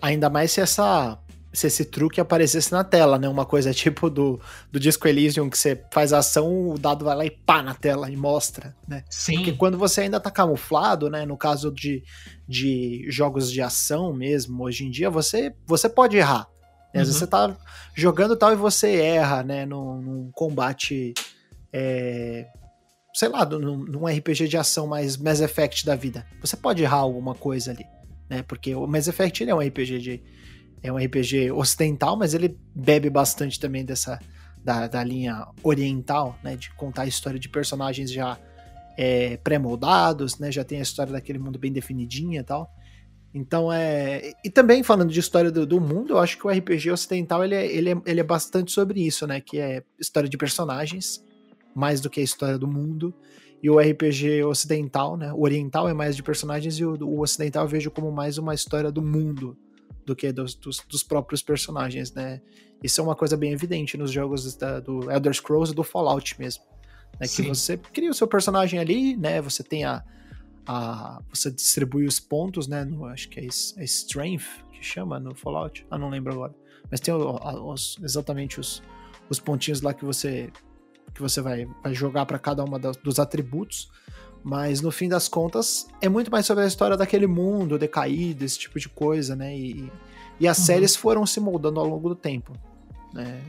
Ainda 0.00 0.28
mais 0.28 0.52
se 0.52 0.60
essa 0.60 1.18
se 1.54 1.68
esse 1.68 1.84
truque 1.84 2.20
aparecesse 2.20 2.72
na 2.72 2.82
tela, 2.82 3.16
né? 3.16 3.28
Uma 3.28 3.46
coisa 3.46 3.72
tipo 3.72 4.10
do, 4.10 4.40
do 4.70 4.80
Disco 4.80 5.06
Elysium, 5.06 5.48
que 5.48 5.56
você 5.56 5.80
faz 5.92 6.12
a 6.12 6.18
ação, 6.18 6.70
o 6.70 6.78
dado 6.78 7.04
vai 7.04 7.16
lá 7.16 7.24
e 7.24 7.30
pá 7.30 7.62
na 7.62 7.74
tela 7.74 8.10
e 8.10 8.16
mostra, 8.16 8.76
né? 8.86 9.04
Sim. 9.08 9.36
Porque 9.36 9.52
quando 9.52 9.78
você 9.78 10.02
ainda 10.02 10.18
tá 10.18 10.30
camuflado, 10.30 11.08
né? 11.08 11.24
No 11.24 11.36
caso 11.36 11.70
de, 11.72 12.02
de 12.46 13.06
jogos 13.08 13.50
de 13.50 13.62
ação 13.62 14.12
mesmo, 14.12 14.64
hoje 14.64 14.84
em 14.84 14.90
dia, 14.90 15.08
você, 15.08 15.54
você 15.64 15.88
pode 15.88 16.16
errar. 16.16 16.48
Né? 16.92 17.00
Às 17.00 17.06
vezes 17.06 17.14
uhum. 17.14 17.18
você 17.20 17.30
tá 17.30 17.56
jogando 17.94 18.36
tal 18.36 18.52
e 18.52 18.56
você 18.56 18.96
erra, 18.96 19.42
né? 19.44 19.64
Num, 19.64 20.02
num 20.02 20.30
combate. 20.32 21.14
É, 21.72 22.46
sei 23.14 23.28
lá, 23.28 23.44
num, 23.46 23.76
num 23.78 24.06
RPG 24.06 24.48
de 24.48 24.56
ação 24.56 24.88
mais 24.88 25.16
Mass 25.16 25.40
Effect 25.40 25.86
da 25.86 25.94
vida. 25.94 26.26
Você 26.40 26.56
pode 26.56 26.82
errar 26.82 26.96
alguma 26.96 27.34
coisa 27.34 27.70
ali, 27.70 27.86
né? 28.28 28.42
Porque 28.42 28.74
o 28.74 28.86
Mass 28.88 29.06
Effect 29.06 29.48
é 29.48 29.54
um 29.54 29.60
RPG 29.60 29.98
de 30.00 30.22
é 30.84 30.92
um 30.92 30.98
RPG 30.98 31.50
ocidental, 31.50 32.14
mas 32.14 32.34
ele 32.34 32.58
bebe 32.74 33.08
bastante 33.08 33.58
também 33.58 33.86
dessa 33.86 34.20
da, 34.62 34.86
da 34.86 35.02
linha 35.02 35.46
oriental, 35.62 36.38
né, 36.44 36.56
de 36.56 36.70
contar 36.74 37.02
a 37.02 37.06
história 37.06 37.40
de 37.40 37.48
personagens 37.48 38.12
já 38.12 38.38
é, 38.96 39.38
pré-moldados, 39.38 40.38
né, 40.38 40.52
já 40.52 40.62
tem 40.62 40.78
a 40.78 40.82
história 40.82 41.10
daquele 41.10 41.38
mundo 41.38 41.58
bem 41.58 41.72
definidinha 41.72 42.40
e 42.40 42.44
tal. 42.44 42.70
Então 43.32 43.72
é. 43.72 44.32
E 44.44 44.50
também 44.50 44.82
falando 44.82 45.10
de 45.10 45.18
história 45.18 45.50
do, 45.50 45.66
do 45.66 45.80
mundo, 45.80 46.12
eu 46.12 46.18
acho 46.18 46.36
que 46.38 46.46
o 46.46 46.50
RPG 46.50 46.90
ocidental 46.90 47.42
ele 47.42 47.54
é, 47.54 47.66
ele, 47.66 47.90
é, 47.90 47.96
ele 48.04 48.20
é 48.20 48.24
bastante 48.24 48.70
sobre 48.70 49.04
isso, 49.04 49.26
né? 49.26 49.40
Que 49.40 49.58
é 49.58 49.82
história 49.98 50.28
de 50.28 50.36
personagens, 50.36 51.24
mais 51.74 52.00
do 52.00 52.08
que 52.08 52.20
a 52.20 52.22
história 52.22 52.58
do 52.58 52.68
mundo. 52.68 53.12
E 53.60 53.68
o 53.68 53.80
RPG 53.80 54.44
ocidental, 54.44 55.16
né? 55.16 55.32
O 55.32 55.42
oriental 55.42 55.88
é 55.88 55.94
mais 55.94 56.14
de 56.14 56.22
personagens 56.22 56.78
e 56.78 56.84
o, 56.84 56.94
o 57.02 57.20
ocidental 57.22 57.64
eu 57.64 57.68
vejo 57.68 57.90
como 57.90 58.12
mais 58.12 58.38
uma 58.38 58.54
história 58.54 58.92
do 58.92 59.02
mundo 59.02 59.56
do 60.04 60.14
que 60.14 60.32
dos, 60.32 60.54
dos, 60.54 60.80
dos, 60.88 61.02
próprios 61.02 61.42
personagens, 61.42 62.12
né? 62.12 62.40
Isso 62.82 63.00
é 63.00 63.04
uma 63.04 63.14
coisa 63.14 63.36
bem 63.36 63.52
evidente 63.52 63.96
nos 63.96 64.10
jogos 64.10 64.54
da, 64.56 64.80
do 64.80 65.10
Elder 65.10 65.32
Scrolls 65.32 65.72
e 65.72 65.74
do 65.74 65.82
Fallout 65.82 66.38
mesmo. 66.38 66.64
Né? 67.20 67.26
Que 67.26 67.42
você 67.42 67.76
cria 67.76 68.10
o 68.10 68.14
seu 68.14 68.26
personagem 68.26 68.78
ali, 68.78 69.16
né? 69.16 69.40
Você 69.40 69.62
tem 69.62 69.84
a, 69.84 70.04
a 70.66 71.22
você 71.32 71.50
distribui 71.50 72.06
os 72.06 72.20
pontos, 72.20 72.66
né? 72.66 72.84
No, 72.84 73.06
acho 73.06 73.28
que 73.28 73.40
é, 73.40 73.44
é 73.44 73.84
Strength 73.84 74.64
que 74.72 74.84
chama 74.84 75.18
no 75.18 75.34
Fallout. 75.34 75.86
Ah, 75.90 75.98
não 75.98 76.10
lembro 76.10 76.32
agora. 76.32 76.54
Mas 76.90 77.00
tem 77.00 77.14
os, 77.14 77.98
exatamente 78.02 78.60
os, 78.60 78.82
os 79.28 79.40
pontinhos 79.40 79.80
lá 79.80 79.94
que 79.94 80.04
você 80.04 80.50
que 81.14 81.22
você 81.22 81.40
vai, 81.40 81.66
vai 81.82 81.94
jogar 81.94 82.26
para 82.26 82.38
cada 82.38 82.64
uma 82.64 82.78
dos 82.78 83.18
atributos. 83.18 83.88
Mas 84.44 84.82
no 84.82 84.90
fim 84.90 85.08
das 85.08 85.26
contas, 85.26 85.88
é 86.02 86.08
muito 86.08 86.30
mais 86.30 86.44
sobre 86.44 86.64
a 86.64 86.66
história 86.66 86.98
daquele 86.98 87.26
mundo 87.26 87.78
decaído, 87.78 88.44
esse 88.44 88.58
tipo 88.58 88.78
de 88.78 88.90
coisa, 88.90 89.34
né? 89.34 89.56
E, 89.56 89.90
e 90.38 90.46
as 90.46 90.58
uhum. 90.58 90.64
séries 90.64 90.94
foram 90.94 91.24
se 91.24 91.40
moldando 91.40 91.80
ao 91.80 91.86
longo 91.86 92.10
do 92.10 92.14
tempo. 92.14 92.52
Né? 93.14 93.40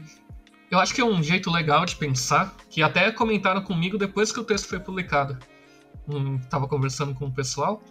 Eu 0.71 0.79
acho 0.79 0.95
que 0.95 1.01
é 1.01 1.05
um 1.05 1.21
jeito 1.21 1.51
legal 1.51 1.85
de 1.85 1.97
pensar, 1.97 2.55
que 2.69 2.81
até 2.81 3.11
comentaram 3.11 3.61
comigo 3.61 3.97
depois 3.97 4.31
que 4.31 4.39
o 4.39 4.43
texto 4.45 4.69
foi 4.69 4.79
publicado. 4.79 5.37
Um, 6.07 6.37
tava 6.37 6.65
conversando 6.65 7.13
com 7.13 7.25
o 7.25 7.31
pessoal. 7.31 7.83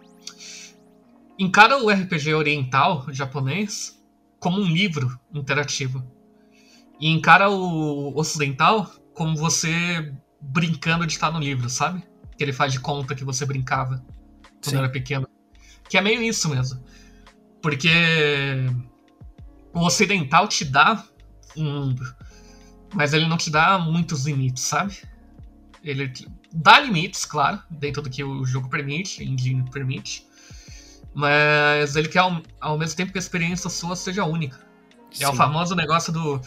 Encara 1.39 1.83
o 1.83 1.91
RPG 1.91 2.33
oriental 2.33 3.05
japonês 3.11 4.03
como 4.39 4.63
um 4.63 4.67
livro 4.67 5.19
interativo. 5.35 6.03
E 6.99 7.11
encara 7.11 7.51
o 7.51 8.17
ocidental 8.17 8.91
como 9.13 9.37
você 9.37 10.15
brincando 10.41 11.07
de 11.07 11.13
estar 11.13 11.31
no 11.31 11.39
livro, 11.39 11.69
sabe? 11.69 12.03
Que 12.37 12.43
ele 12.45 12.53
faz 12.53 12.73
de 12.73 12.81
conta 12.81 13.15
que 13.15 13.25
você 13.25 13.45
brincava 13.45 14.05
quando 14.63 14.71
Sim. 14.71 14.77
era 14.77 14.89
pequeno. 14.89 15.29
Que 15.89 15.99
é 15.99 16.01
meio 16.01 16.23
isso 16.23 16.49
mesmo. 16.49 16.83
Porque 17.61 17.91
o 19.73 19.81
ocidental 19.81 20.49
te 20.49 20.65
dá 20.65 21.05
um 21.57 21.65
mundo, 21.65 22.17
mas 22.95 23.13
ele 23.13 23.27
não 23.27 23.37
te 23.37 23.51
dá 23.51 23.79
muitos 23.79 24.25
limites, 24.27 24.63
sabe? 24.63 24.99
Ele 25.83 26.13
dá 26.53 26.81
limites, 26.81 27.25
claro, 27.25 27.63
dentro 27.71 28.01
do 28.03 28.11
que 28.11 28.23
o 28.25 28.45
jogo 28.45 28.69
permite, 28.69 29.23
a 29.23 29.25
engine 29.25 29.69
permite, 29.71 30.27
mas 31.15 31.97
ele 31.97 32.09
quer 32.09 32.21
ao, 32.21 32.43
ao 32.61 32.79
mesmo 32.79 32.97
tempo 32.97 33.13
que 33.13 33.19
a 33.19 33.21
experiência 33.21 33.69
sua 33.71 33.95
seja 33.95 34.25
única. 34.25 34.59
Sim. 35.11 35.25
É 35.25 35.29
o 35.29 35.35
famoso 35.35 35.75
negócio 35.75 36.13
do. 36.13 36.41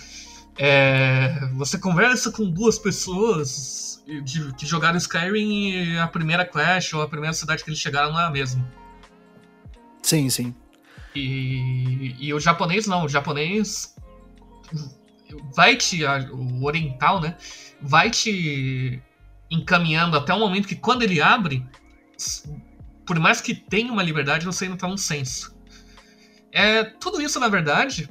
É, 0.60 1.40
você 1.54 1.78
conversa 1.78 2.32
com 2.32 2.50
duas 2.50 2.80
pessoas 2.80 4.04
de, 4.24 4.54
que 4.54 4.66
jogaram 4.66 4.98
Skyrim 4.98 5.70
e 5.70 5.98
a 5.98 6.08
primeira 6.08 6.46
quest 6.46 6.94
ou 6.94 7.02
a 7.02 7.08
primeira 7.08 7.34
cidade 7.34 7.64
que 7.64 7.70
eles 7.70 7.80
chegaram 7.80 8.12
não 8.12 8.20
é 8.20 8.26
a 8.26 8.32
mesma. 8.32 8.68
Sim, 10.02 10.30
sim. 10.30 10.56
E, 11.14 12.16
e 12.20 12.34
o 12.34 12.40
japonês 12.40 12.88
não, 12.88 13.06
o 13.06 13.10
japonês 13.10 13.96
vai 15.56 15.76
te. 15.76 16.04
O 16.32 16.66
oriental, 16.66 17.20
né? 17.20 17.38
Vai 17.82 18.10
te 18.10 19.02
encaminhando 19.50 20.18
até 20.18 20.34
o 20.34 20.40
momento 20.40 20.68
que 20.68 20.76
quando 20.76 21.04
ele 21.04 21.22
abre, 21.22 21.66
por 23.06 23.20
mais 23.20 23.42
que 23.42 23.54
tenha 23.54 23.92
uma 23.92 24.04
liberdade, 24.04 24.46
você 24.46 24.66
ainda 24.66 24.78
tá 24.78 24.88
num 24.88 24.98
senso. 24.98 25.56
É, 26.52 26.84
tudo 26.84 27.22
isso, 27.22 27.40
na 27.40 27.48
verdade, 27.48 28.10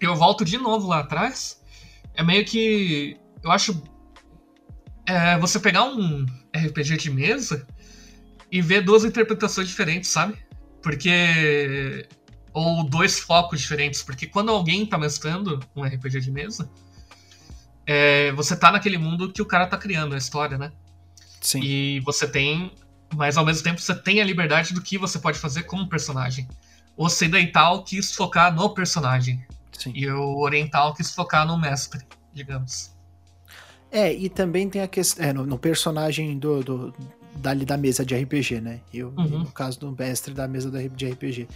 eu 0.00 0.16
volto 0.16 0.44
de 0.44 0.58
novo 0.58 0.88
lá 0.88 1.00
atrás. 1.00 1.59
É 2.20 2.22
meio 2.22 2.44
que. 2.44 3.16
Eu 3.42 3.50
acho 3.50 3.82
é 5.06 5.38
você 5.38 5.58
pegar 5.58 5.84
um 5.84 6.26
RPG 6.54 6.98
de 6.98 7.10
mesa 7.10 7.66
e 8.52 8.60
ver 8.60 8.82
duas 8.82 9.04
interpretações 9.06 9.66
diferentes, 9.66 10.10
sabe? 10.10 10.36
Porque. 10.82 12.06
Ou 12.52 12.84
dois 12.84 13.18
focos 13.18 13.58
diferentes. 13.58 14.02
Porque 14.02 14.26
quando 14.26 14.50
alguém 14.50 14.84
tá 14.84 14.98
mestrando 14.98 15.60
um 15.74 15.82
RPG 15.82 16.20
de 16.20 16.30
mesa, 16.30 16.70
é, 17.86 18.32
você 18.32 18.54
tá 18.54 18.70
naquele 18.70 18.98
mundo 18.98 19.32
que 19.32 19.40
o 19.40 19.46
cara 19.46 19.66
tá 19.66 19.78
criando 19.78 20.14
a 20.14 20.18
história, 20.18 20.58
né? 20.58 20.70
Sim. 21.40 21.62
E 21.62 22.00
você 22.00 22.28
tem. 22.28 22.70
Mas 23.14 23.38
ao 23.38 23.46
mesmo 23.46 23.64
tempo 23.64 23.80
você 23.80 23.94
tem 23.94 24.20
a 24.20 24.24
liberdade 24.24 24.74
do 24.74 24.82
que 24.82 24.98
você 24.98 25.18
pode 25.18 25.38
fazer 25.38 25.62
como 25.62 25.88
personagem. 25.88 26.46
O 26.98 27.06
ocidental 27.06 27.82
quis 27.82 28.14
focar 28.14 28.54
no 28.54 28.74
personagem. 28.74 29.42
Sim. 29.80 29.92
E 29.94 30.08
o 30.10 30.38
oriental 30.38 30.94
quis 30.94 31.12
focar 31.12 31.46
no 31.46 31.58
mestre, 31.58 32.04
digamos. 32.32 32.94
É, 33.90 34.12
e 34.12 34.28
também 34.28 34.68
tem 34.68 34.82
a 34.82 34.88
questão. 34.88 35.24
É, 35.24 35.32
no, 35.32 35.46
no, 35.46 35.58
personagem 35.58 36.38
do, 36.38 36.62
do, 36.62 36.94
dali 37.34 37.64
da 37.64 37.76
mesa 37.76 38.04
de 38.04 38.14
RPG, 38.14 38.60
né? 38.60 38.80
E, 38.92 39.02
uhum. 39.02 39.12
no 39.40 39.52
caso 39.52 39.80
do 39.80 39.90
mestre 39.90 40.34
da 40.34 40.46
mesa 40.46 40.70
de 40.70 41.10
RPG. 41.10 41.48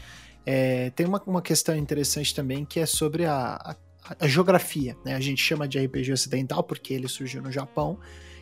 É, 0.47 0.91
tem 0.91 1.07
uma, 1.07 1.23
uma 1.27 1.41
questão 1.41 1.75
interessante 1.77 2.35
também 2.35 2.65
que 2.65 2.79
é 2.79 2.87
sobre 2.87 3.25
a, 3.25 3.55
a, 3.55 3.77
a, 4.21 4.29
geografia, 4.29 4.97
né? 5.05 5.15
A 5.15 5.21
gente 5.21 5.43
chama 5.43 5.67
de 5.67 5.79
RPG 5.79 6.13
ocidental 6.13 6.63
porque 6.63 6.93
ele 6.93 7.09
surgiu 7.09 7.41
no 7.41 7.51
Japão, 7.51 7.99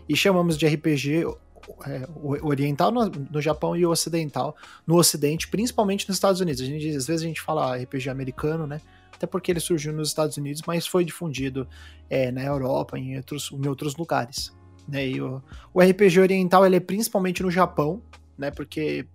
e 0.09 0.17
chamamos 0.17 0.59
de 0.59 0.67
RPG 0.67 1.25
é, 1.87 2.09
oriental 2.43 2.91
no, 2.91 3.07
no, 3.07 3.41
Japão 3.41 3.77
e 3.77 3.87
ocidental 3.87 4.57
no 4.87 4.97
Ocidente, 4.97 5.49
principalmente 5.49 6.09
nos 6.09 6.17
Estados 6.17 6.41
Unidos. 6.41 6.61
A 6.61 6.65
gente, 6.65 6.89
às 6.89 7.07
vezes 7.07 7.23
a 7.23 7.27
gente 7.27 7.41
fala 7.41 7.77
RPG 7.77 8.11
americano, 8.11 8.67
né? 8.67 8.81
Até 9.23 9.27
porque 9.29 9.53
ele 9.53 9.61
surgiu 9.61 9.93
nos 9.93 10.09
Estados 10.09 10.37
Unidos, 10.37 10.63
mas 10.67 10.85
foi 10.85 11.05
difundido 11.05 11.69
é, 12.11 12.33
na 12.33 12.43
Europa 12.43 12.99
em 12.99 13.17
outros, 13.17 13.53
em 13.53 13.69
outros 13.69 13.95
lugares. 13.95 14.53
Né? 14.89 15.11
E 15.11 15.23
o, 15.23 15.41
o 15.73 15.81
RPG 15.81 16.19
oriental 16.19 16.67
ele 16.67 16.75
é 16.75 16.81
principalmente 16.81 17.41
no 17.41 17.51
Japão, 17.51 18.03
né? 18.37 18.51
porque 18.51 19.07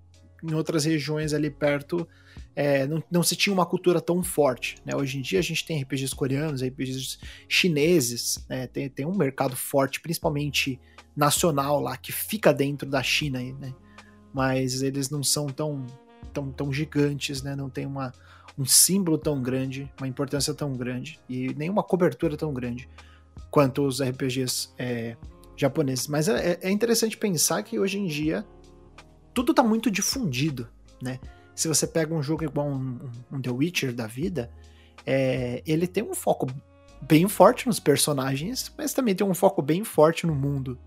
em 0.41 0.53
outras 0.53 0.85
regiões 0.85 1.33
ali 1.33 1.49
perto 1.49 2.07
é, 2.55 2.87
não, 2.87 3.03
não 3.11 3.21
se 3.21 3.35
tinha 3.35 3.53
uma 3.53 3.65
cultura 3.65 3.99
tão 3.99 4.23
forte. 4.23 4.77
Né? 4.85 4.95
Hoje 4.95 5.17
em 5.17 5.21
dia 5.21 5.39
a 5.39 5.43
gente 5.43 5.65
tem 5.65 5.81
RPGs 5.81 6.15
coreanos, 6.15 6.63
RPGs 6.63 7.17
chineses, 7.49 8.45
né? 8.49 8.65
tem, 8.65 8.87
tem 8.89 9.05
um 9.05 9.13
mercado 9.13 9.57
forte, 9.57 9.99
principalmente 9.99 10.79
nacional 11.13 11.81
lá, 11.81 11.97
que 11.97 12.13
fica 12.13 12.53
dentro 12.53 12.89
da 12.89 13.03
China. 13.03 13.39
Né? 13.39 13.73
Mas 14.33 14.81
eles 14.81 15.09
não 15.09 15.21
são 15.21 15.47
tão, 15.47 15.85
tão, 16.31 16.49
tão 16.49 16.71
gigantes, 16.71 17.41
né? 17.41 17.57
não 17.57 17.69
tem 17.69 17.85
uma, 17.85 18.13
um 18.57 18.65
símbolo 18.65 19.17
tão 19.17 19.41
grande, 19.41 19.91
uma 19.99 20.07
importância 20.07 20.53
tão 20.53 20.73
grande 20.73 21.19
e 21.29 21.53
nenhuma 21.53 21.83
cobertura 21.83 22.35
tão 22.35 22.53
grande 22.53 22.89
quanto 23.51 23.85
os 23.85 24.01
RPGs 24.01 24.69
é, 24.77 25.15
japoneses. 25.55 26.07
Mas 26.07 26.27
é, 26.27 26.57
é, 26.61 26.69
interessante 26.69 27.17
pensar 27.17 27.61
que 27.63 27.79
hoje 27.79 27.99
em 27.99 28.07
dia 28.07 28.45
tudo 29.33 29.51
está 29.51 29.61
muito 29.61 29.91
difundido, 29.91 30.67
né? 31.01 31.19
Se 31.55 31.67
você 31.67 31.85
pega 31.87 32.13
um 32.13 32.21
jogo 32.21 32.43
igual 32.43 32.67
um, 32.67 32.99
um 33.31 33.41
The 33.41 33.51
Witcher 33.51 33.93
da 33.93 34.07
vida, 34.07 34.51
é, 35.05 35.61
ele 35.65 35.87
tem 35.87 36.03
um 36.03 36.13
foco 36.13 36.47
bem 37.01 37.27
forte 37.27 37.67
nos 37.67 37.79
personagens, 37.79 38.71
mas 38.77 38.93
também 38.93 39.15
tem 39.15 39.25
um 39.25 39.33
foco 39.33 39.61
bem 39.61 39.83
forte 39.83 40.25
no 40.25 40.35
mundo? 40.35 40.77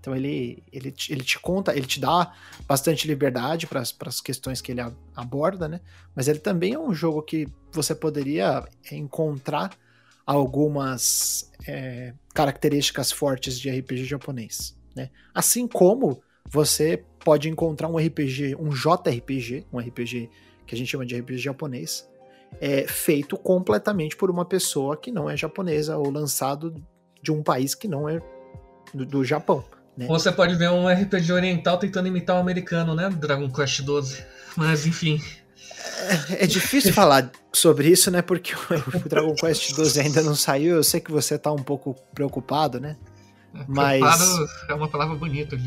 Então 0.00 0.16
ele, 0.16 0.62
ele, 0.72 0.94
ele 1.10 1.22
te 1.22 1.38
conta, 1.38 1.76
ele 1.76 1.86
te 1.86 2.00
dá 2.00 2.32
bastante 2.66 3.06
liberdade 3.06 3.66
para 3.66 3.80
as 3.80 4.20
questões 4.20 4.60
que 4.60 4.72
ele 4.72 4.80
aborda, 5.14 5.68
né? 5.68 5.80
Mas 6.16 6.26
ele 6.26 6.38
também 6.38 6.72
é 6.72 6.78
um 6.78 6.94
jogo 6.94 7.22
que 7.22 7.46
você 7.70 7.94
poderia 7.94 8.66
encontrar 8.90 9.70
algumas 10.26 11.50
é, 11.68 12.14
características 12.34 13.12
fortes 13.12 13.60
de 13.60 13.70
RPG 13.70 14.04
japonês, 14.04 14.74
né? 14.96 15.10
Assim 15.34 15.68
como 15.68 16.22
você 16.48 17.04
pode 17.22 17.50
encontrar 17.50 17.88
um 17.88 17.98
RPG, 17.98 18.56
um 18.58 18.70
JRPG, 18.70 19.66
um 19.70 19.78
RPG 19.78 20.30
que 20.66 20.74
a 20.74 20.78
gente 20.78 20.90
chama 20.90 21.04
de 21.04 21.18
RPG 21.18 21.38
japonês, 21.38 22.08
é 22.60 22.86
feito 22.86 23.36
completamente 23.36 24.16
por 24.16 24.30
uma 24.30 24.44
pessoa 24.44 24.96
que 24.96 25.12
não 25.12 25.28
é 25.28 25.36
japonesa 25.36 25.96
ou 25.98 26.10
lançado 26.10 26.74
de 27.22 27.30
um 27.30 27.42
país 27.42 27.74
que 27.74 27.86
não 27.86 28.08
é 28.08 28.20
do, 28.94 29.04
do 29.04 29.24
Japão. 29.24 29.62
Né? 30.00 30.06
Você 30.06 30.32
pode 30.32 30.54
ver 30.54 30.70
um 30.70 30.88
RPG 30.88 31.30
oriental 31.30 31.76
tentando 31.76 32.08
imitar 32.08 32.36
o 32.36 32.38
um 32.38 32.42
americano, 32.42 32.94
né? 32.94 33.10
Dragon 33.10 33.50
Quest 33.50 33.82
12. 33.82 34.24
Mas 34.56 34.86
enfim. 34.86 35.20
É, 36.30 36.44
é 36.44 36.46
difícil 36.46 36.94
falar 36.94 37.30
sobre 37.52 37.88
isso, 37.88 38.10
né? 38.10 38.22
Porque 38.22 38.54
o 38.54 38.98
Dragon 39.08 39.34
Quest 39.34 39.74
12 39.74 40.00
ainda 40.00 40.22
não 40.22 40.34
saiu. 40.34 40.76
Eu 40.76 40.82
sei 40.82 41.00
que 41.00 41.12
você 41.12 41.38
tá 41.38 41.52
um 41.52 41.62
pouco 41.62 41.94
preocupado, 42.14 42.80
né? 42.80 42.96
É, 43.54 43.64
mas. 43.68 44.00
é 44.70 44.74
uma 44.74 44.88
palavra 44.88 45.16
bonita. 45.16 45.58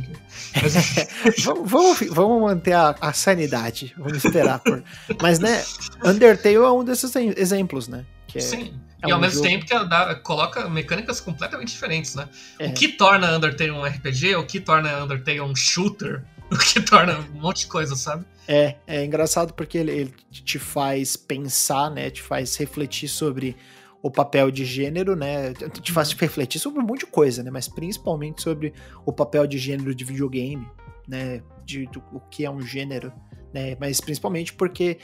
Mas... 0.60 0.74
vamos, 1.44 1.70
vamos, 1.70 2.00
vamos, 2.10 2.42
manter 2.42 2.74
a, 2.74 2.96
a, 3.00 3.14
sanidade. 3.14 3.94
Vamos 3.96 4.26
esperar. 4.26 4.58
Por... 4.60 4.84
Mas, 5.22 5.38
né? 5.38 5.64
Undertale 6.04 6.56
é 6.56 6.72
um 6.72 6.84
desses 6.84 7.16
exemplos, 7.16 7.88
né? 7.88 8.04
Que 8.26 8.40
é... 8.40 8.42
Sim. 8.42 8.74
E 9.06 9.12
ao 9.12 9.20
mesmo 9.20 9.44
jogo... 9.44 9.48
tempo 9.48 9.66
que 9.66 9.90
dá, 9.90 10.16
coloca 10.16 10.70
mecânicas 10.70 11.20
completamente 11.20 11.70
diferentes, 11.70 12.16
né? 12.16 12.28
É. 12.60 12.68
O 12.68 12.74
que 12.74 12.88
torna 12.88 13.36
Undertale 13.36 13.72
um 13.72 13.84
RPG, 13.84 14.36
o 14.36 14.46
que 14.46 14.60
torna 14.60 15.04
Undertale 15.04 15.42
um 15.42 15.56
shooter, 15.56 16.24
o 16.52 16.58
que 16.58 16.82
torna 16.82 17.20
um 17.34 17.42
monte 17.42 17.62
de 17.62 17.68
coisa, 17.68 17.96
sabe? 17.96 18.26
É, 18.48 18.76
é 18.88 19.04
engraçado 19.04 19.54
porque 19.54 19.78
ele, 19.78 19.92
ele 19.92 20.14
te 20.32 20.60
faz 20.60 21.16
pensar, 21.16 21.90
né? 21.90 22.10
Te 22.10 22.22
faz 22.22 22.56
refletir 22.56 23.08
sobre 23.08 23.56
o 24.02 24.12
papel 24.12 24.52
de 24.52 24.66
gênero, 24.66 25.16
né? 25.16 25.54
Te 25.54 25.92
faz 25.92 26.12
refletir 26.14 26.60
sobre 26.60 26.82
um 26.82 26.86
monte 26.86 27.02
de 27.02 27.06
coisa, 27.08 27.42
né? 27.42 27.50
Mas 27.50 27.68
principalmente 27.68 28.42
sobre 28.42 28.74
o 29.06 29.14
papel 29.14 29.48
de 29.48 29.58
gênero 29.58 29.96
de 29.96 30.04
videogame, 30.04 30.68
né? 31.08 31.42
De, 31.66 31.86
do, 31.88 32.04
o 32.12 32.20
que 32.20 32.46
é 32.46 32.52
um 32.52 32.62
gênero, 32.62 33.14
né? 33.54 33.78
Mas 33.80 34.02
principalmente 34.02 34.54
porque 34.54 34.98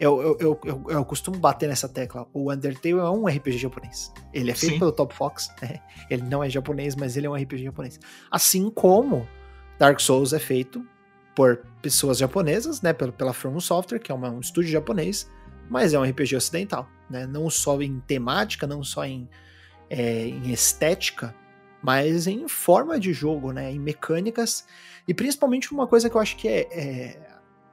eu, 0.00 0.20
eu, 0.20 0.36
eu, 0.40 0.60
eu, 0.64 0.84
eu 0.88 1.04
costumo 1.04 1.38
bater 1.38 1.68
nessa 1.68 1.88
tecla. 1.88 2.26
O 2.32 2.52
Undertale 2.52 2.98
é 2.98 3.10
um 3.10 3.26
RPG 3.26 3.58
japonês. 3.58 4.12
Ele 4.32 4.50
é 4.50 4.54
feito 4.54 4.74
Sim. 4.74 4.78
pelo 4.78 4.92
Top 4.92 5.14
Fox, 5.14 5.50
né? 5.60 5.80
Ele 6.10 6.22
não 6.22 6.42
é 6.42 6.50
japonês, 6.50 6.96
mas 6.96 7.16
ele 7.16 7.26
é 7.26 7.30
um 7.30 7.34
RPG 7.34 7.64
japonês. 7.64 8.00
Assim 8.30 8.70
como 8.70 9.28
Dark 9.78 10.00
Souls 10.00 10.32
é 10.32 10.38
feito 10.38 10.84
por 11.34 11.64
pessoas 11.80 12.18
japonesas, 12.18 12.82
né? 12.82 12.92
Pela, 12.92 13.12
pela 13.12 13.32
From 13.32 13.58
Software, 13.60 13.98
que 13.98 14.10
é 14.10 14.14
uma, 14.14 14.30
um 14.30 14.40
estúdio 14.40 14.70
japonês, 14.70 15.28
mas 15.70 15.94
é 15.94 15.98
um 15.98 16.02
RPG 16.02 16.36
ocidental, 16.36 16.88
né? 17.08 17.26
Não 17.26 17.48
só 17.48 17.80
em 17.80 18.00
temática, 18.00 18.66
não 18.66 18.82
só 18.82 19.04
em, 19.04 19.28
é, 19.88 20.26
em 20.26 20.50
estética, 20.52 21.34
mas 21.82 22.26
em 22.26 22.46
forma 22.48 22.98
de 22.98 23.12
jogo, 23.12 23.52
né? 23.52 23.72
Em 23.72 23.78
mecânicas 23.78 24.66
e 25.06 25.14
principalmente 25.14 25.72
uma 25.72 25.86
coisa 25.86 26.08
que 26.08 26.16
eu 26.16 26.20
acho 26.20 26.36
que 26.36 26.48
é, 26.48 26.60
é, 26.70 27.18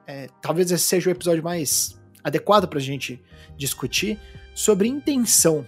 é 0.06 0.28
talvez 0.40 0.70
esse 0.70 0.84
seja 0.84 1.08
o 1.08 1.12
episódio 1.12 1.42
mais 1.42 1.99
adequado 2.22 2.66
para 2.66 2.78
a 2.78 2.82
gente 2.82 3.20
discutir 3.56 4.18
sobre 4.54 4.88
intenção 4.88 5.66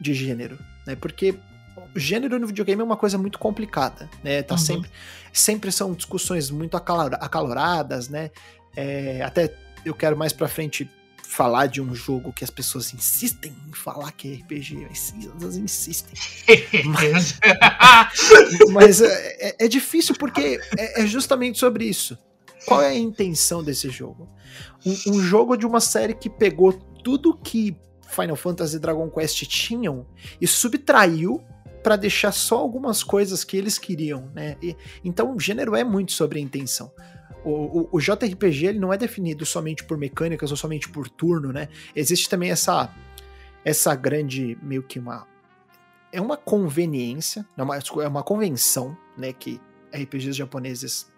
de 0.00 0.14
gênero, 0.14 0.58
né? 0.86 0.96
Porque 0.96 1.34
gênero 1.94 2.38
no 2.38 2.46
videogame 2.46 2.80
é 2.80 2.84
uma 2.84 2.96
coisa 2.96 3.18
muito 3.18 3.38
complicada, 3.38 4.08
né? 4.22 4.42
Tá 4.42 4.54
uhum. 4.54 4.58
sempre, 4.58 4.90
sempre 5.32 5.72
são 5.72 5.92
discussões 5.92 6.50
muito 6.50 6.76
acaloradas, 6.76 8.08
né? 8.08 8.30
É, 8.76 9.22
até 9.22 9.54
eu 9.84 9.94
quero 9.94 10.16
mais 10.16 10.32
para 10.32 10.48
frente 10.48 10.88
falar 11.30 11.66
de 11.66 11.80
um 11.80 11.94
jogo 11.94 12.32
que 12.32 12.42
as 12.42 12.50
pessoas 12.50 12.92
insistem 12.92 13.54
em 13.68 13.72
falar 13.72 14.10
que 14.12 14.32
é 14.32 14.34
RPG, 14.34 14.88
elas 15.40 15.56
insistem. 15.56 16.12
mas, 16.86 17.38
mas 18.72 19.00
é, 19.00 19.36
é, 19.38 19.56
é, 19.60 19.68
difícil 19.68 20.16
porque 20.16 20.60
é, 20.76 21.02
é, 21.02 21.06
justamente 21.06 21.56
sobre 21.58 21.84
isso. 21.84 22.18
Qual 22.66 22.82
é 22.82 22.88
a 22.88 22.94
intenção 22.94 23.62
desse 23.62 23.88
jogo? 23.88 24.28
Um, 24.84 25.14
um 25.14 25.20
jogo 25.20 25.56
de 25.56 25.66
uma 25.66 25.80
série 25.80 26.14
que 26.14 26.28
pegou 26.28 26.72
tudo 26.72 27.36
que 27.36 27.76
Final 28.10 28.36
Fantasy 28.36 28.76
e 28.76 28.78
Dragon 28.78 29.08
Quest 29.08 29.42
tinham 29.46 30.06
e 30.40 30.46
subtraiu 30.46 31.42
para 31.82 31.96
deixar 31.96 32.32
só 32.32 32.58
algumas 32.58 33.02
coisas 33.02 33.44
que 33.44 33.56
eles 33.56 33.78
queriam, 33.78 34.30
né? 34.34 34.56
E, 34.62 34.76
então 35.04 35.34
o 35.34 35.40
gênero 35.40 35.74
é 35.74 35.84
muito 35.84 36.12
sobre 36.12 36.38
a 36.38 36.42
intenção. 36.42 36.92
O, 37.44 37.50
o, 37.50 37.88
o, 37.92 38.00
JRPG 38.00 38.66
ele 38.66 38.78
não 38.78 38.92
é 38.92 38.98
definido 38.98 39.46
somente 39.46 39.82
por 39.84 39.96
mecânicas 39.96 40.50
ou 40.50 40.56
somente 40.58 40.88
por 40.90 41.08
turno, 41.08 41.52
né? 41.52 41.68
Existe 41.96 42.28
também 42.28 42.50
essa 42.50 42.94
essa 43.64 43.94
grande 43.94 44.58
meio 44.62 44.82
que 44.82 44.98
uma 44.98 45.26
é 46.12 46.20
uma 46.20 46.36
conveniência, 46.36 47.46
é 47.56 47.62
uma, 47.62 47.76
é 47.76 48.08
uma 48.08 48.22
convenção, 48.22 48.96
né? 49.16 49.32
Que 49.32 49.60
RPGs 49.92 50.32
japoneses 50.32 51.10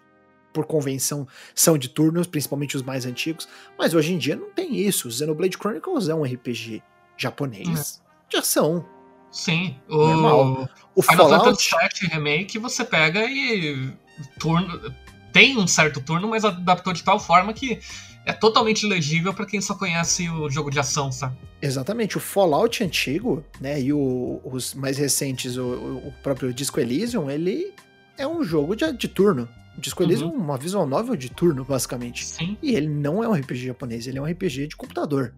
por 0.53 0.65
convenção 0.65 1.27
são 1.55 1.77
de 1.77 1.89
turnos, 1.89 2.27
principalmente 2.27 2.77
os 2.77 2.83
mais 2.83 3.05
antigos, 3.05 3.47
mas 3.77 3.93
hoje 3.93 4.13
em 4.13 4.17
dia 4.17 4.35
não 4.35 4.51
tem 4.51 4.77
isso. 4.77 5.11
Xenoblade 5.11 5.57
Chronicles 5.57 6.07
é 6.07 6.15
um 6.15 6.23
RPG 6.23 6.83
japonês 7.17 8.01
é. 8.01 8.29
de 8.29 8.37
ação. 8.37 8.85
Sim, 9.31 9.75
o, 9.89 9.97
Normal. 9.97 10.69
o 10.93 11.01
Final 11.01 11.27
Fallout... 11.27 11.69
Fantasy 11.69 12.05
VII 12.05 12.13
Remake 12.13 12.59
você 12.59 12.85
pega 12.85 13.25
e 13.25 13.91
turno 14.39 14.93
tem 15.31 15.57
um 15.57 15.67
certo 15.67 15.99
turno, 15.99 16.29
mas 16.29 16.45
adaptou 16.45 16.93
de 16.93 17.03
tal 17.03 17.19
forma 17.19 17.51
que 17.51 17.79
é 18.25 18.31
totalmente 18.31 18.85
legível 18.85 19.33
para 19.33 19.45
quem 19.45 19.59
só 19.59 19.73
conhece 19.75 20.29
o 20.29 20.49
jogo 20.49 20.69
de 20.69 20.79
ação, 20.79 21.11
sabe? 21.11 21.35
Exatamente. 21.61 22.15
O 22.15 22.19
Fallout 22.21 22.83
antigo, 22.83 23.43
né, 23.59 23.81
e 23.81 23.91
o, 23.91 24.39
os 24.45 24.73
mais 24.73 24.97
recentes, 24.97 25.57
o, 25.57 25.63
o, 26.07 26.13
próprio 26.21 26.53
Disco 26.53 26.79
Elysium, 26.79 27.29
ele 27.29 27.73
é 28.17 28.25
um 28.25 28.43
jogo 28.43 28.75
de, 28.75 28.89
de 28.93 29.07
turno. 29.07 29.49
O 29.77 29.81
Disco 29.81 30.03
uhum. 30.03 30.09
Elysium 30.09 30.29
é 30.29 30.37
uma 30.37 30.57
visual 30.57 30.85
novel 30.85 31.15
de 31.15 31.29
turno, 31.29 31.63
basicamente. 31.63 32.25
Sim. 32.25 32.57
E 32.61 32.75
ele 32.75 32.87
não 32.87 33.23
é 33.23 33.27
um 33.27 33.33
RPG 33.33 33.67
japonês, 33.67 34.07
ele 34.07 34.17
é 34.17 34.21
um 34.21 34.25
RPG 34.25 34.67
de 34.67 34.75
computador. 34.75 35.33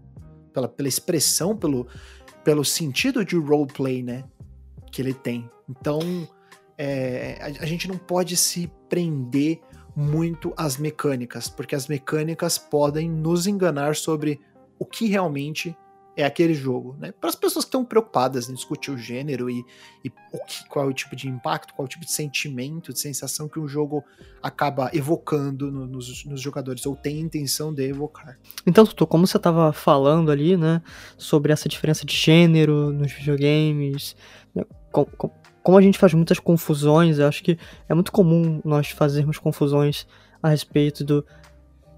Pela, 0.53 0.67
pela 0.67 0.87
expressão, 0.87 1.55
pelo, 1.55 1.87
pelo 2.43 2.63
sentido 2.63 3.25
de 3.25 3.35
roleplay, 3.35 4.01
né, 4.01 4.23
que 4.91 5.01
ele 5.01 5.13
tem. 5.13 5.49
Então, 5.69 5.99
é, 6.77 7.37
a, 7.41 7.63
a 7.63 7.65
gente 7.65 7.87
não 7.87 7.97
pode 7.97 8.37
se 8.37 8.71
prender 8.87 9.59
muito 9.95 10.53
as 10.57 10.77
mecânicas, 10.77 11.47
porque 11.47 11.75
as 11.75 11.87
mecânicas 11.87 12.57
podem 12.57 13.09
nos 13.09 13.47
enganar 13.47 13.95
sobre 13.95 14.39
o 14.77 14.85
que 14.85 15.07
realmente 15.07 15.75
é 16.17 16.23
aquele 16.23 16.53
jogo, 16.53 16.95
né? 16.99 17.11
Para 17.11 17.29
as 17.29 17.35
pessoas 17.35 17.65
que 17.65 17.69
estão 17.69 17.83
preocupadas 17.83 18.49
em 18.49 18.53
discutir 18.53 18.91
o 18.91 18.97
gênero 18.97 19.49
e, 19.49 19.65
e 20.03 20.09
o 20.31 20.45
que, 20.45 20.67
qual 20.69 20.85
é 20.85 20.87
o 20.87 20.93
tipo 20.93 21.15
de 21.15 21.27
impacto, 21.27 21.73
qual 21.73 21.85
é 21.85 21.87
o 21.87 21.89
tipo 21.89 22.05
de 22.05 22.11
sentimento, 22.11 22.93
de 22.93 22.99
sensação 22.99 23.49
que 23.49 23.59
um 23.59 23.67
jogo 23.67 24.03
acaba 24.41 24.89
evocando 24.93 25.71
no, 25.71 25.85
nos, 25.85 26.23
nos, 26.25 26.39
jogadores, 26.39 26.85
ou 26.85 26.95
tem 26.95 27.19
intenção 27.19 27.73
de 27.73 27.83
evocar. 27.89 28.37
Então, 28.65 28.85
Tutu, 28.85 29.05
como 29.05 29.27
você 29.27 29.37
estava 29.37 29.73
falando 29.73 30.31
ali, 30.31 30.55
né, 30.55 30.81
sobre 31.17 31.51
essa 31.51 31.67
diferença 31.67 32.05
de 32.05 32.15
gênero 32.15 32.91
nos 32.91 33.11
videogames, 33.11 34.15
né, 34.53 34.63
com, 34.91 35.05
com, 35.05 35.29
como 35.61 35.77
a 35.77 35.81
gente 35.81 35.97
faz 35.97 36.13
muitas 36.13 36.39
confusões, 36.39 37.19
eu 37.19 37.27
acho 37.27 37.43
que 37.43 37.57
é 37.89 37.93
muito 37.93 38.11
comum 38.11 38.61
nós 38.63 38.89
fazermos 38.89 39.37
confusões 39.37 40.07
a 40.41 40.49
respeito 40.49 41.03
do, 41.03 41.25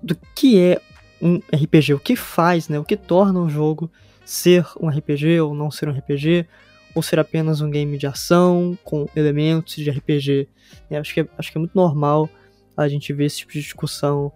do 0.02 0.16
que 0.34 0.60
é 0.60 0.82
um 1.22 1.38
RPG, 1.54 1.94
o 1.94 2.00
que 2.00 2.16
faz, 2.16 2.70
né, 2.70 2.80
o 2.80 2.84
que 2.84 2.96
torna 2.96 3.40
um 3.40 3.50
jogo 3.50 3.90
ser 4.26 4.66
um 4.80 4.90
RPG 4.90 5.40
ou 5.40 5.54
não 5.54 5.72
ser 5.72 5.88
um 5.88 5.92
RPG, 5.92 6.46
ou 6.94 7.02
ser 7.02 7.20
apenas 7.20 7.62
um 7.62 7.70
game 7.70 7.98
de 7.98 8.08
ação 8.08 8.78
com 8.84 9.08
elementos 9.16 9.76
de 9.76 9.90
RPG. 9.90 10.48
É, 10.90 10.98
acho, 10.98 11.14
que 11.14 11.22
é, 11.22 11.28
acho 11.38 11.52
que 11.52 11.58
é 11.58 11.60
muito 11.60 11.76
normal 11.76 12.30
a 12.76 12.88
gente 12.88 13.14
ver 13.14 13.26
esse 13.26 13.38
tipo 13.38 13.54
de 13.54 13.62
discussão 13.62 14.32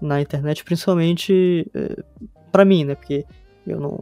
na 0.00 0.20
internet, 0.20 0.64
principalmente 0.64 1.66
é, 1.74 2.02
para 2.52 2.64
mim, 2.64 2.84
né, 2.84 2.94
porque 2.94 3.24
eu 3.66 3.80
não, 3.80 4.00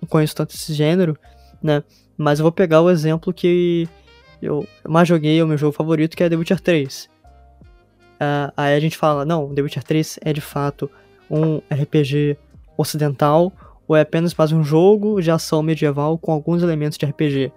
não 0.00 0.08
conheço 0.08 0.34
tanto 0.34 0.54
esse 0.54 0.72
gênero, 0.74 1.16
né, 1.62 1.82
mas 2.16 2.38
eu 2.38 2.42
vou 2.42 2.52
pegar 2.52 2.80
o 2.80 2.90
exemplo 2.90 3.32
que 3.32 3.88
eu 4.40 4.66
mais 4.86 5.08
joguei, 5.08 5.38
é 5.38 5.44
o 5.44 5.46
meu 5.46 5.58
jogo 5.58 5.72
favorito, 5.72 6.16
que 6.16 6.22
é 6.22 6.28
The 6.28 6.36
Witcher 6.36 6.60
3. 6.60 7.04
Uh, 7.04 7.08
ah, 8.20 8.52
aí 8.56 8.74
a 8.74 8.80
gente 8.80 8.96
fala, 8.96 9.24
não, 9.24 9.54
The 9.54 9.62
Witcher 9.62 9.84
3 9.84 10.18
é 10.22 10.32
de 10.32 10.40
fato 10.40 10.90
um 11.30 11.58
RPG 11.72 12.36
ocidental, 12.76 13.52
ou 13.88 13.96
é 13.96 14.00
apenas 14.00 14.34
mais 14.34 14.52
um 14.52 14.62
jogo 14.62 15.20
de 15.20 15.30
ação 15.30 15.62
medieval 15.62 16.18
com 16.18 16.32
alguns 16.32 16.62
elementos 16.62 16.98
de 16.98 17.06
RPG. 17.06 17.52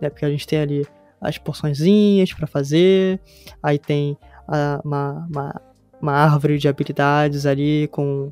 Né? 0.00 0.10
Porque 0.10 0.24
a 0.24 0.30
gente 0.30 0.46
tem 0.46 0.60
ali 0.60 0.86
as 1.20 1.38
porçõezinhas 1.38 2.32
para 2.32 2.46
fazer, 2.46 3.20
aí 3.62 3.78
tem 3.78 4.16
a, 4.46 4.80
uma, 4.84 5.26
uma, 5.30 5.62
uma, 6.00 6.12
árvore 6.12 6.58
de 6.58 6.68
habilidades 6.68 7.46
ali 7.46 7.88
com, 7.88 8.30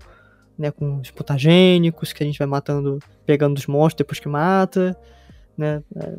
né, 0.59 0.71
com 0.71 0.99
os 0.99 1.11
mutagênicos 1.11 2.13
que 2.13 2.23
a 2.23 2.27
gente 2.27 2.39
vai 2.39 2.47
matando, 2.47 2.99
pegando 3.25 3.57
os 3.57 3.67
monstros 3.67 3.99
depois 3.99 4.21
que 4.21 4.29
mata, 4.29 4.97
né? 5.57 5.83
É, 5.97 6.19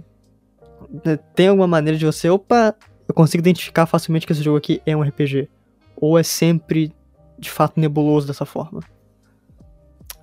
né, 1.06 1.20
tem 1.36 1.48
alguma 1.48 1.68
maneira 1.68 1.98
de 1.98 2.06
você, 2.06 2.30
opa, 2.30 2.76
eu 3.08 3.14
consigo 3.14 3.42
identificar 3.42 3.86
facilmente 3.86 4.26
que 4.26 4.34
esse 4.34 4.42
jogo 4.42 4.58
aqui 4.58 4.82
é 4.86 4.96
um 4.96 5.02
RPG? 5.02 5.48
Ou 5.96 6.18
é 6.18 6.24
sempre 6.24 6.92
de 7.44 7.52
fato 7.52 7.80
nebuloso 7.80 8.26
dessa 8.26 8.46
forma? 8.46 8.82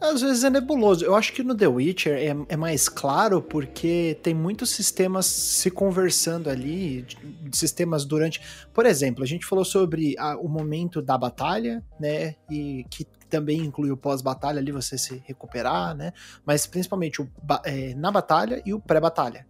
Às 0.01 0.23
vezes 0.23 0.45
é 0.45 0.49
nebuloso. 0.49 1.05
Eu 1.05 1.15
acho 1.15 1.33
que 1.33 1.43
no 1.43 1.55
The 1.55 1.69
Witcher 1.69 2.17
é, 2.17 2.35
é 2.49 2.57
mais 2.57 2.89
claro 2.89 3.43
porque 3.43 4.19
tem 4.23 4.33
muitos 4.33 4.71
sistemas 4.71 5.27
se 5.27 5.71
conversando 5.71 6.49
ali, 6.49 7.07
sistemas 7.53 8.07
durante. 8.07 8.41
Por 8.73 8.87
exemplo, 8.87 9.23
a 9.23 9.27
gente 9.27 9.45
falou 9.45 9.65
sobre 9.65 10.17
a, 10.19 10.39
o 10.39 10.49
momento 10.49 11.03
da 11.03 11.19
batalha, 11.19 11.85
né? 12.01 12.35
E 12.51 12.87
que 12.89 13.07
também 13.29 13.61
inclui 13.61 13.91
o 13.91 13.97
pós-batalha 13.97 14.59
ali, 14.59 14.73
você 14.73 14.97
se 14.97 15.23
recuperar, 15.27 15.95
né? 15.95 16.15
Mas 16.47 16.67
principalmente 16.67 17.21
o, 17.21 17.29
é, 17.65 17.95
na 17.95 18.11
batalha 18.11 18.63
e 18.65 18.73
o 18.73 18.81
pré-batalha. 18.81 19.47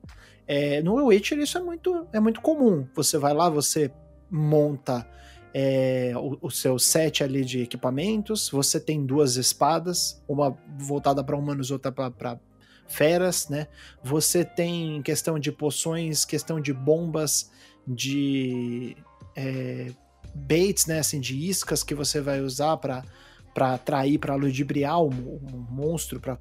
É, 0.48 0.82
no 0.82 0.96
Witcher 1.06 1.38
isso 1.38 1.58
é 1.58 1.60
muito, 1.60 2.08
é 2.12 2.18
muito 2.18 2.40
comum. 2.40 2.84
Você 2.96 3.16
vai 3.18 3.32
lá, 3.32 3.48
você 3.48 3.88
monta 4.28 5.06
é, 5.52 6.12
o, 6.16 6.38
o, 6.42 6.50
seu 6.50 6.78
set 6.78 7.24
ali 7.24 7.44
de 7.44 7.62
equipamentos, 7.62 8.48
você 8.50 8.78
tem 8.78 9.04
duas 9.04 9.36
espadas, 9.36 10.22
uma 10.28 10.56
voltada 10.78 11.22
para 11.24 11.36
humanos, 11.36 11.70
outra 11.70 11.90
para 11.90 12.38
feras, 12.86 13.48
né? 13.48 13.66
Você 14.02 14.44
tem 14.44 15.02
questão 15.02 15.38
de 15.38 15.50
poções, 15.50 16.24
questão 16.24 16.60
de 16.60 16.72
bombas, 16.72 17.50
de 17.86 18.96
é, 19.36 19.92
baits, 20.34 20.86
né? 20.86 20.98
Assim, 20.98 21.20
de 21.20 21.36
iscas 21.48 21.82
que 21.82 21.94
você 21.94 22.20
vai 22.20 22.40
usar 22.40 22.76
para 22.76 23.04
para 23.52 23.74
atrair, 23.74 24.16
para 24.18 24.36
ludibriar 24.36 25.02
um, 25.02 25.08
um 25.08 25.66
monstro, 25.68 26.20
para 26.20 26.38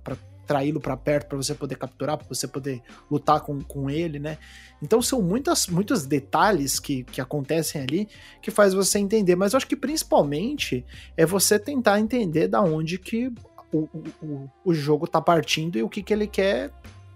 traí-lo 0.49 0.79
para 0.79 0.97
perto 0.97 1.27
para 1.27 1.37
você 1.37 1.53
poder 1.53 1.75
capturar, 1.75 2.17
para 2.17 2.27
você 2.27 2.47
poder 2.47 2.81
lutar 3.09 3.39
com, 3.41 3.61
com 3.61 3.87
ele, 3.87 4.17
né? 4.17 4.39
Então 4.81 4.99
são 4.99 5.21
muitas, 5.21 5.67
muitos 5.67 6.07
detalhes 6.07 6.79
que, 6.79 7.03
que 7.03 7.21
acontecem 7.21 7.83
ali 7.83 8.09
que 8.41 8.49
faz 8.49 8.73
você 8.73 8.97
entender, 8.97 9.35
mas 9.35 9.53
eu 9.53 9.57
acho 9.57 9.67
que 9.67 9.75
principalmente 9.75 10.83
é 11.15 11.23
você 11.23 11.59
tentar 11.59 11.99
entender 11.99 12.47
da 12.47 12.61
onde 12.61 12.97
que 12.97 13.31
o, 13.71 13.87
o, 14.23 14.49
o 14.65 14.73
jogo 14.73 15.05
tá 15.05 15.21
partindo 15.21 15.77
e 15.77 15.83
o 15.83 15.89
que, 15.89 16.01
que 16.01 16.11
ele 16.11 16.25
quer 16.25 16.71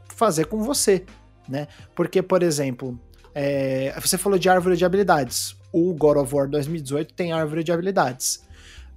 fazer 0.10 0.46
com 0.46 0.62
você, 0.62 1.04
né? 1.50 1.68
Porque, 1.96 2.22
por 2.22 2.44
exemplo, 2.44 3.00
é, 3.34 4.00
você 4.00 4.16
falou 4.16 4.38
de 4.38 4.48
árvore 4.48 4.78
de 4.78 4.86
habilidades. 4.86 5.56
O 5.72 5.92
God 5.96 6.18
of 6.18 6.36
War 6.36 6.48
2018 6.48 7.16
tem 7.16 7.32
árvore 7.32 7.64
de 7.64 7.72
habilidades. 7.72 8.46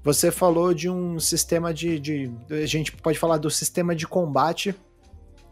Você 0.06 0.30
falou 0.30 0.72
de 0.72 0.88
um 0.88 1.18
sistema 1.18 1.74
de, 1.74 1.98
de. 1.98 2.32
A 2.48 2.64
gente 2.64 2.92
pode 2.92 3.18
falar 3.18 3.38
do 3.38 3.50
sistema 3.50 3.92
de 3.92 4.06
combate 4.06 4.72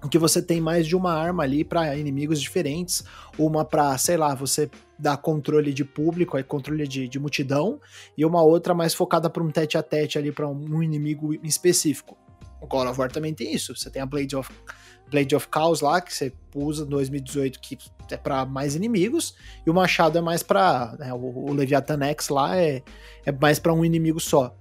que 0.08 0.16
você 0.16 0.40
tem 0.40 0.60
mais 0.60 0.86
de 0.86 0.94
uma 0.94 1.12
arma 1.12 1.42
ali 1.42 1.64
para 1.64 1.96
inimigos 1.96 2.40
diferentes, 2.40 3.02
uma 3.36 3.64
para, 3.64 3.98
sei 3.98 4.16
lá, 4.16 4.32
você 4.32 4.70
dar 4.96 5.16
controle 5.16 5.72
de 5.72 5.84
público, 5.84 6.36
aí 6.36 6.44
controle 6.44 6.86
de, 6.86 7.08
de 7.08 7.18
multidão, 7.18 7.80
e 8.16 8.24
uma 8.24 8.44
outra 8.44 8.74
mais 8.74 8.94
focada 8.94 9.28
para 9.28 9.42
um 9.42 9.50
tete 9.50 9.76
a 9.76 9.82
tete 9.82 10.18
ali 10.18 10.30
para 10.30 10.46
um 10.46 10.80
inimigo 10.80 11.34
específico. 11.44 12.16
O 12.60 12.66
God 12.68 12.86
of 12.86 13.00
War 13.00 13.10
também 13.10 13.34
tem 13.34 13.52
isso. 13.52 13.74
Você 13.74 13.90
tem 13.90 14.02
a 14.02 14.06
Blade 14.06 14.36
of 14.36 14.48
Blade 15.10 15.34
of 15.34 15.48
Chaos 15.52 15.80
lá, 15.80 16.00
que 16.00 16.12
você 16.12 16.32
usa 16.54 16.84
no 16.84 16.90
2018, 16.92 17.60
que 17.60 17.78
é 18.10 18.16
para 18.16 18.44
mais 18.44 18.74
inimigos, 18.74 19.34
e 19.66 19.70
o 19.70 19.74
Machado 19.74 20.18
é 20.18 20.20
mais 20.20 20.42
para 20.42 20.94
né, 20.98 21.12
o, 21.12 21.48
o 21.48 21.52
Leviathan 21.52 22.02
X 22.06 22.28
lá 22.28 22.56
é, 22.56 22.82
é 23.24 23.32
mais 23.32 23.58
para 23.58 23.72
um 23.72 23.84
inimigo 23.84 24.20
só. 24.20 24.54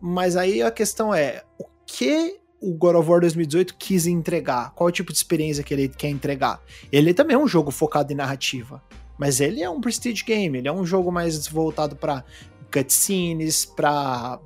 Mas 0.00 0.36
aí 0.36 0.62
a 0.62 0.70
questão 0.70 1.14
é, 1.14 1.42
o 1.58 1.64
que 1.86 2.38
o 2.60 2.72
God 2.74 2.96
of 2.96 3.08
War 3.08 3.20
2018 3.20 3.74
quis 3.76 4.06
entregar? 4.06 4.72
Qual 4.74 4.88
é 4.88 4.90
o 4.90 4.92
tipo 4.92 5.12
de 5.12 5.18
experiência 5.18 5.64
que 5.64 5.74
ele 5.74 5.88
quer 5.88 6.08
entregar? 6.08 6.60
Ele 6.90 7.12
também 7.12 7.34
é 7.34 7.38
um 7.38 7.48
jogo 7.48 7.70
focado 7.70 8.12
em 8.12 8.16
narrativa, 8.16 8.82
mas 9.18 9.40
ele 9.40 9.62
é 9.62 9.68
um 9.68 9.80
prestige 9.80 10.24
game, 10.24 10.58
ele 10.58 10.68
é 10.68 10.72
um 10.72 10.84
jogo 10.86 11.10
mais 11.10 11.46
voltado 11.48 11.96
para 11.96 12.24
cutscenes, 12.72 13.64
para 13.64 14.40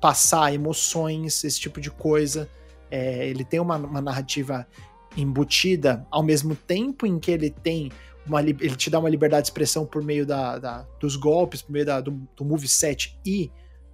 passar 0.00 0.54
emoções, 0.54 1.44
esse 1.44 1.60
tipo 1.60 1.80
de 1.80 1.90
coisa. 1.90 2.48
É, 2.90 3.28
ele 3.28 3.44
tem 3.44 3.60
uma, 3.60 3.76
uma 3.76 4.00
narrativa 4.00 4.66
embutida, 5.16 6.06
ao 6.10 6.22
mesmo 6.22 6.54
tempo 6.54 7.06
em 7.06 7.18
que 7.18 7.30
ele 7.30 7.50
tem 7.50 7.90
uma, 8.26 8.40
ele 8.40 8.76
te 8.76 8.90
dá 8.90 8.98
uma 8.98 9.08
liberdade 9.08 9.42
de 9.42 9.48
expressão 9.48 9.86
por 9.86 10.02
meio 10.02 10.26
da, 10.26 10.58
da 10.58 10.82
dos 11.00 11.16
golpes, 11.16 11.62
por 11.62 11.72
meio 11.72 11.86
da, 11.86 12.00
do, 12.00 12.10
do 12.36 12.44
moveset 12.44 13.18
e 13.24 13.50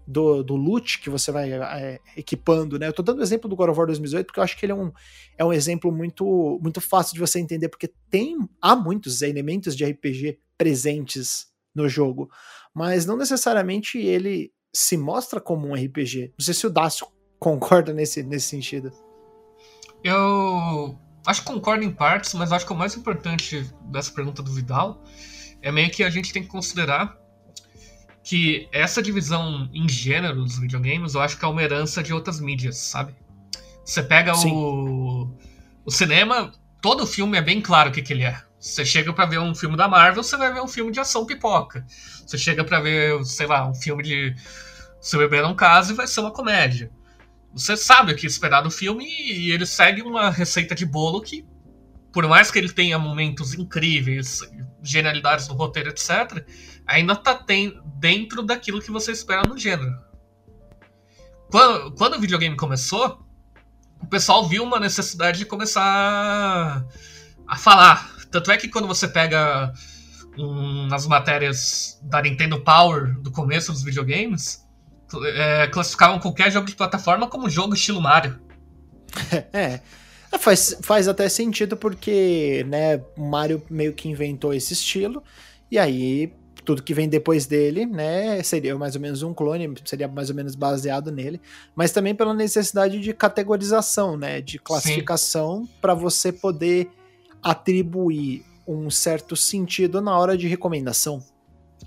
do, 0.06 0.42
do 0.42 0.56
loot 0.56 1.00
que 1.00 1.08
você 1.08 1.30
vai 1.30 1.52
é, 1.52 2.00
equipando, 2.16 2.78
né? 2.78 2.88
Eu 2.88 2.92
tô 2.92 3.02
dando 3.02 3.20
o 3.20 3.22
exemplo 3.22 3.48
do 3.48 3.54
God 3.54 3.70
of 3.70 3.78
War 3.78 3.86
2018 3.86 4.26
porque 4.26 4.40
eu 4.40 4.44
acho 4.44 4.58
que 4.58 4.66
ele 4.66 4.72
é 4.72 4.74
um, 4.74 4.90
é 5.38 5.44
um 5.44 5.52
exemplo 5.52 5.92
muito, 5.92 6.58
muito 6.62 6.80
fácil 6.80 7.14
de 7.14 7.20
você 7.20 7.38
entender, 7.38 7.68
porque 7.68 7.92
tem 8.10 8.36
há 8.60 8.74
muitos 8.74 9.22
elementos 9.22 9.76
de 9.76 9.84
RPG 9.84 10.38
presentes 10.58 11.46
no 11.74 11.88
jogo, 11.88 12.30
mas 12.74 13.06
não 13.06 13.16
necessariamente 13.16 13.98
ele 13.98 14.52
se 14.74 14.96
mostra 14.96 15.40
como 15.40 15.68
um 15.68 15.74
RPG. 15.74 16.32
Não 16.38 16.44
sei 16.44 16.54
se 16.54 16.66
o 16.66 16.70
Dácio 16.70 17.06
concorda 17.42 17.92
nesse, 17.92 18.22
nesse 18.22 18.46
sentido. 18.46 18.92
Eu 20.02 20.96
acho 21.26 21.42
que 21.42 21.52
concordo 21.52 21.84
em 21.84 21.90
partes, 21.90 22.32
mas 22.34 22.52
acho 22.52 22.64
que 22.64 22.72
o 22.72 22.76
mais 22.76 22.96
importante 22.96 23.68
dessa 23.86 24.12
pergunta 24.12 24.42
do 24.42 24.52
Vidal 24.52 25.02
é 25.60 25.72
meio 25.72 25.90
que 25.90 26.04
a 26.04 26.10
gente 26.10 26.32
tem 26.32 26.42
que 26.42 26.48
considerar 26.48 27.18
que 28.22 28.68
essa 28.72 29.02
divisão 29.02 29.68
em 29.74 29.88
gêneros 29.88 30.44
dos 30.44 30.58
videogames, 30.58 31.14
eu 31.14 31.20
acho 31.20 31.36
que 31.36 31.44
é 31.44 31.48
uma 31.48 31.62
herança 31.62 32.02
de 32.02 32.14
outras 32.14 32.38
mídias, 32.38 32.76
sabe? 32.76 33.14
Você 33.84 34.02
pega 34.02 34.32
o, 34.36 35.28
o 35.84 35.90
cinema, 35.90 36.52
todo 36.80 37.04
filme 37.04 37.36
é 37.36 37.42
bem 37.42 37.60
claro 37.60 37.90
o 37.90 37.92
que, 37.92 38.02
que 38.02 38.12
ele 38.12 38.22
é. 38.22 38.40
Você 38.60 38.84
chega 38.84 39.12
para 39.12 39.26
ver 39.26 39.40
um 39.40 39.52
filme 39.56 39.76
da 39.76 39.88
Marvel, 39.88 40.22
você 40.22 40.36
vai 40.36 40.52
ver 40.52 40.62
um 40.62 40.68
filme 40.68 40.92
de 40.92 41.00
ação 41.00 41.26
pipoca. 41.26 41.84
Você 42.24 42.38
chega 42.38 42.62
para 42.62 42.78
ver, 42.78 43.24
sei 43.24 43.48
lá, 43.48 43.68
um 43.68 43.74
filme 43.74 44.04
de 44.04 44.36
Seu 45.00 45.18
Bebê 45.18 45.42
Não 45.42 45.56
Casa 45.56 45.92
e 45.92 45.96
vai 45.96 46.06
ser 46.06 46.20
uma 46.20 46.30
comédia. 46.30 46.88
Você 47.54 47.76
sabe 47.76 48.12
o 48.12 48.16
que 48.16 48.26
esperar 48.26 48.62
do 48.62 48.70
filme 48.70 49.04
e 49.04 49.52
ele 49.52 49.66
segue 49.66 50.02
uma 50.02 50.30
receita 50.30 50.74
de 50.74 50.86
bolo 50.86 51.20
que, 51.20 51.46
por 52.12 52.26
mais 52.26 52.50
que 52.50 52.58
ele 52.58 52.72
tenha 52.72 52.98
momentos 52.98 53.54
incríveis, 53.54 54.40
genialidades 54.82 55.48
no 55.48 55.54
roteiro, 55.54 55.90
etc., 55.90 56.46
ainda 56.86 57.14
tá 57.14 57.44
dentro 57.98 58.42
daquilo 58.42 58.80
que 58.80 58.90
você 58.90 59.12
espera 59.12 59.42
no 59.46 59.58
gênero. 59.58 59.94
Quando, 61.50 61.92
quando 61.92 62.14
o 62.14 62.20
videogame 62.20 62.56
começou, 62.56 63.22
o 64.00 64.06
pessoal 64.06 64.48
viu 64.48 64.64
uma 64.64 64.80
necessidade 64.80 65.38
de 65.38 65.44
começar 65.44 66.84
a 67.46 67.56
falar. 67.56 68.10
Tanto 68.30 68.50
é 68.50 68.56
que 68.56 68.68
quando 68.68 68.88
você 68.88 69.06
pega 69.06 69.72
um, 70.38 70.86
nas 70.86 71.06
matérias 71.06 72.00
da 72.02 72.22
Nintendo 72.22 72.60
Power 72.62 73.20
do 73.20 73.30
começo 73.30 73.70
dos 73.70 73.82
videogames, 73.82 74.61
é, 75.24 75.66
classificavam 75.68 76.18
qualquer 76.18 76.50
jogo 76.50 76.66
de 76.66 76.74
plataforma 76.74 77.28
como 77.28 77.48
jogo 77.48 77.74
estilo 77.74 78.00
Mario. 78.00 78.38
É. 79.52 79.80
é. 80.32 80.38
Faz, 80.38 80.78
faz 80.80 81.08
até 81.08 81.28
sentido 81.28 81.76
porque, 81.76 82.64
né, 82.66 83.02
o 83.18 83.22
Mario 83.22 83.62
meio 83.68 83.92
que 83.92 84.08
inventou 84.08 84.54
esse 84.54 84.72
estilo, 84.72 85.22
e 85.70 85.78
aí 85.78 86.32
tudo 86.64 86.82
que 86.82 86.94
vem 86.94 87.08
depois 87.08 87.46
dele, 87.46 87.84
né, 87.86 88.42
seria 88.42 88.76
mais 88.78 88.94
ou 88.94 89.00
menos 89.00 89.22
um 89.22 89.34
clone, 89.34 89.74
seria 89.84 90.08
mais 90.08 90.30
ou 90.30 90.36
menos 90.36 90.54
baseado 90.54 91.10
nele, 91.10 91.40
mas 91.74 91.92
também 91.92 92.14
pela 92.14 92.32
necessidade 92.32 93.00
de 93.00 93.12
categorização, 93.12 94.16
né, 94.16 94.40
de 94.40 94.58
classificação 94.58 95.68
para 95.80 95.92
você 95.94 96.32
poder 96.32 96.88
atribuir 97.42 98.44
um 98.66 98.88
certo 98.90 99.34
sentido 99.34 100.00
na 100.00 100.16
hora 100.16 100.36
de 100.36 100.46
recomendação. 100.46 101.22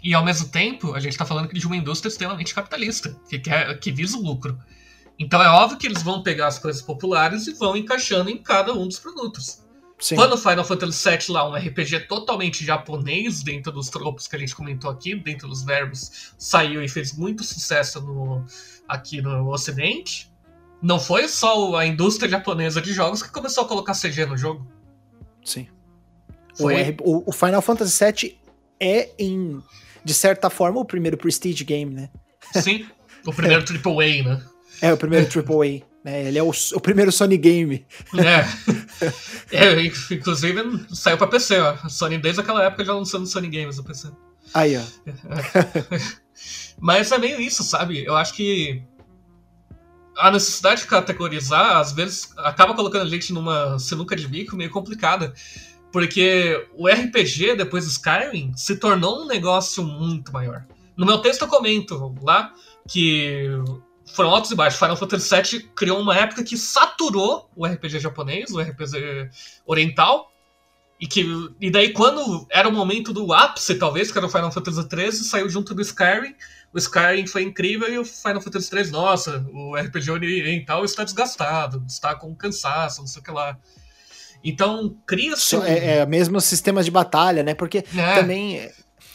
E 0.04 0.14
ao 0.14 0.24
mesmo 0.24 0.50
tempo, 0.50 0.94
a 0.94 1.00
gente 1.00 1.14
está 1.14 1.26
falando 1.26 1.52
de 1.52 1.66
uma 1.66 1.76
indústria 1.76 2.10
extremamente 2.10 2.54
capitalista, 2.54 3.16
que, 3.30 3.40
quer, 3.40 3.80
que 3.80 3.92
visa 3.92 4.18
o 4.18 4.22
lucro. 4.22 4.58
Então 5.18 5.42
é 5.42 5.48
óbvio 5.48 5.78
que 5.78 5.88
eles 5.88 6.04
vão 6.04 6.22
pegar 6.22 6.48
as 6.48 6.60
coisas 6.60 6.82
populares 6.82 7.48
e 7.48 7.54
vão 7.54 7.76
encaixando 7.76 8.30
em 8.30 8.38
cada 8.38 8.74
um 8.74 8.88
dos 8.88 9.00
produtos. 9.00 9.64
Sim. 9.98 10.16
Quando 10.16 10.34
o 10.34 10.38
Final 10.38 10.66
Fantasy 10.66 11.10
VII 11.10 11.20
lá, 11.30 11.50
um 11.50 11.56
RPG 11.56 12.02
totalmente 12.02 12.66
japonês, 12.66 13.42
dentro 13.42 13.72
dos 13.72 13.90
tropos 13.90 14.28
que 14.28 14.36
a 14.36 14.40
gente 14.40 14.54
comentou 14.54 14.92
aqui, 14.92 15.16
dentro 15.16 15.48
dos 15.48 15.64
verbos, 15.64 16.34
saiu 16.38 16.84
e 16.84 16.90
fez 16.90 17.18
muito 17.18 17.44
sucesso 17.44 18.02
no, 18.02 18.44
aqui 18.88 19.22
no 19.22 19.50
Ocidente, 19.50 20.30
não 20.82 21.00
foi 21.00 21.30
só 21.30 21.76
a 21.78 21.86
indústria 21.86 22.30
japonesa 22.30 22.82
de 22.82 22.94
jogos 22.94 23.24
que 23.24 23.32
começou 23.32 23.64
a 23.64 23.68
colocar 23.68 23.94
CG 23.94 24.26
no 24.26 24.38
jogo. 24.38 24.68
Sim. 25.44 25.68
Foi... 26.58 26.96
O, 27.02 27.30
o 27.30 27.32
Final 27.32 27.62
Fantasy 27.62 28.04
VII 28.06 28.40
é, 28.80 29.12
em 29.18 29.64
de 30.06 30.14
certa 30.14 30.52
forma, 30.52 30.80
o 30.80 30.86
primeiro 30.86 31.18
Prestige 31.18 31.64
Game, 31.64 31.94
né? 31.94 32.10
Sim, 32.62 32.86
o 33.26 33.34
primeiro 33.34 33.66
AAA, 33.68 34.24
né? 34.24 34.42
É, 34.82 34.94
o 34.94 34.98
primeiro 34.98 35.28
AAA. 35.28 35.82
Né? 36.04 36.28
Ele 36.28 36.38
é 36.38 36.44
o, 36.44 36.52
o 36.52 36.80
primeiro 36.80 37.12
Sony 37.12 37.38
Game. 37.38 37.84
É. 38.16 38.46
é. 39.52 39.86
Inclusive, 40.12 40.86
saiu 40.94 41.18
pra 41.18 41.26
PC, 41.26 41.60
ó. 41.60 41.76
A 41.82 41.90
Sony 41.90 42.20
desde 42.20 42.42
aquela 42.42 42.64
época 42.64 42.86
já 42.86 42.94
lançando 42.94 43.26
Sony 43.26 43.50
Games 43.50 43.78
no 43.78 43.84
PC. 43.84 44.12
Aí, 44.54 44.78
ó. 44.78 44.82
É. 44.82 46.00
Mas 46.80 47.12
é 47.12 47.18
meio 47.18 47.42
isso, 47.42 47.64
sabe? 47.64 48.06
Eu 48.06 48.16
acho 48.16 48.36
que 48.36 48.84
a 50.18 50.30
necessidade 50.30 50.82
de 50.82 50.88
categorizar, 50.88 51.78
às 51.78 51.92
vezes, 51.92 52.30
acaba 52.38 52.76
colocando 52.76 53.04
a 53.04 53.10
gente 53.10 53.34
numa 53.34 53.80
sinuca 53.80 54.16
de 54.16 54.28
bico 54.28 54.56
meio 54.56 54.70
complicada. 54.70 55.34
Porque 55.96 56.68
o 56.74 56.90
RPG, 56.90 57.56
depois 57.56 57.86
do 57.86 57.90
Skyrim, 57.90 58.52
se 58.54 58.76
tornou 58.76 59.22
um 59.22 59.26
negócio 59.26 59.82
muito 59.82 60.30
maior. 60.34 60.66
No 60.98 61.06
meu 61.06 61.20
texto 61.20 61.44
eu 61.44 61.48
comento 61.48 62.14
lá 62.22 62.52
que 62.86 63.48
foram 64.14 64.32
altos 64.32 64.52
e 64.52 64.56
baixos. 64.56 64.78
Final 64.78 64.98
Fantasy 64.98 65.58
VII 65.58 65.70
criou 65.74 66.02
uma 66.02 66.14
época 66.14 66.44
que 66.44 66.58
saturou 66.58 67.50
o 67.56 67.66
RPG 67.66 68.00
japonês, 68.00 68.52
o 68.52 68.60
RPG 68.60 69.30
oriental. 69.66 70.30
E, 71.00 71.08
que, 71.08 71.26
e 71.62 71.72
daí, 71.72 71.94
quando 71.94 72.46
era 72.50 72.68
o 72.68 72.74
momento 72.74 73.14
do 73.14 73.32
ápice, 73.32 73.76
talvez, 73.76 74.12
que 74.12 74.18
era 74.18 74.28
o 74.28 74.30
Final 74.30 74.52
Fantasy 74.52 74.82
XIII, 74.82 75.12
saiu 75.14 75.50
junto 75.50 75.74
do 75.74 75.82
Skyrim. 75.82 76.36
O 76.74 76.78
Skyrim 76.78 77.26
foi 77.26 77.44
incrível 77.44 77.88
e 77.88 77.98
o 77.98 78.04
Final 78.04 78.42
Fantasy 78.42 78.76
III, 78.76 78.92
nossa, 78.92 79.48
o 79.50 79.78
RPG 79.78 80.12
oriental 80.12 80.84
está 80.84 81.06
desgastado, 81.06 81.86
está 81.88 82.14
com 82.16 82.36
cansaço, 82.36 83.00
não 83.00 83.08
sei 83.08 83.22
o 83.22 83.24
que 83.24 83.32
lá. 83.32 83.58
Então, 84.46 84.96
cria-se. 85.08 85.56
É, 85.56 85.98
é 85.98 86.06
mesmo 86.06 86.40
sistemas 86.40 86.86
de 86.86 86.92
batalha, 86.92 87.42
né? 87.42 87.56
Porque 87.56 87.80
é. 87.80 88.16
também 88.16 88.70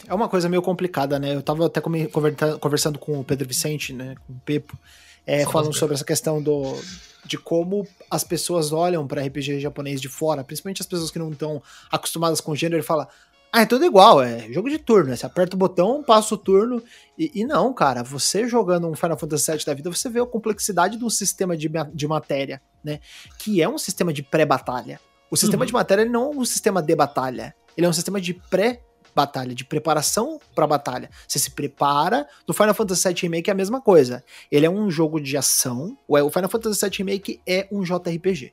é 0.09 0.12
uma 0.12 0.28
coisa 0.28 0.49
meio 0.49 0.61
complicada, 0.61 1.20
né? 1.20 1.37
Eu 1.37 1.43
tava 1.43 1.66
até 1.66 1.81
conversando 1.81 2.99
com 2.99 3.20
o 3.20 3.24
Pedro 3.24 3.47
Vicente, 3.47 3.93
né? 3.93 4.16
Com 4.26 4.33
o 4.33 4.41
Pepo, 4.45 4.76
é, 5.24 5.47
falando 5.47 5.72
sobre 5.72 5.95
essa 5.95 6.05
questão 6.05 6.43
do, 6.43 6.76
de 7.24 7.39
como 7.39 7.87
as 8.11 8.24
pessoas 8.24 8.72
olham 8.72 9.07
para 9.07 9.22
RPG 9.22 9.61
japonês 9.61 10.01
de 10.01 10.09
fora, 10.09 10.43
principalmente 10.43 10.83
as 10.83 10.89
pessoas 10.89 11.12
que 11.12 11.18
não 11.20 11.31
estão 11.31 11.62
acostumadas 11.93 12.41
com 12.41 12.51
o 12.51 12.57
gênero, 12.57 12.83
e 12.83 12.85
falam. 12.85 13.07
Ah, 13.53 13.62
é 13.62 13.66
tudo 13.66 13.85
igual, 13.85 14.22
é 14.22 14.49
jogo 14.53 14.70
de 14.70 14.78
turno, 14.78 15.11
né? 15.11 15.16
Você 15.16 15.26
aperta 15.26 15.57
o 15.57 15.59
botão, 15.59 16.05
passa 16.05 16.35
o 16.35 16.39
turno. 16.39 16.81
E, 17.18 17.33
e, 17.35 17.45
não, 17.45 17.72
cara, 17.74 18.05
você 18.05 18.47
jogando 18.47 18.89
um 18.89 18.95
Final 18.95 19.18
Fantasy 19.18 19.51
VII 19.51 19.64
da 19.64 19.74
vida, 19.74 19.91
você 19.91 20.09
vê 20.09 20.20
a 20.20 20.26
complexidade 20.26 20.97
de 20.97 21.05
um 21.05 21.11
sistema 21.11 21.57
de, 21.57 21.68
de 21.93 22.07
matéria, 22.07 22.62
né? 22.83 23.01
Que 23.41 23.61
é 23.61 23.68
um 23.68 23.76
sistema 23.76 24.12
de 24.12 24.22
pré-batalha. 24.22 25.01
O 25.31 25.37
sistema 25.37 25.62
uhum. 25.62 25.66
de 25.66 25.72
matéria 25.72 26.05
não 26.05 26.33
é 26.33 26.37
um 26.37 26.45
sistema 26.45 26.83
de 26.83 26.95
batalha. 26.95 27.55
Ele 27.76 27.87
é 27.87 27.89
um 27.89 27.93
sistema 27.93 28.20
de 28.20 28.35
pré-batalha, 28.35 29.55
de 29.55 29.64
preparação 29.64 30.41
para 30.55 30.66
batalha. 30.66 31.09
Você 31.26 31.39
se 31.39 31.51
prepara. 31.53 32.26
No 32.47 32.53
Final 32.53 32.74
Fantasy 32.74 33.09
VII 33.09 33.22
Remake 33.22 33.49
é 33.49 33.53
a 33.53 33.57
mesma 33.57 33.81
coisa. 33.81 34.24
Ele 34.51 34.66
é 34.66 34.70
um 34.70 34.91
jogo 34.91 35.20
de 35.20 35.37
ação. 35.37 35.97
O 36.09 36.31
Final 36.31 36.51
Fantasy 36.51 36.81
VII 36.81 36.99
Remake 36.99 37.41
é 37.47 37.68
um 37.70 37.83
JRPG. 37.83 38.53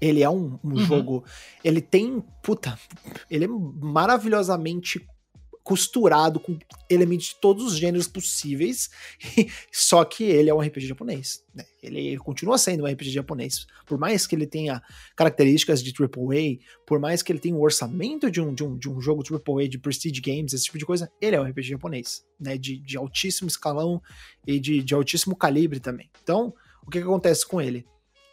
Ele 0.00 0.22
é 0.22 0.30
um, 0.30 0.58
um 0.62 0.70
Uhum. 0.70 0.78
jogo. 0.78 1.24
Ele 1.64 1.80
tem. 1.80 2.22
Puta. 2.40 2.78
Ele 3.28 3.46
é 3.46 3.48
maravilhosamente 3.48 5.04
costurado 5.68 6.40
com 6.40 6.58
elementos 6.88 7.26
de 7.26 7.34
todos 7.34 7.62
os 7.62 7.76
gêneros 7.76 8.08
possíveis. 8.08 8.88
Só 9.70 10.02
que 10.02 10.24
ele 10.24 10.48
é 10.48 10.54
um 10.54 10.60
RPG 10.60 10.86
japonês. 10.86 11.44
Né? 11.54 11.62
Ele 11.82 12.16
continua 12.16 12.56
sendo 12.56 12.84
um 12.84 12.86
RPG 12.86 13.10
japonês. 13.10 13.66
Por 13.84 13.98
mais 13.98 14.26
que 14.26 14.34
ele 14.34 14.46
tenha 14.46 14.82
características 15.14 15.82
de 15.82 15.92
AAA, 15.92 16.56
por 16.86 16.98
mais 16.98 17.22
que 17.22 17.30
ele 17.30 17.38
tenha 17.38 17.54
o 17.54 17.60
orçamento 17.60 18.30
de 18.30 18.40
um, 18.40 18.54
de 18.54 18.64
um, 18.64 18.78
de 18.78 18.88
um 18.88 18.98
jogo 18.98 19.22
AAA, 19.22 19.68
de 19.68 19.78
Prestige 19.78 20.22
Games, 20.22 20.54
esse 20.54 20.64
tipo 20.64 20.78
de 20.78 20.86
coisa, 20.86 21.12
ele 21.20 21.36
é 21.36 21.40
um 21.40 21.44
RPG 21.44 21.68
japonês. 21.68 22.24
Né? 22.40 22.56
De, 22.56 22.78
de 22.78 22.96
altíssimo 22.96 23.48
escalão 23.48 24.00
e 24.46 24.58
de, 24.58 24.82
de 24.82 24.94
altíssimo 24.94 25.36
calibre 25.36 25.80
também. 25.80 26.10
Então, 26.22 26.54
o 26.82 26.90
que, 26.90 26.96
que 26.98 27.04
acontece 27.04 27.46
com 27.46 27.60
ele? 27.60 27.84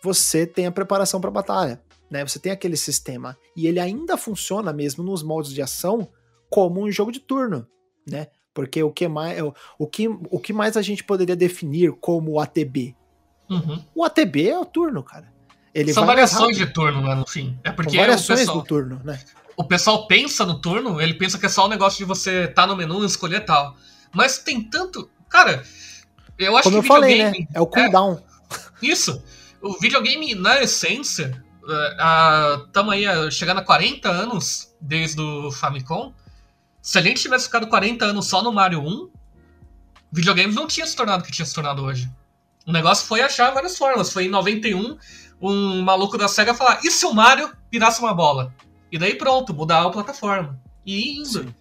Você 0.02 0.48
tem 0.48 0.68
a 0.68 0.72
preparação 0.72 1.20
para 1.20 1.30
batalha. 1.30 1.84
Né? 2.10 2.26
Você 2.26 2.40
tem 2.40 2.54
aquele 2.54 2.78
sistema. 2.78 3.38
E 3.58 3.68
ele 3.68 3.82
ainda 3.82 4.16
funciona 4.16 4.72
mesmo 4.72 5.04
nos 5.04 5.22
modos 5.22 5.54
de 5.54 5.62
ação 5.62 6.10
como 6.56 6.82
um 6.82 6.90
jogo 6.90 7.12
de 7.12 7.20
turno, 7.20 7.68
né? 8.10 8.28
Porque 8.54 8.82
o 8.82 8.90
que 8.90 9.10
mais, 9.10 9.38
o 9.78 9.86
que, 9.86 10.08
o 10.08 10.40
que 10.40 10.54
mais 10.54 10.78
a 10.78 10.82
gente 10.82 11.04
poderia 11.04 11.36
definir 11.36 11.92
como 12.00 12.40
ATB? 12.40 12.96
Uhum. 13.50 13.84
O 13.94 14.06
ATB 14.06 14.48
é 14.48 14.58
o 14.58 14.64
turno, 14.64 15.04
cara. 15.04 15.30
Ele 15.74 15.94
São 15.94 16.06
variações 16.06 16.56
de 16.56 16.66
turno, 16.68 17.02
né, 17.02 17.14
no 17.14 17.28
fim. 17.28 17.60
É 17.62 17.68
São 17.68 17.76
porque 17.76 17.98
o 17.98 18.00
variações 18.00 18.40
pessoal, 18.40 18.58
do 18.60 18.64
turno, 18.64 19.02
né? 19.04 19.20
o 19.58 19.66
pessoal 19.66 20.08
pensa 20.08 20.46
no 20.46 20.62
turno, 20.62 21.02
ele 21.02 21.16
pensa 21.16 21.38
que 21.38 21.46
é 21.46 21.50
só 21.50 21.66
um 21.66 21.68
negócio 21.68 21.98
de 21.98 22.06
você 22.06 22.48
tá 22.48 22.66
no 22.66 22.78
menu 22.78 23.04
e 23.04 23.06
escolher 23.06 23.42
tal. 23.42 23.76
Mas 24.14 24.38
tem 24.38 24.64
tanto. 24.64 25.10
Cara, 25.28 25.62
eu 26.40 26.56
acho 26.56 26.64
Como 26.64 26.78
eu 26.78 26.82
que 26.84 26.88
falei, 26.88 27.18
né? 27.18 27.32
videogame. 27.32 27.50
É 27.54 27.60
o 27.60 27.68
cooldown. 27.68 28.24
Isso. 28.82 29.22
O 29.62 29.78
videogame, 29.78 30.34
na 30.36 30.62
essência, 30.62 31.44
estamos 32.66 32.94
aí 32.94 33.06
ah, 33.06 33.30
chegando 33.30 33.58
a 33.58 33.62
40 33.62 34.10
anos 34.10 34.74
desde 34.80 35.20
o 35.20 35.52
Famicom. 35.52 36.14
Se 36.86 37.00
a 37.00 37.02
gente 37.02 37.20
tivesse 37.20 37.46
ficado 37.46 37.66
40 37.66 38.06
anos 38.06 38.28
só 38.28 38.44
no 38.44 38.54
Mario 38.54 38.80
1, 38.80 39.10
videogames 40.12 40.54
não 40.54 40.68
tinha 40.68 40.86
se 40.86 40.96
tornado 40.96 41.24
o 41.24 41.26
que 41.26 41.32
tinha 41.32 41.44
se 41.44 41.52
tornado 41.52 41.82
hoje. 41.82 42.08
O 42.64 42.72
negócio 42.72 43.08
foi 43.08 43.22
achar 43.22 43.50
várias 43.50 43.76
formas. 43.76 44.14
Foi 44.14 44.26
em 44.26 44.30
91, 44.30 44.96
um 45.42 45.82
maluco 45.82 46.16
da 46.16 46.28
SEGA 46.28 46.54
falar: 46.54 46.82
e 46.84 46.92
se 46.92 47.04
o 47.08 47.12
Mario 47.12 47.52
virasse 47.72 48.00
uma 48.00 48.14
bola? 48.14 48.54
E 48.92 49.00
daí 49.00 49.16
pronto, 49.16 49.52
mudar 49.52 49.82
a 49.82 49.90
plataforma. 49.90 50.62
E 50.86 51.18
indo. 51.18 51.26
Sim. 51.26 51.56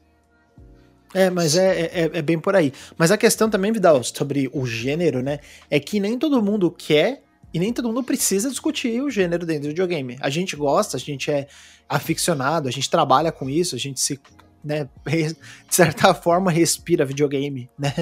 É, 1.14 1.30
mas 1.30 1.56
é, 1.56 1.80
é, 1.80 2.10
é 2.12 2.22
bem 2.22 2.38
por 2.38 2.54
aí. 2.54 2.70
Mas 2.98 3.10
a 3.10 3.16
questão 3.16 3.48
também, 3.48 3.72
Vidal, 3.72 4.04
sobre 4.04 4.50
o 4.52 4.66
gênero, 4.66 5.22
né? 5.22 5.38
É 5.70 5.80
que 5.80 6.00
nem 6.00 6.18
todo 6.18 6.42
mundo 6.42 6.70
quer 6.70 7.22
e 7.50 7.58
nem 7.58 7.72
todo 7.72 7.88
mundo 7.88 8.02
precisa 8.02 8.50
discutir 8.50 9.00
o 9.00 9.08
gênero 9.08 9.46
dentro 9.46 9.62
do 9.62 9.68
videogame. 9.68 10.18
A 10.20 10.28
gente 10.28 10.54
gosta, 10.54 10.98
a 10.98 11.00
gente 11.00 11.30
é 11.30 11.48
aficionado, 11.88 12.68
a 12.68 12.70
gente 12.70 12.90
trabalha 12.90 13.32
com 13.32 13.48
isso, 13.48 13.74
a 13.74 13.78
gente 13.78 14.00
se, 14.00 14.20
né, 14.64 14.88
de 15.06 15.36
certa 15.68 16.12
forma 16.14 16.50
respira 16.50 17.04
videogame, 17.04 17.68
né? 17.78 17.92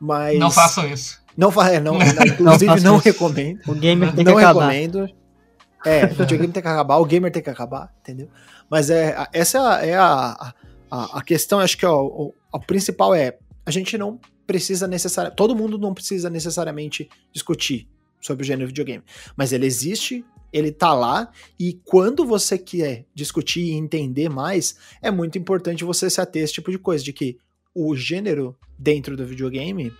Mas 0.00 0.38
Não 0.38 0.50
façam 0.50 0.86
isso. 0.88 1.20
não 1.36 1.50
fa- 1.50 1.70
é, 1.70 1.80
não, 1.80 1.98
não, 1.98 2.24
inclusive 2.26 2.80
não 2.80 2.96
isso. 2.96 3.04
recomendo. 3.04 3.60
O 3.66 3.74
gamer 3.74 4.14
tem 4.14 4.24
que 4.24 4.30
não 4.30 4.38
acabar. 4.38 4.68
recomendo. 4.68 5.08
É, 5.84 6.04
o 6.04 6.08
videogame 6.14 6.52
tem 6.52 6.62
que 6.62 6.68
acabar, 6.68 6.96
o 6.98 7.04
gamer 7.04 7.32
tem 7.32 7.42
que 7.42 7.50
acabar, 7.50 7.92
entendeu? 8.00 8.28
Mas 8.70 8.88
é, 8.90 9.16
a- 9.16 9.28
essa 9.32 9.58
é 9.58 9.60
a, 9.60 9.86
é 9.86 9.94
a, 9.96 10.54
a, 10.90 11.18
a 11.18 11.22
questão, 11.22 11.58
acho 11.58 11.76
que 11.76 11.84
ó, 11.86 12.02
o, 12.02 12.34
o 12.52 12.60
principal 12.60 13.14
é, 13.14 13.36
a 13.66 13.70
gente 13.70 13.96
não 13.98 14.20
precisa 14.46 14.86
necessariamente, 14.86 15.36
todo 15.36 15.56
mundo 15.56 15.78
não 15.78 15.92
precisa 15.94 16.28
necessariamente 16.30 17.08
discutir 17.32 17.88
sobre 18.20 18.44
o 18.44 18.46
gênero 18.46 18.68
videogame, 18.68 19.02
mas 19.36 19.52
ele 19.52 19.66
existe, 19.66 20.24
ele 20.52 20.70
tá 20.70 20.92
lá, 20.92 21.32
e 21.58 21.80
quando 21.84 22.26
você 22.26 22.58
quer 22.58 23.06
discutir 23.14 23.62
e 23.62 23.72
entender 23.72 24.28
mais, 24.28 24.76
é 25.00 25.10
muito 25.10 25.38
importante 25.38 25.84
você 25.84 26.10
se 26.10 26.20
ater 26.20 26.42
a 26.42 26.44
esse 26.44 26.54
tipo 26.54 26.70
de 26.70 26.78
coisa, 26.78 27.02
de 27.02 27.12
que 27.12 27.38
o 27.74 27.96
gênero 27.96 28.56
dentro 28.78 29.16
do 29.16 29.24
videogame, 29.24 29.92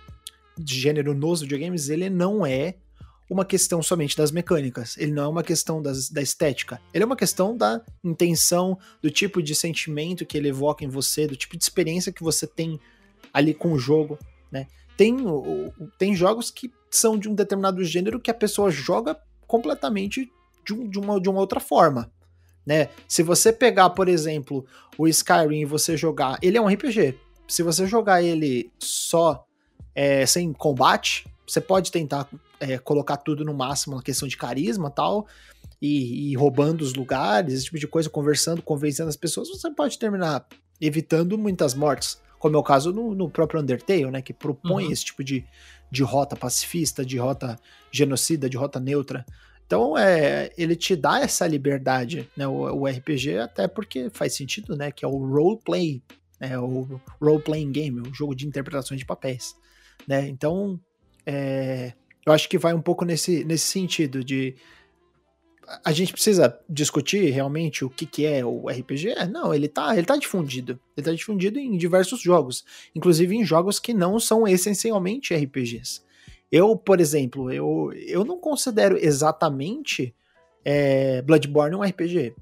de 0.57 0.79
gênero 0.79 1.13
nos 1.13 1.41
videogames, 1.41 1.89
ele 1.89 2.09
não 2.09 2.45
é 2.45 2.75
uma 3.29 3.45
questão 3.45 3.81
somente 3.81 4.15
das 4.15 4.31
mecânicas. 4.31 4.97
Ele 4.97 5.11
não 5.11 5.23
é 5.23 5.27
uma 5.27 5.43
questão 5.43 5.81
das, 5.81 6.09
da 6.09 6.21
estética. 6.21 6.79
Ele 6.93 7.03
é 7.03 7.05
uma 7.05 7.15
questão 7.15 7.57
da 7.57 7.81
intenção, 8.03 8.77
do 9.01 9.09
tipo 9.09 9.41
de 9.41 9.55
sentimento 9.55 10.25
que 10.25 10.37
ele 10.37 10.49
evoca 10.49 10.83
em 10.83 10.89
você, 10.89 11.25
do 11.25 11.35
tipo 11.35 11.57
de 11.57 11.63
experiência 11.63 12.11
que 12.11 12.23
você 12.23 12.45
tem 12.45 12.79
ali 13.33 13.53
com 13.53 13.73
o 13.73 13.79
jogo, 13.79 14.19
né? 14.51 14.67
Tem, 14.95 15.17
tem 15.97 16.15
jogos 16.15 16.51
que 16.51 16.71
são 16.91 17.17
de 17.17 17.27
um 17.27 17.33
determinado 17.33 17.83
gênero 17.83 18.19
que 18.19 18.29
a 18.29 18.33
pessoa 18.33 18.69
joga 18.69 19.17
completamente 19.47 20.31
de, 20.65 20.73
um- 20.73 20.87
de 20.89 20.99
uma, 20.99 21.19
de 21.19 21.29
uma 21.29 21.39
outra 21.39 21.59
forma, 21.59 22.11
né? 22.65 22.89
Se 23.07 23.21
você 23.23 23.51
pegar, 23.51 23.89
por 23.91 24.07
exemplo, 24.07 24.65
o 24.97 25.07
Skyrim 25.07 25.61
e 25.61 25.65
você 25.65 25.97
jogar... 25.97 26.37
Ele 26.41 26.57
é 26.57 26.61
um 26.61 26.67
RPG. 26.67 27.17
Se 27.47 27.61
você 27.61 27.85
jogar 27.85 28.23
ele 28.23 28.71
só 28.79 29.45
é, 29.93 30.25
sem 30.25 30.51
combate, 30.53 31.25
você 31.47 31.59
pode 31.59 31.91
tentar 31.91 32.27
é, 32.59 32.77
colocar 32.77 33.17
tudo 33.17 33.43
no 33.43 33.53
máximo 33.53 33.95
na 33.97 34.01
questão 34.01 34.27
de 34.27 34.37
carisma 34.37 34.87
e 34.87 34.95
tal, 34.95 35.27
e, 35.81 36.31
e 36.31 36.35
roubando 36.35 36.81
os 36.81 36.93
lugares, 36.93 37.53
esse 37.53 37.65
tipo 37.65 37.77
de 37.77 37.87
coisa, 37.87 38.09
conversando, 38.09 38.61
convencendo 38.61 39.09
as 39.09 39.17
pessoas, 39.17 39.49
você 39.49 39.69
pode 39.69 39.99
terminar 39.99 40.47
evitando 40.79 41.37
muitas 41.37 41.73
mortes, 41.73 42.17
como 42.39 42.55
é 42.55 42.59
o 42.59 42.63
caso 42.63 42.93
no, 42.93 43.13
no 43.13 43.29
próprio 43.29 43.59
Undertale, 43.61 44.09
né, 44.09 44.21
que 44.21 44.33
propõe 44.33 44.85
Uhum. 44.85 44.91
esse 44.91 45.03
tipo 45.05 45.21
de, 45.23 45.45
de 45.91 46.01
rota 46.03 46.35
pacifista, 46.37 47.05
de 47.05 47.17
rota 47.17 47.59
genocida, 47.91 48.49
de 48.49 48.55
rota 48.57 48.79
neutra. 48.79 49.25
Então, 49.65 49.97
é, 49.97 50.51
ele 50.57 50.75
te 50.75 50.95
dá 50.95 51.21
essa 51.21 51.47
liberdade, 51.47 52.29
né, 52.35 52.47
o, 52.47 52.81
o 52.81 52.85
RPG, 52.85 53.37
até 53.37 53.67
porque 53.67 54.09
faz 54.09 54.35
sentido, 54.35 54.75
né, 54.75 54.91
que 54.91 55.03
é 55.03 55.07
o 55.07 55.17
roleplay, 55.17 56.03
né, 56.39 56.59
o 56.59 57.01
role-playing 57.21 57.71
game, 57.71 58.01
o 58.01 58.13
jogo 58.13 58.35
de 58.35 58.45
interpretações 58.45 58.99
de 58.99 59.05
papéis, 59.05 59.55
né, 60.07 60.27
então, 60.27 60.79
é, 61.25 61.93
eu 62.25 62.33
acho 62.33 62.47
que 62.47 62.57
vai 62.57 62.73
um 62.73 62.81
pouco 62.81 63.05
nesse, 63.05 63.43
nesse 63.43 63.65
sentido 63.65 64.23
de 64.23 64.55
a 65.83 65.91
gente 65.91 66.11
precisa 66.11 66.59
discutir 66.69 67.29
realmente 67.29 67.85
o 67.85 67.89
que, 67.89 68.05
que 68.05 68.25
é 68.25 68.45
o 68.45 68.67
RPG? 68.67 69.09
É, 69.11 69.27
Não, 69.27 69.53
ele 69.53 69.67
tá, 69.67 69.95
ele 69.95 70.05
tá 70.05 70.15
difundido. 70.15 70.79
Ele 70.95 71.05
tá 71.05 71.13
difundido 71.13 71.59
em 71.59 71.77
diversos 71.77 72.21
jogos, 72.21 72.65
inclusive 72.93 73.35
em 73.35 73.45
jogos 73.45 73.79
que 73.79 73.93
não 73.93 74.19
são 74.19 74.47
essencialmente 74.47 75.33
RPGs. 75.33 76.01
Eu, 76.53 76.77
por 76.77 77.01
exemplo, 77.01 77.51
eu, 77.51 77.91
eu 77.95 78.23
não 78.23 78.37
considero 78.37 78.95
exatamente 78.95 80.13
é, 80.63 81.19
Bloodborne 81.23 81.75
um 81.75 81.81
RPG. 81.81 82.35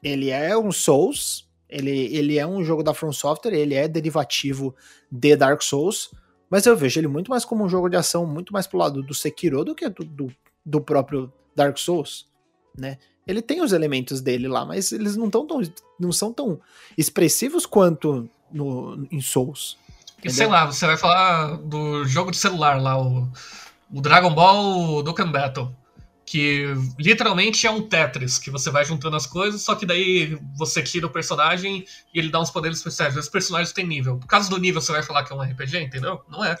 Ele 0.00 0.30
é 0.30 0.56
um 0.56 0.70
Souls, 0.70 1.50
ele, 1.68 2.14
ele 2.16 2.38
é 2.38 2.46
um 2.46 2.62
jogo 2.62 2.84
da 2.84 2.94
From 2.94 3.10
Software, 3.12 3.54
ele 3.54 3.74
é 3.74 3.88
derivativo 3.88 4.72
de 5.10 5.34
Dark 5.34 5.62
Souls, 5.62 6.12
mas 6.48 6.64
eu 6.64 6.76
vejo 6.76 7.00
ele 7.00 7.08
muito 7.08 7.28
mais 7.28 7.44
como 7.44 7.64
um 7.64 7.68
jogo 7.68 7.88
de 7.88 7.96
ação, 7.96 8.24
muito 8.24 8.52
mais 8.52 8.68
pro 8.68 8.78
lado 8.78 9.02
do 9.02 9.12
Sekiro 9.12 9.64
do 9.64 9.74
que 9.74 9.88
do, 9.88 10.04
do, 10.04 10.32
do 10.64 10.80
próprio 10.80 11.32
Dark 11.56 11.76
Souls, 11.76 12.28
né? 12.78 12.98
Ele 13.26 13.42
tem 13.42 13.60
os 13.62 13.72
elementos 13.72 14.20
dele 14.20 14.46
lá, 14.46 14.64
mas 14.64 14.92
eles 14.92 15.16
não, 15.16 15.28
tão, 15.28 15.44
tão, 15.44 15.60
não 15.98 16.12
são 16.12 16.32
tão 16.32 16.60
expressivos 16.96 17.66
quanto 17.66 18.30
no, 18.48 19.08
em 19.10 19.20
Souls. 19.20 19.76
E 20.24 20.30
sei 20.30 20.46
lá, 20.46 20.66
você 20.66 20.86
vai 20.86 20.96
falar 20.96 21.56
do 21.58 22.04
jogo 22.04 22.30
de 22.30 22.36
celular 22.36 22.80
lá, 22.80 23.00
o, 23.00 23.28
o 23.92 24.00
Dragon 24.00 24.34
Ball 24.34 25.02
Dokkan 25.02 25.30
Battle. 25.30 25.74
Que 26.28 26.74
literalmente 26.98 27.68
é 27.68 27.70
um 27.70 27.80
Tetris, 27.82 28.36
que 28.36 28.50
você 28.50 28.68
vai 28.68 28.84
juntando 28.84 29.14
as 29.14 29.28
coisas, 29.28 29.62
só 29.62 29.76
que 29.76 29.86
daí 29.86 30.36
você 30.56 30.82
tira 30.82 31.06
o 31.06 31.10
personagem 31.10 31.84
e 32.12 32.18
ele 32.18 32.30
dá 32.30 32.40
uns 32.40 32.50
poderes 32.50 32.78
especiais. 32.78 33.16
Os 33.16 33.28
personagens 33.28 33.72
têm 33.72 33.86
nível. 33.86 34.16
Por 34.18 34.26
causa 34.26 34.50
do 34.50 34.58
nível, 34.58 34.80
você 34.80 34.90
vai 34.90 35.04
falar 35.04 35.22
que 35.22 35.32
é 35.32 35.36
um 35.36 35.40
RPG, 35.40 35.78
entendeu? 35.78 36.20
Não 36.28 36.44
é. 36.44 36.56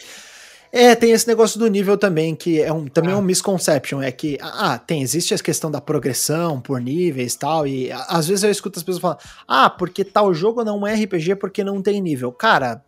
É, 0.70 0.94
tem 0.94 1.10
esse 1.10 1.26
negócio 1.26 1.58
do 1.58 1.66
nível 1.68 1.96
também, 1.98 2.36
que 2.36 2.60
é 2.60 2.72
um, 2.72 2.86
também 2.86 3.10
é 3.10 3.14
Ah. 3.14 3.18
um 3.18 3.22
misconception, 3.22 4.00
é 4.02 4.12
que, 4.12 4.38
ah, 4.40 4.78
tem, 4.78 5.02
existe 5.02 5.34
a 5.34 5.38
questão 5.38 5.68
da 5.70 5.80
progressão 5.80 6.60
por 6.60 6.80
níveis 6.80 7.34
e 7.34 7.38
tal, 7.38 7.66
e 7.66 7.90
às 7.90 8.28
vezes 8.28 8.44
eu 8.44 8.50
escuto 8.50 8.78
as 8.78 8.84
pessoas 8.84 9.00
falando, 9.00 9.18
ah, 9.48 9.68
porque 9.70 10.04
tal 10.04 10.32
jogo 10.32 10.62
não 10.62 10.86
é 10.86 10.94
RPG 10.94 11.36
porque 11.36 11.64
não 11.64 11.82
tem 11.82 12.00
nível. 12.00 12.30
Cara, 12.30 12.84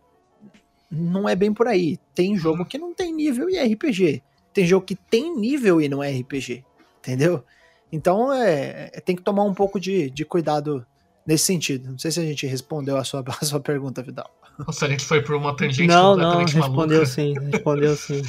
não 0.89 1.27
é 1.27 1.35
bem 1.35 1.53
por 1.53 1.67
aí. 1.67 1.99
Tem 2.15 2.35
jogo 2.37 2.65
que 2.65 2.77
não 2.77 2.93
tem 2.93 3.13
nível 3.13 3.49
e 3.49 3.57
é 3.57 3.65
RPG. 3.65 4.23
Tem 4.53 4.65
jogo 4.65 4.85
que 4.85 4.95
tem 4.95 5.35
nível 5.35 5.79
e 5.79 5.87
não 5.87 6.03
é 6.03 6.09
RPG, 6.11 6.63
entendeu? 6.99 7.43
Então, 7.91 8.31
é, 8.33 8.89
é- 8.93 8.99
tem 9.01 9.15
que 9.15 9.21
tomar 9.21 9.43
um 9.43 9.53
pouco 9.53 9.79
de, 9.79 10.09
de 10.09 10.25
cuidado 10.25 10.85
nesse 11.25 11.45
sentido. 11.45 11.91
Não 11.91 11.97
sei 11.97 12.11
se 12.11 12.19
a 12.19 12.23
gente 12.23 12.45
respondeu 12.47 12.97
a 12.97 13.03
sua, 13.03 13.23
a 13.41 13.45
sua 13.45 13.59
pergunta, 13.59 14.01
Vidal. 14.01 14.29
Se 14.71 14.83
a 14.83 14.89
gente 14.89 15.05
foi 15.05 15.21
por 15.21 15.35
uma 15.35 15.55
tangente 15.55 15.87
não, 15.87 16.17
não, 16.17 16.23
completamente 16.23 16.55
respondeu 16.55 16.97
maluca. 16.97 17.05
sim, 17.05 17.33
respondeu 17.51 17.95
sim. 17.95 18.21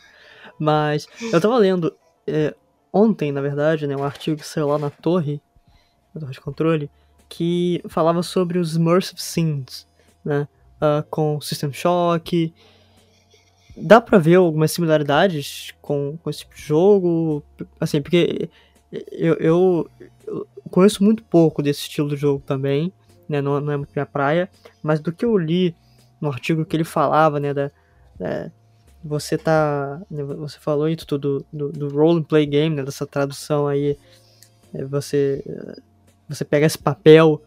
Mas 0.58 1.06
eu 1.32 1.40
tava 1.40 1.58
lendo 1.58 1.94
é, 2.26 2.54
ontem, 2.92 3.30
na 3.30 3.42
verdade, 3.42 3.86
né, 3.86 3.94
um 3.94 4.04
artigo 4.04 4.38
que 4.38 4.46
saiu 4.46 4.68
lá 4.68 4.78
na 4.78 4.88
torre, 4.88 5.40
na 6.14 6.20
torre 6.20 6.32
de 6.32 6.40
controle, 6.40 6.90
que 7.28 7.82
falava 7.88 8.22
sobre 8.22 8.58
os 8.58 8.74
immersive 8.76 9.20
scenes, 9.20 9.86
né, 10.24 10.48
ah, 10.80 11.04
com 11.10 11.40
System 11.40 11.72
Shock. 11.72 12.52
Dá 13.76 14.00
pra 14.00 14.18
ver 14.18 14.36
algumas 14.36 14.72
similaridades 14.72 15.74
com, 15.82 16.16
com 16.22 16.30
esse 16.30 16.40
tipo 16.40 16.54
de 16.54 16.62
jogo, 16.62 17.44
assim, 17.78 18.00
porque 18.00 18.48
eu, 19.12 19.34
eu, 19.34 19.90
eu, 20.26 20.46
conheço 20.70 21.04
muito 21.04 21.22
pouco 21.24 21.62
desse 21.62 21.82
estilo 21.82 22.08
de 22.08 22.16
jogo 22.16 22.42
também, 22.44 22.92
né? 23.28 23.42
Não, 23.42 23.60
não 23.60 23.72
é 23.72 23.76
muito 23.76 23.92
minha 23.94 24.06
praia, 24.06 24.48
mas 24.82 25.00
do 25.00 25.12
que 25.12 25.24
eu 25.24 25.36
li 25.36 25.74
no 26.20 26.28
artigo 26.28 26.64
que 26.64 26.74
ele 26.74 26.84
falava, 26.84 27.38
né? 27.38 27.52
Da, 27.52 27.70
da 28.18 28.50
você 29.04 29.38
tá. 29.38 30.00
Né, 30.10 30.22
você 30.24 30.58
falou 30.58 30.88
isso 30.88 31.06
do, 31.06 31.46
do, 31.52 31.72
do 31.72 31.88
role 31.88 32.24
play 32.24 32.46
game, 32.46 32.74
né? 32.74 32.82
Dessa 32.82 33.06
tradução 33.06 33.66
aí. 33.68 33.96
É, 34.74 34.84
você, 34.84 35.44
você 36.28 36.44
pega 36.44 36.66
esse 36.66 36.78
papel 36.78 37.42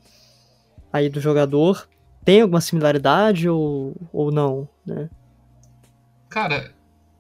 aí 0.92 1.10
do 1.10 1.20
jogador. 1.20 1.88
Tem 2.30 2.42
alguma 2.42 2.62
similaridade 2.62 3.50
ou, 3.50 3.96
ou 4.14 4.32
não, 4.32 4.70
né? 4.86 5.10
Cara, 6.30 6.72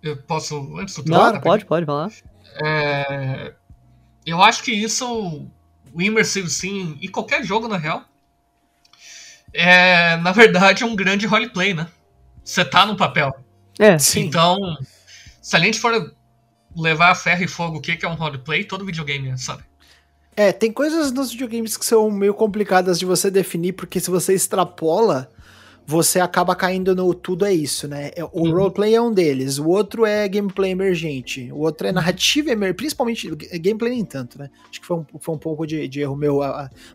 eu 0.03 0.15
posso. 0.17 0.77
Antes 0.77 0.93
do 0.97 1.09
Não, 1.09 1.41
pode, 1.41 1.65
pode, 1.65 1.83
lá. 1.87 2.07
É, 2.63 3.55
eu 4.23 4.39
acho 4.39 4.61
que 4.61 4.71
isso, 4.71 5.49
o 5.91 5.99
Immersive 5.99 6.47
Sim, 6.47 6.95
e 7.01 7.07
qualquer 7.07 7.43
jogo 7.43 7.67
na 7.67 7.75
real, 7.75 8.03
é 9.51 10.15
na 10.17 10.31
verdade 10.31 10.83
um 10.83 10.95
grande 10.95 11.25
roleplay, 11.25 11.73
né? 11.73 11.87
Você 12.43 12.63
tá 12.63 12.85
no 12.85 12.95
papel. 12.95 13.33
É. 13.79 13.97
Sim. 13.97 14.27
Então, 14.27 14.55
se 15.41 15.55
a 15.55 15.59
gente 15.59 15.79
for 15.79 16.13
levar 16.77 17.09
a 17.09 17.15
ferro 17.15 17.43
e 17.43 17.47
fogo 17.47 17.79
o 17.79 17.81
que 17.81 18.05
é 18.05 18.07
um 18.07 18.13
roleplay, 18.13 18.63
todo 18.63 18.85
videogame, 18.85 19.35
sabe? 19.39 19.63
É, 20.39 20.53
tem 20.53 20.71
coisas 20.71 21.11
nos 21.11 21.31
videogames 21.31 21.75
que 21.75 21.85
são 21.85 22.09
meio 22.09 22.33
complicadas 22.33 22.97
de 22.97 23.05
você 23.05 23.29
definir, 23.29 23.73
porque 23.73 23.99
se 23.99 24.09
você 24.09 24.33
extrapola, 24.33 25.29
você 25.85 26.17
acaba 26.21 26.55
caindo 26.55 26.95
no 26.95 27.13
tudo 27.13 27.43
é 27.43 27.53
isso, 27.53 27.89
né? 27.89 28.11
É, 28.15 28.23
o 28.23 28.29
uhum. 28.33 28.51
roleplay 28.53 28.95
é 28.95 29.01
um 29.01 29.13
deles, 29.13 29.57
o 29.57 29.67
outro 29.67 30.05
é 30.05 30.25
gameplay 30.29 30.71
emergente, 30.71 31.51
o 31.51 31.57
outro 31.57 31.87
é 31.87 31.91
narrativa 31.91 32.51
emergente, 32.51 32.77
principalmente 32.77 33.29
gameplay 33.59 33.91
nem 33.91 34.05
tanto, 34.05 34.39
né? 34.39 34.49
Acho 34.69 34.79
que 34.79 34.87
foi 34.87 34.95
um, 34.99 35.05
foi 35.19 35.35
um 35.35 35.37
pouco 35.37 35.67
de, 35.67 35.89
de 35.89 35.99
erro 35.99 36.15
meu, 36.15 36.39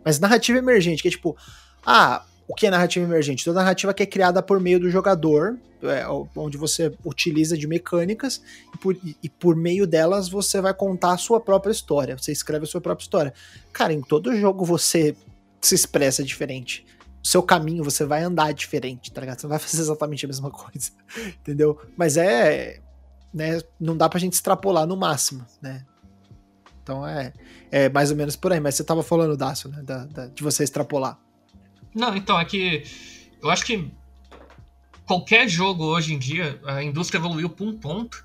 mas 0.02 0.18
narrativa 0.18 0.56
emergente, 0.56 1.02
que 1.02 1.08
é 1.08 1.10
tipo, 1.10 1.36
ah, 1.84 2.24
o 2.46 2.54
que 2.54 2.66
é 2.66 2.70
narrativa 2.70 3.04
emergente? 3.04 3.44
Toda 3.44 3.60
narrativa 3.60 3.94
que 3.94 4.02
é 4.02 4.06
criada 4.06 4.42
por 4.42 4.60
meio 4.60 4.78
do 4.78 4.90
jogador, 4.90 5.58
é, 5.82 6.06
onde 6.36 6.56
você 6.56 6.92
utiliza 7.04 7.56
de 7.56 7.66
mecânicas, 7.66 8.42
e 8.74 8.78
por, 8.78 8.96
e 9.22 9.28
por, 9.28 9.56
meio 9.56 9.86
delas 9.86 10.28
você 10.28 10.60
vai 10.60 10.74
contar 10.74 11.12
a 11.12 11.18
sua 11.18 11.40
própria 11.40 11.72
história, 11.72 12.16
você 12.16 12.32
escreve 12.32 12.64
a 12.64 12.68
sua 12.68 12.80
própria 12.80 13.04
história. 13.04 13.34
Cara, 13.72 13.92
em 13.92 14.00
todo 14.00 14.36
jogo 14.36 14.64
você 14.64 15.16
se 15.60 15.74
expressa 15.74 16.22
diferente. 16.22 16.86
O 17.22 17.26
seu 17.26 17.42
caminho, 17.42 17.82
você 17.82 18.04
vai 18.04 18.22
andar 18.22 18.52
diferente, 18.52 19.10
tá 19.10 19.20
ligado? 19.20 19.40
Você 19.40 19.46
não 19.46 19.50
vai 19.50 19.58
fazer 19.58 19.80
exatamente 19.80 20.26
a 20.26 20.28
mesma 20.28 20.50
coisa, 20.50 20.90
entendeu? 21.40 21.80
Mas 21.96 22.16
é. 22.16 22.80
Né, 23.32 23.60
não 23.80 23.96
dá 23.96 24.08
pra 24.08 24.20
gente 24.20 24.34
extrapolar 24.34 24.86
no 24.86 24.96
máximo, 24.96 25.44
né? 25.60 25.84
Então 26.84 27.04
é, 27.04 27.32
é 27.72 27.88
mais 27.88 28.10
ou 28.10 28.16
menos 28.16 28.36
por 28.36 28.52
aí. 28.52 28.60
Mas 28.60 28.76
você 28.76 28.84
tava 28.84 29.02
falando, 29.02 29.36
Dácio, 29.36 29.70
né? 29.70 29.82
Da, 29.82 30.04
da, 30.04 30.26
de 30.26 30.42
você 30.42 30.62
extrapolar. 30.62 31.18
Não, 31.94 32.16
então, 32.16 32.38
é 32.38 32.44
que 32.44 32.84
eu 33.40 33.50
acho 33.50 33.64
que 33.64 33.90
qualquer 35.06 35.48
jogo 35.48 35.84
hoje 35.84 36.12
em 36.12 36.18
dia, 36.18 36.60
a 36.64 36.82
indústria 36.82 37.18
evoluiu 37.18 37.48
para 37.48 37.64
um 37.64 37.78
ponto 37.78 38.24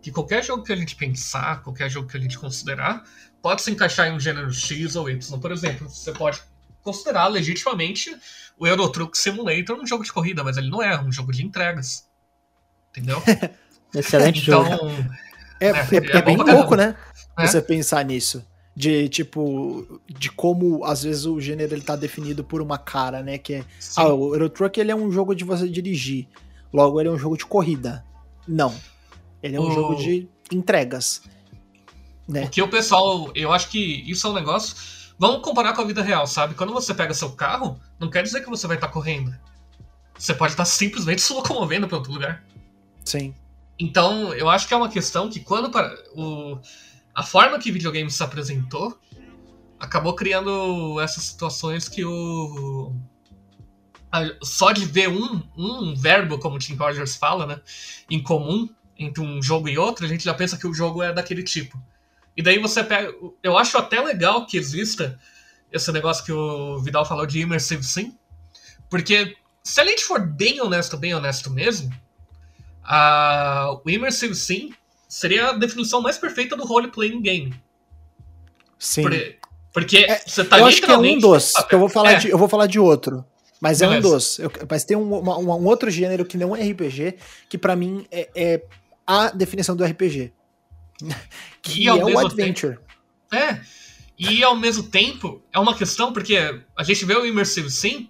que 0.00 0.10
qualquer 0.10 0.44
jogo 0.44 0.62
que 0.62 0.72
a 0.72 0.76
gente 0.76 0.94
pensar, 0.96 1.62
qualquer 1.62 1.90
jogo 1.90 2.08
que 2.08 2.16
a 2.16 2.20
gente 2.20 2.38
considerar, 2.38 3.04
pode 3.40 3.62
se 3.62 3.70
encaixar 3.70 4.08
em 4.08 4.12
um 4.12 4.20
gênero 4.20 4.52
X 4.52 4.96
ou 4.96 5.08
Y. 5.08 5.40
Por 5.40 5.52
exemplo, 5.52 5.88
você 5.88 6.12
pode 6.12 6.42
considerar 6.82 7.28
legitimamente 7.28 8.14
o 8.58 8.66
Euro 8.66 8.88
Truck 8.88 9.16
Simulator 9.16 9.78
um 9.78 9.86
jogo 9.86 10.04
de 10.04 10.12
corrida, 10.12 10.42
mas 10.42 10.56
ele 10.56 10.70
não 10.70 10.82
é, 10.82 10.94
é 10.94 11.00
um 11.00 11.10
jogo 11.10 11.32
de 11.32 11.44
entregas. 11.44 12.08
Entendeu? 12.90 13.22
Excelente 13.94 14.42
então, 14.42 14.64
jogo. 14.64 14.90
É, 15.60 15.68
é, 15.68 15.70
é, 15.70 16.16
é 16.18 16.22
bem 16.22 16.36
louco, 16.36 16.74
né? 16.74 16.96
É. 17.38 17.46
Você 17.46 17.62
pensar 17.62 18.04
nisso 18.04 18.44
de 18.74 19.08
tipo 19.08 20.00
de 20.08 20.30
como 20.30 20.84
às 20.84 21.02
vezes 21.02 21.26
o 21.26 21.40
gênero 21.40 21.74
ele 21.74 21.82
tá 21.82 21.94
definido 21.94 22.42
por 22.42 22.62
uma 22.62 22.78
cara, 22.78 23.22
né, 23.22 23.36
que 23.36 23.54
é 23.54 23.64
Sim. 23.78 24.00
ah, 24.00 24.08
o 24.08 24.34
Euro 24.34 24.48
Truck 24.48 24.80
ele 24.80 24.90
é 24.90 24.96
um 24.96 25.10
jogo 25.10 25.34
de 25.34 25.44
você 25.44 25.68
dirigir. 25.68 26.26
Logo 26.72 26.98
ele 26.98 27.08
é 27.08 27.12
um 27.12 27.18
jogo 27.18 27.36
de 27.36 27.44
corrida. 27.44 28.04
Não. 28.48 28.74
Ele 29.42 29.56
é 29.56 29.60
um 29.60 29.68
o... 29.68 29.72
jogo 29.72 29.96
de 29.96 30.26
entregas. 30.50 31.22
Né? 32.26 32.42
Porque 32.42 32.62
o 32.62 32.68
pessoal, 32.68 33.30
eu 33.34 33.52
acho 33.52 33.68
que 33.68 33.78
isso 34.10 34.26
é 34.26 34.30
um 34.30 34.34
negócio. 34.34 34.74
Vamos 35.18 35.42
comparar 35.42 35.74
com 35.74 35.82
a 35.82 35.84
vida 35.84 36.02
real, 36.02 36.26
sabe? 36.26 36.54
Quando 36.54 36.72
você 36.72 36.94
pega 36.94 37.12
seu 37.12 37.32
carro, 37.32 37.78
não 38.00 38.08
quer 38.08 38.22
dizer 38.22 38.42
que 38.42 38.48
você 38.48 38.66
vai 38.66 38.76
estar 38.76 38.86
tá 38.86 38.92
correndo. 38.92 39.34
Você 40.18 40.32
pode 40.32 40.52
estar 40.52 40.64
tá 40.64 40.70
simplesmente 40.70 41.20
se 41.22 41.32
locomovendo 41.32 41.86
para 41.86 41.98
outro 41.98 42.12
lugar. 42.12 42.42
Sim. 43.04 43.34
Então, 43.78 44.32
eu 44.34 44.48
acho 44.48 44.66
que 44.66 44.74
é 44.74 44.76
uma 44.76 44.88
questão 44.88 45.28
que 45.28 45.40
quando 45.40 45.70
o 46.14 46.58
a 47.14 47.22
forma 47.22 47.58
que 47.58 47.72
videogame 47.72 48.10
se 48.10 48.22
apresentou 48.22 48.98
acabou 49.78 50.14
criando 50.14 51.00
essas 51.00 51.24
situações 51.24 51.88
que 51.88 52.04
o. 52.04 52.94
Só 54.42 54.72
de 54.72 54.84
ver 54.84 55.08
um, 55.08 55.42
um 55.56 55.94
verbo, 55.96 56.38
como 56.38 56.56
o 56.56 56.58
Tim 56.58 56.74
Rogers 56.74 57.16
fala, 57.16 57.46
né, 57.46 57.60
em 58.10 58.22
comum 58.22 58.68
entre 58.96 59.22
um 59.22 59.42
jogo 59.42 59.68
e 59.68 59.78
outro, 59.78 60.04
a 60.04 60.08
gente 60.08 60.22
já 60.22 60.34
pensa 60.34 60.56
que 60.56 60.66
o 60.66 60.74
jogo 60.74 61.02
é 61.02 61.12
daquele 61.12 61.42
tipo. 61.42 61.82
E 62.36 62.42
daí 62.42 62.58
você 62.58 62.84
pega. 62.84 63.12
Eu 63.42 63.58
acho 63.58 63.76
até 63.76 64.00
legal 64.00 64.46
que 64.46 64.56
exista 64.56 65.18
esse 65.72 65.90
negócio 65.90 66.24
que 66.24 66.32
o 66.32 66.78
Vidal 66.78 67.04
falou 67.04 67.26
de 67.26 67.40
Immersive 67.40 67.82
Sim, 67.82 68.16
porque 68.88 69.36
se 69.64 69.80
a 69.80 69.84
gente 69.84 70.04
for 70.04 70.20
bem 70.20 70.60
honesto, 70.60 70.96
bem 70.96 71.14
honesto 71.14 71.50
mesmo, 71.50 71.90
a, 72.84 73.80
o 73.84 73.90
Immersive 73.90 74.34
Sim 74.34 74.74
seria 75.12 75.50
a 75.50 75.52
definição 75.52 76.00
mais 76.00 76.16
perfeita 76.16 76.56
do 76.56 76.64
role-playing 76.64 77.20
game. 77.20 77.54
Sim. 78.78 79.02
Por, 79.02 79.12
porque 79.70 79.98
é, 79.98 80.22
você 80.26 80.42
tá 80.42 80.58
eu 80.58 80.64
acho 80.64 80.80
que 80.80 80.90
é 80.90 80.96
um 80.96 81.18
dos. 81.18 81.52
Eu 81.70 81.78
vou 81.78 81.88
falar, 81.88 82.12
é. 82.12 82.16
de, 82.16 82.30
eu 82.30 82.38
vou 82.38 82.48
falar 82.48 82.66
de 82.66 82.78
outro. 82.78 83.22
Mas 83.60 83.80
Beleza. 83.80 83.94
é 83.94 83.98
um 83.98 84.00
dos. 84.00 84.38
Eu, 84.38 84.50
mas 84.68 84.84
tem 84.84 84.96
um, 84.96 85.18
uma, 85.18 85.38
um, 85.38 85.66
outro 85.66 85.90
gênero 85.90 86.24
que 86.24 86.38
não 86.38 86.56
é 86.56 86.62
RPG, 86.62 87.18
que 87.46 87.58
para 87.58 87.76
mim 87.76 88.06
é, 88.10 88.30
é, 88.34 88.62
a 89.06 89.30
definição 89.30 89.76
do 89.76 89.84
RPG. 89.84 90.32
que 91.60 91.86
é 91.86 91.92
o 91.92 92.18
Adventure. 92.18 92.78
Tempo, 93.28 93.44
é. 93.44 93.60
E 94.18 94.42
ao 94.42 94.56
mesmo 94.56 94.84
tempo, 94.84 95.42
é 95.52 95.58
uma 95.58 95.76
questão, 95.76 96.12
porque 96.12 96.36
a 96.74 96.82
gente 96.82 97.04
vê 97.04 97.14
o 97.14 97.26
Immersive 97.26 97.70
Sim. 97.70 98.08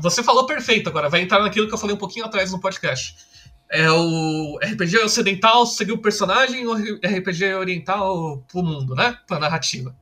Você 0.00 0.24
falou 0.24 0.46
perfeito 0.46 0.88
agora, 0.88 1.08
vai 1.08 1.20
entrar 1.20 1.40
naquilo 1.40 1.68
que 1.68 1.74
eu 1.74 1.78
falei 1.78 1.94
um 1.94 1.98
pouquinho 1.98 2.26
atrás 2.26 2.50
no 2.50 2.60
podcast 2.60 3.27
é 3.70 3.90
o 3.90 4.58
RPG 4.62 4.98
ocidental 4.98 5.66
seguiu 5.66 5.96
o 5.96 6.02
personagem 6.02 6.66
ou 6.66 6.74
RPG 6.74 7.54
oriental 7.54 8.42
pro 8.48 8.62
mundo, 8.62 8.94
né? 8.94 9.18
Pra 9.26 9.38
narrativa. 9.38 9.94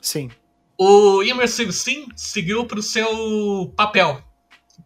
Sim. 0.00 0.30
O 0.76 1.22
Immersive 1.22 1.72
Sim 1.72 2.08
seguiu 2.16 2.66
pro 2.66 2.82
seu 2.82 3.72
papel 3.76 4.22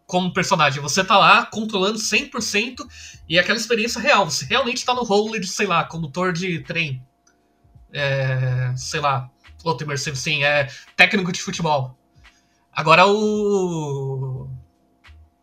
como 0.05 0.33
personagem. 0.33 0.81
Você 0.81 1.03
tá 1.03 1.17
lá 1.17 1.45
controlando 1.45 1.97
100% 1.97 2.85
e 3.27 3.37
é 3.37 3.41
aquela 3.41 3.57
experiência 3.57 3.99
real. 3.99 4.29
Você 4.29 4.45
realmente 4.45 4.85
tá 4.85 4.93
no 4.93 5.03
role 5.03 5.39
de, 5.39 5.47
sei 5.47 5.65
lá, 5.65 5.83
condutor 5.83 6.31
de 6.31 6.59
trem. 6.59 7.03
É, 7.91 8.73
sei 8.75 8.99
lá, 8.99 9.29
outro 9.63 9.85
Immersive 9.85 10.15
Sim, 10.15 10.43
é 10.43 10.69
técnico 10.95 11.31
de 11.31 11.41
futebol. 11.41 11.97
Agora 12.71 13.07
o. 13.07 14.47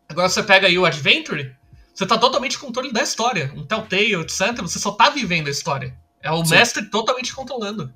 Agora 0.09 0.28
você 0.28 0.42
pega 0.42 0.68
aí 0.68 0.78
o 0.78 0.84
Adventure 0.84 1.57
você 1.95 2.05
tá 2.05 2.18
totalmente 2.18 2.59
controle 2.59 2.92
da 2.92 3.03
história. 3.03 3.53
Um 3.57 3.64
Telltale, 3.64 4.16
etc. 4.16 4.61
Você 4.61 4.80
só 4.80 4.90
tá 4.90 5.11
vivendo 5.11 5.47
a 5.47 5.51
história. 5.51 5.97
É 6.20 6.30
o 6.30 6.45
Sim. 6.45 6.57
mestre 6.57 6.84
totalmente 6.86 7.32
controlando. 7.32 7.92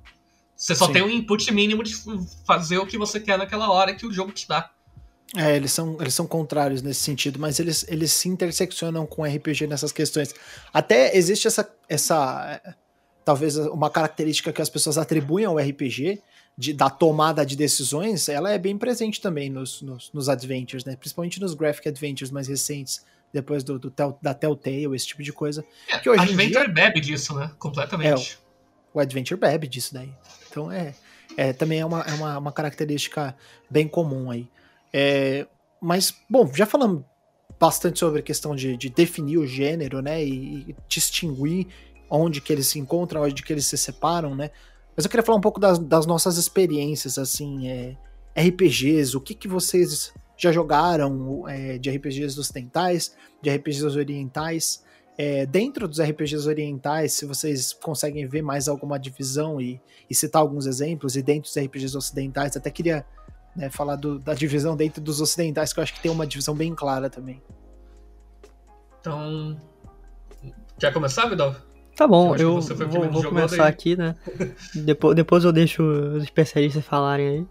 Você 0.54 0.74
só 0.74 0.86
Sim. 0.86 0.92
tem 0.92 1.02
um 1.02 1.10
input 1.10 1.52
mínimo 1.52 1.82
de 1.82 1.94
fazer 2.46 2.78
o 2.78 2.86
que 2.86 2.96
você 2.96 3.18
quer 3.18 3.36
naquela 3.36 3.70
hora 3.70 3.94
que 3.94 4.06
o 4.06 4.12
jogo 4.12 4.30
te 4.30 4.46
dá. 4.46 4.70
É, 5.36 5.56
eles 5.56 5.72
são, 5.72 5.96
eles 6.00 6.14
são 6.14 6.26
contrários 6.26 6.80
nesse 6.80 7.00
sentido, 7.00 7.38
mas 7.38 7.58
eles, 7.58 7.84
eles 7.88 8.12
se 8.12 8.28
interseccionam 8.28 9.04
com 9.04 9.24
RPG 9.24 9.66
nessas 9.66 9.92
questões. 9.92 10.34
Até 10.72 11.16
existe 11.16 11.46
essa, 11.46 11.68
essa 11.88 12.60
talvez 13.24 13.56
uma 13.56 13.90
característica 13.90 14.52
que 14.52 14.62
as 14.62 14.70
pessoas 14.70 14.96
atribuem 14.96 15.44
ao 15.44 15.58
RPG, 15.58 16.22
de, 16.56 16.72
da 16.72 16.90
tomada 16.90 17.46
de 17.46 17.54
decisões, 17.54 18.28
ela 18.28 18.50
é 18.50 18.58
bem 18.58 18.76
presente 18.76 19.20
também 19.20 19.48
nos, 19.48 19.80
nos, 19.80 20.10
nos 20.12 20.28
adventures, 20.28 20.84
né? 20.84 20.96
Principalmente 20.96 21.40
nos 21.40 21.54
graphic 21.54 21.88
adventures 21.88 22.32
mais 22.32 22.48
recentes 22.48 23.04
depois 23.32 23.62
do, 23.62 23.78
do 23.78 23.90
tel, 23.90 24.18
da 24.22 24.34
Telltale, 24.34 24.94
esse 24.94 25.06
tipo 25.06 25.22
de 25.22 25.32
coisa. 25.32 25.64
É, 25.88 25.98
que 25.98 26.08
hoje 26.08 26.22
Adventure 26.22 26.64
dia, 26.64 26.74
bebe 26.74 27.00
disso, 27.00 27.34
né? 27.34 27.50
Completamente. 27.58 28.38
É, 28.42 28.48
o 28.94 29.00
Adventure 29.00 29.38
bebe 29.38 29.68
disso 29.68 29.94
daí. 29.94 30.12
Então 30.50 30.70
é, 30.72 30.94
é 31.36 31.52
também 31.52 31.80
é, 31.80 31.86
uma, 31.86 32.00
é 32.02 32.12
uma, 32.14 32.38
uma 32.38 32.52
característica 32.52 33.36
bem 33.70 33.86
comum 33.86 34.30
aí. 34.30 34.48
É, 34.92 35.46
mas, 35.80 36.14
bom, 36.28 36.50
já 36.54 36.66
falamos 36.66 37.04
bastante 37.58 37.98
sobre 37.98 38.20
a 38.20 38.22
questão 38.22 38.54
de, 38.54 38.76
de 38.76 38.88
definir 38.88 39.38
o 39.38 39.46
gênero, 39.46 40.00
né? 40.00 40.24
E, 40.24 40.70
e, 40.70 40.76
distinguir 40.88 41.66
onde 42.10 42.40
que 42.40 42.52
eles 42.52 42.66
se 42.66 42.78
encontram, 42.78 43.22
onde 43.22 43.42
que 43.42 43.52
eles 43.52 43.66
se 43.66 43.76
separam, 43.76 44.34
né? 44.34 44.50
Mas 44.96 45.04
eu 45.04 45.10
queria 45.10 45.24
falar 45.24 45.38
um 45.38 45.42
pouco 45.42 45.60
das, 45.60 45.78
das 45.78 46.06
nossas 46.06 46.38
experiências, 46.38 47.18
assim, 47.18 47.68
é, 47.68 47.96
RPGs, 48.36 49.16
o 49.16 49.20
que 49.20 49.34
que 49.34 49.46
vocês 49.46 50.12
já 50.38 50.52
jogaram 50.52 51.46
é, 51.48 51.76
de 51.76 51.90
RPGs 51.90 52.38
ocidentais, 52.38 53.14
de 53.42 53.50
RPGs 53.50 53.84
orientais. 53.84 54.84
É, 55.18 55.44
dentro 55.44 55.88
dos 55.88 56.00
RPGs 56.00 56.46
orientais, 56.48 57.12
se 57.12 57.26
vocês 57.26 57.72
conseguem 57.72 58.24
ver 58.28 58.40
mais 58.40 58.68
alguma 58.68 58.98
divisão 58.98 59.60
e, 59.60 59.80
e 60.08 60.14
citar 60.14 60.40
alguns 60.40 60.64
exemplos, 60.64 61.16
e 61.16 61.22
dentro 61.22 61.42
dos 61.42 61.58
RPGs 61.58 61.96
ocidentais, 61.96 62.56
até 62.56 62.70
queria 62.70 63.04
né, 63.56 63.68
falar 63.68 63.96
do, 63.96 64.20
da 64.20 64.32
divisão 64.32 64.76
dentro 64.76 65.02
dos 65.02 65.20
ocidentais, 65.20 65.72
que 65.72 65.80
eu 65.80 65.82
acho 65.82 65.92
que 65.92 66.00
tem 66.00 66.10
uma 66.10 66.24
divisão 66.24 66.54
bem 66.54 66.72
clara 66.72 67.10
também. 67.10 67.42
Então. 69.00 69.60
Quer 70.78 70.92
começar, 70.92 71.26
Vidal? 71.26 71.56
Tá 71.96 72.06
bom, 72.06 72.36
Eu 72.36 72.40
eu, 72.52 72.58
acho 72.58 72.68
que 72.68 72.74
você 72.74 72.76
foi 72.76 72.86
o 72.86 72.88
vou, 72.88 73.00
primeiro 73.00 73.22
vou 73.22 73.32
começar 73.32 73.64
aí. 73.64 73.70
aqui, 73.70 73.96
né? 73.96 74.14
depois, 74.72 75.16
depois 75.16 75.42
eu 75.42 75.50
deixo 75.50 75.82
os 75.82 76.22
especialistas 76.22 76.84
falarem 76.84 77.28
aí. 77.28 77.46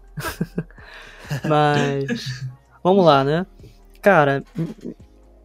Mas. 1.46 2.48
Vamos 2.82 3.04
lá, 3.04 3.24
né? 3.24 3.46
Cara, 4.00 4.42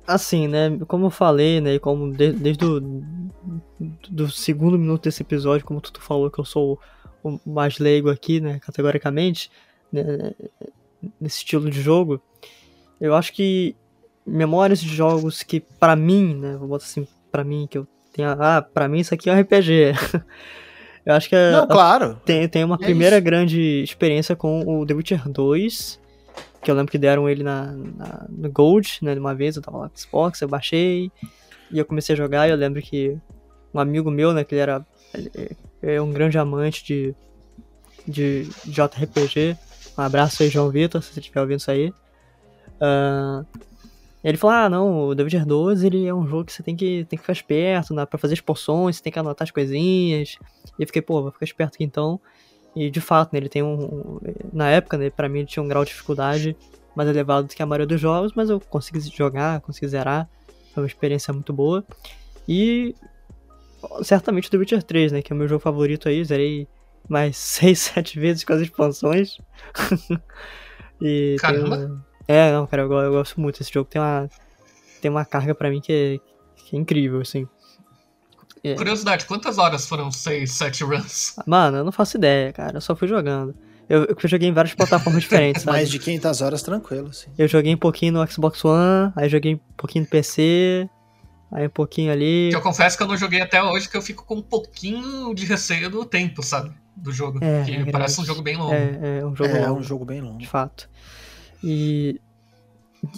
assim, 0.05 0.47
né? 0.47 0.77
Como 0.88 1.07
eu 1.07 1.09
falei, 1.09 1.59
né? 1.61 1.75
E 1.75 1.79
como 1.79 2.11
de- 2.11 2.34
desde 2.34 2.65
o 2.65 2.79
do 4.09 4.29
segundo 4.29 4.77
minuto 4.77 5.03
desse 5.03 5.23
episódio, 5.23 5.65
como 5.65 5.81
tu 5.81 5.99
falou 6.01 6.29
que 6.31 6.39
eu 6.39 6.45
sou 6.45 6.79
o 7.23 7.39
mais 7.45 7.79
leigo 7.79 8.09
aqui, 8.09 8.39
né? 8.39 8.59
Categoricamente, 8.59 9.49
né, 9.91 10.31
nesse 11.19 11.38
estilo 11.38 11.69
de 11.69 11.81
jogo, 11.81 12.21
eu 13.01 13.15
acho 13.15 13.34
que 13.34 13.75
memórias 14.25 14.79
de 14.79 14.88
jogos 14.88 15.43
que, 15.43 15.59
pra 15.59 15.95
mim, 15.95 16.36
né? 16.36 16.55
Vou 16.57 16.67
botar 16.67 16.86
assim, 16.86 17.07
pra 17.31 17.43
mim, 17.43 17.67
que 17.69 17.77
eu 17.77 17.88
tenho. 18.13 18.29
Ah, 18.29 18.61
pra 18.61 18.88
mim 18.88 18.99
isso 18.99 19.13
aqui 19.13 19.29
é 19.29 19.34
um 19.34 19.39
RPG. 19.39 19.93
eu 21.05 21.13
acho 21.13 21.27
que 21.27 21.36
é, 21.36 21.51
Não, 21.51 21.67
claro. 21.67 22.21
tem, 22.23 22.47
tem 22.47 22.63
uma 22.63 22.75
É 22.75 22.86
primeira 22.86 23.17
isso. 23.17 23.25
grande 23.25 23.84
experiência 23.84 24.36
com 24.36 24.61
o 24.79 24.86
The 24.86 24.93
Witcher 24.93 25.29
2, 25.29 25.99
que 26.64 26.72
eu 26.72 26.76
lembro 26.76 26.91
que 26.91 26.97
deram 26.97 27.30
ele 27.30 27.43
na, 27.43 27.72
na- 27.74 28.26
no 28.30 28.51
Gold, 28.51 28.99
né, 29.01 29.14
de 29.14 29.20
uma 29.20 29.36
vez, 29.36 29.55
eu 29.55 29.61
tava 29.61 29.78
lá 29.78 29.89
com 29.89 29.97
Xbox, 29.97 30.41
eu 30.41 30.47
baixei, 30.47 31.11
e 31.72 31.78
eu 31.80 31.86
comecei 31.86 32.14
a 32.14 32.18
jogar, 32.18 32.47
e 32.47 32.51
eu 32.51 32.57
lembro 32.57 32.82
que 32.82 33.18
um 33.74 33.80
amigo 33.80 34.09
meu, 34.11 34.34
né, 34.34 34.43
que 34.43 34.55
ele 34.55 34.61
era 34.61 34.86
é 35.82 36.01
um 36.01 36.11
grande 36.11 36.38
amante 36.38 36.84
de, 36.86 37.16
de 38.07 38.47
JRPG, 38.66 39.55
um 39.97 40.01
abraço 40.01 40.41
aí, 40.43 40.49
João 40.49 40.70
Vitor, 40.70 41.01
se 41.03 41.14
você 41.14 41.20
estiver 41.20 41.41
ouvindo 41.41 41.59
isso 41.59 41.70
aí, 41.72 41.93
Ah, 42.80 43.43
ele 44.24 44.38
falou, 44.38 44.55
ah, 44.55 44.70
não, 44.70 45.07
o 45.09 45.16
The 45.16 45.24
Witcher 45.24 45.45
2, 45.45 45.84
ele 45.84 46.05
é 46.07 46.14
um 46.14 46.26
jogo 46.26 46.45
que 46.45 46.53
você 46.53 46.64
tem 46.64 46.76
que, 46.76 47.05
tem 47.09 47.18
que 47.18 47.24
ficar 47.24 47.34
esperto, 47.34 47.93
né, 47.93 48.05
pra 48.05 48.18
fazer 48.18 48.34
as 48.36 48.41
poções, 48.41 48.95
você 48.97 49.03
tem 49.03 49.11
que 49.11 49.20
anotar 49.20 49.45
as 49.45 49.51
coisinhas, 49.51 50.38
e 50.80 50.84
eu 50.84 50.88
fiquei, 50.88 51.01
pô, 51.01 51.22
vou 51.22 51.32
ficar 51.32 51.45
esperto 51.45 51.76
aqui 51.76 51.84
então. 51.84 52.20
E 52.76 52.89
de 52.89 52.99
fato, 53.01 53.32
né, 53.34 53.39
ele 53.39 53.49
tem 53.49 53.61
um. 53.63 54.19
Na 54.51 54.69
época, 54.69 54.97
né, 54.97 55.09
pra 55.09 55.30
mim 55.30 55.39
ele 55.39 55.47
tinha 55.47 55.61
um 55.63 55.67
grau 55.67 55.84
de 55.84 55.91
dificuldade 55.91 56.55
mais 56.95 57.07
elevado 57.09 57.47
do 57.47 57.53
que 57.55 57.61
a 57.61 57.65
maioria 57.65 57.86
dos 57.88 57.99
jogos, 58.01 58.34
mas 58.36 58.49
eu 58.49 58.59
consegui 58.59 58.99
jogar, 59.15 59.61
consegui 59.61 59.88
zerar. 59.88 60.28
Foi 60.74 60.84
uma 60.84 60.88
experiência 60.88 61.32
muito 61.34 61.53
boa. 61.53 61.84
E 62.47 62.95
certamente 64.01 64.47
o 64.47 64.51
The 64.51 64.57
Witcher 64.57 64.84
3, 64.84 65.11
né, 65.11 65.21
que 65.21 65.32
é 65.32 65.36
o 65.36 65.38
meu 65.38 65.47
jogo 65.47 65.61
favorito 65.61 66.07
aí, 66.09 66.24
zerei 66.24 66.67
mais 67.07 67.38
6, 67.38 67.78
7 67.80 68.19
vezes 68.19 68.43
com 68.43 68.53
as 68.53 68.61
expansões. 68.61 69.38
e 71.01 71.36
Caramba. 71.39 71.76
uma- 71.78 72.05
É, 72.28 72.51
não, 72.51 72.65
cara, 72.67 72.84
eu, 72.84 72.91
eu 72.91 73.11
gosto 73.11 73.39
muito 73.39 73.59
desse 73.59 73.71
jogo. 73.74 73.89
Tem 73.89 74.01
uma, 74.01 74.30
tem 75.01 75.11
uma 75.11 75.26
carga 75.26 75.53
pra 75.53 75.69
mim 75.69 75.82
que 75.82 75.91
é, 75.91 76.61
que 76.63 76.76
é 76.76 76.80
incrível, 76.80 77.21
assim. 77.21 77.47
É. 78.64 78.76
Curiosidade, 78.76 79.26
quantas 79.26 79.57
horas 79.57 79.86
foram 79.86 80.09
6, 80.09 80.49
7 80.51 80.84
runs? 80.86 81.36
Mano, 81.45 81.78
eu 81.78 81.84
não 81.84 81.91
faço 81.91 82.16
ideia, 82.18 82.53
cara. 82.53 82.78
Eu 82.78 82.82
só 82.82 82.95
fui 82.95 83.07
jogando. 83.09 83.53
Eu, 83.89 84.05
eu 84.05 84.16
joguei 84.24 84.47
em 84.47 84.53
várias 84.53 84.74
plataformas 84.74 85.22
diferentes, 85.24 85.64
sabe? 85.64 85.78
Mais 85.78 85.89
de 85.89 85.99
500 85.99 86.41
horas 86.41 86.64
tranquilo, 86.64 87.09
assim. 87.09 87.30
Eu 87.38 87.47
joguei 87.47 87.74
um 87.74 87.78
pouquinho 87.78 88.14
no 88.14 88.32
Xbox 88.32 88.64
One, 88.64 89.11
aí 89.16 89.28
joguei 89.28 89.55
um 89.55 89.59
pouquinho 89.76 90.05
no 90.05 90.09
PC, 90.09 90.89
aí 91.51 91.68
um 91.68 91.70
pouquinho 91.70 92.11
ali. 92.11 92.47
Que 92.51 92.55
eu 92.55 92.61
confesso 92.61 92.95
que 92.95 93.03
eu 93.03 93.07
não 93.07 93.18
joguei 93.18 93.41
até 93.41 93.61
hoje, 93.61 93.89
que 93.89 93.97
eu 93.97 94.01
fico 94.01 94.26
com 94.26 94.36
um 94.36 94.41
pouquinho 94.41 95.34
de 95.34 95.45
receio 95.45 95.89
do 95.89 96.05
tempo, 96.05 96.41
sabe? 96.41 96.72
Do 96.95 97.11
jogo. 97.11 97.39
É, 97.43 97.64
que 97.66 97.72
é 97.76 97.91
parece 97.91 98.22
um 98.22 98.26
jogo 98.26 98.41
bem 98.41 98.55
longo. 98.55 98.74
É, 98.74 99.20
é 99.20 99.26
um 99.26 99.36
jogo 99.36 99.49
É, 99.53 99.59
é 99.59 99.68
longo, 99.68 99.80
um 99.82 99.84
jogo 99.84 100.05
bem 100.05 100.22
longo. 100.22 100.38
de 100.38 100.47
fato. 100.47 100.89
E, 101.61 102.22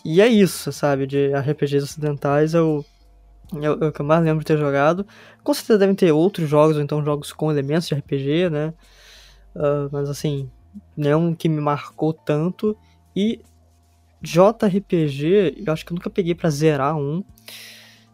e 0.03 0.19
é 0.21 0.27
isso, 0.27 0.71
sabe? 0.71 1.05
De 1.05 1.31
RPGs 1.35 1.83
ocidentais 1.83 2.55
eu, 2.55 2.83
é 3.53 3.69
o 3.69 3.91
que 3.91 4.01
eu 4.01 4.05
mais 4.05 4.23
lembro 4.23 4.39
de 4.39 4.45
ter 4.45 4.57
jogado. 4.57 5.05
Com 5.43 5.53
certeza 5.53 5.79
devem 5.79 5.95
ter 5.95 6.11
outros 6.11 6.49
jogos, 6.49 6.77
ou 6.77 6.81
então 6.81 7.03
jogos 7.03 7.31
com 7.31 7.51
elementos 7.51 7.87
de 7.87 7.95
RPG, 7.95 8.49
né? 8.49 8.73
Ah, 9.55 9.87
mas 9.91 10.09
assim, 10.09 10.49
nenhum 10.95 11.33
que 11.33 11.47
me 11.49 11.61
marcou 11.61 12.13
tanto. 12.13 12.77
E 13.15 13.41
JRPG, 14.21 15.63
eu 15.65 15.73
acho 15.73 15.85
que 15.85 15.93
eu 15.93 15.95
nunca 15.95 16.09
peguei 16.09 16.35
pra 16.35 16.49
zerar 16.49 16.97
um. 16.97 17.23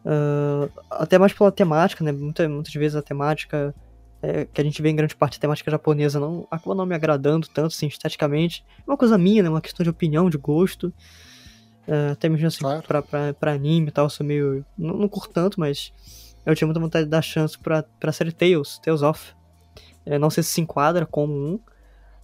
Ah, 0.05 0.69
até 0.91 1.17
mais 1.17 1.33
pela 1.33 1.51
temática, 1.51 2.03
né? 2.03 2.11
Muita, 2.11 2.47
muitas 2.47 2.73
vezes 2.73 2.95
a 2.95 3.01
temática 3.01 3.73
é, 4.21 4.45
que 4.45 4.61
a 4.61 4.63
gente 4.63 4.81
vê 4.81 4.89
em 4.89 4.95
grande 4.95 5.15
parte 5.15 5.37
a 5.37 5.41
temática 5.41 5.71
japonesa 5.71 6.19
não 6.19 6.47
acaba 6.51 6.75
não 6.75 6.85
me 6.85 6.93
agradando 6.93 7.47
tanto, 7.47 7.73
assim, 7.73 7.87
esteticamente. 7.87 8.63
É 8.79 8.89
uma 8.89 8.97
coisa 8.97 9.17
minha, 9.17 9.41
né? 9.43 9.49
Uma 9.49 9.61
questão 9.61 9.83
de 9.83 9.89
opinião, 9.89 10.29
de 10.29 10.37
gosto. 10.37 10.93
É, 11.87 12.11
até 12.11 12.29
mesmo 12.29 12.47
assim, 12.47 12.59
Claro. 12.59 12.83
pra, 12.83 13.01
pra, 13.01 13.33
pra 13.33 13.53
anime 13.53 13.87
e 13.87 13.91
tal, 13.91 14.05
eu 14.05 14.09
sou 14.09 14.25
meio. 14.25 14.65
Não, 14.77 14.95
não 14.97 15.07
curto 15.09 15.33
tanto, 15.33 15.59
mas 15.59 15.91
eu 16.45 16.55
tinha 16.55 16.67
muita 16.67 16.79
vontade 16.79 17.05
de 17.05 17.11
dar 17.11 17.21
chance 17.21 17.57
pra, 17.57 17.83
pra 17.99 18.11
série 18.11 18.31
Tales, 18.31 18.79
Tales 18.83 19.01
of. 19.01 19.33
É, 20.05 20.17
não 20.17 20.29
sei 20.29 20.43
se 20.43 20.51
se 20.51 20.61
enquadra 20.61 21.05
como 21.05 21.33
um, 21.33 21.59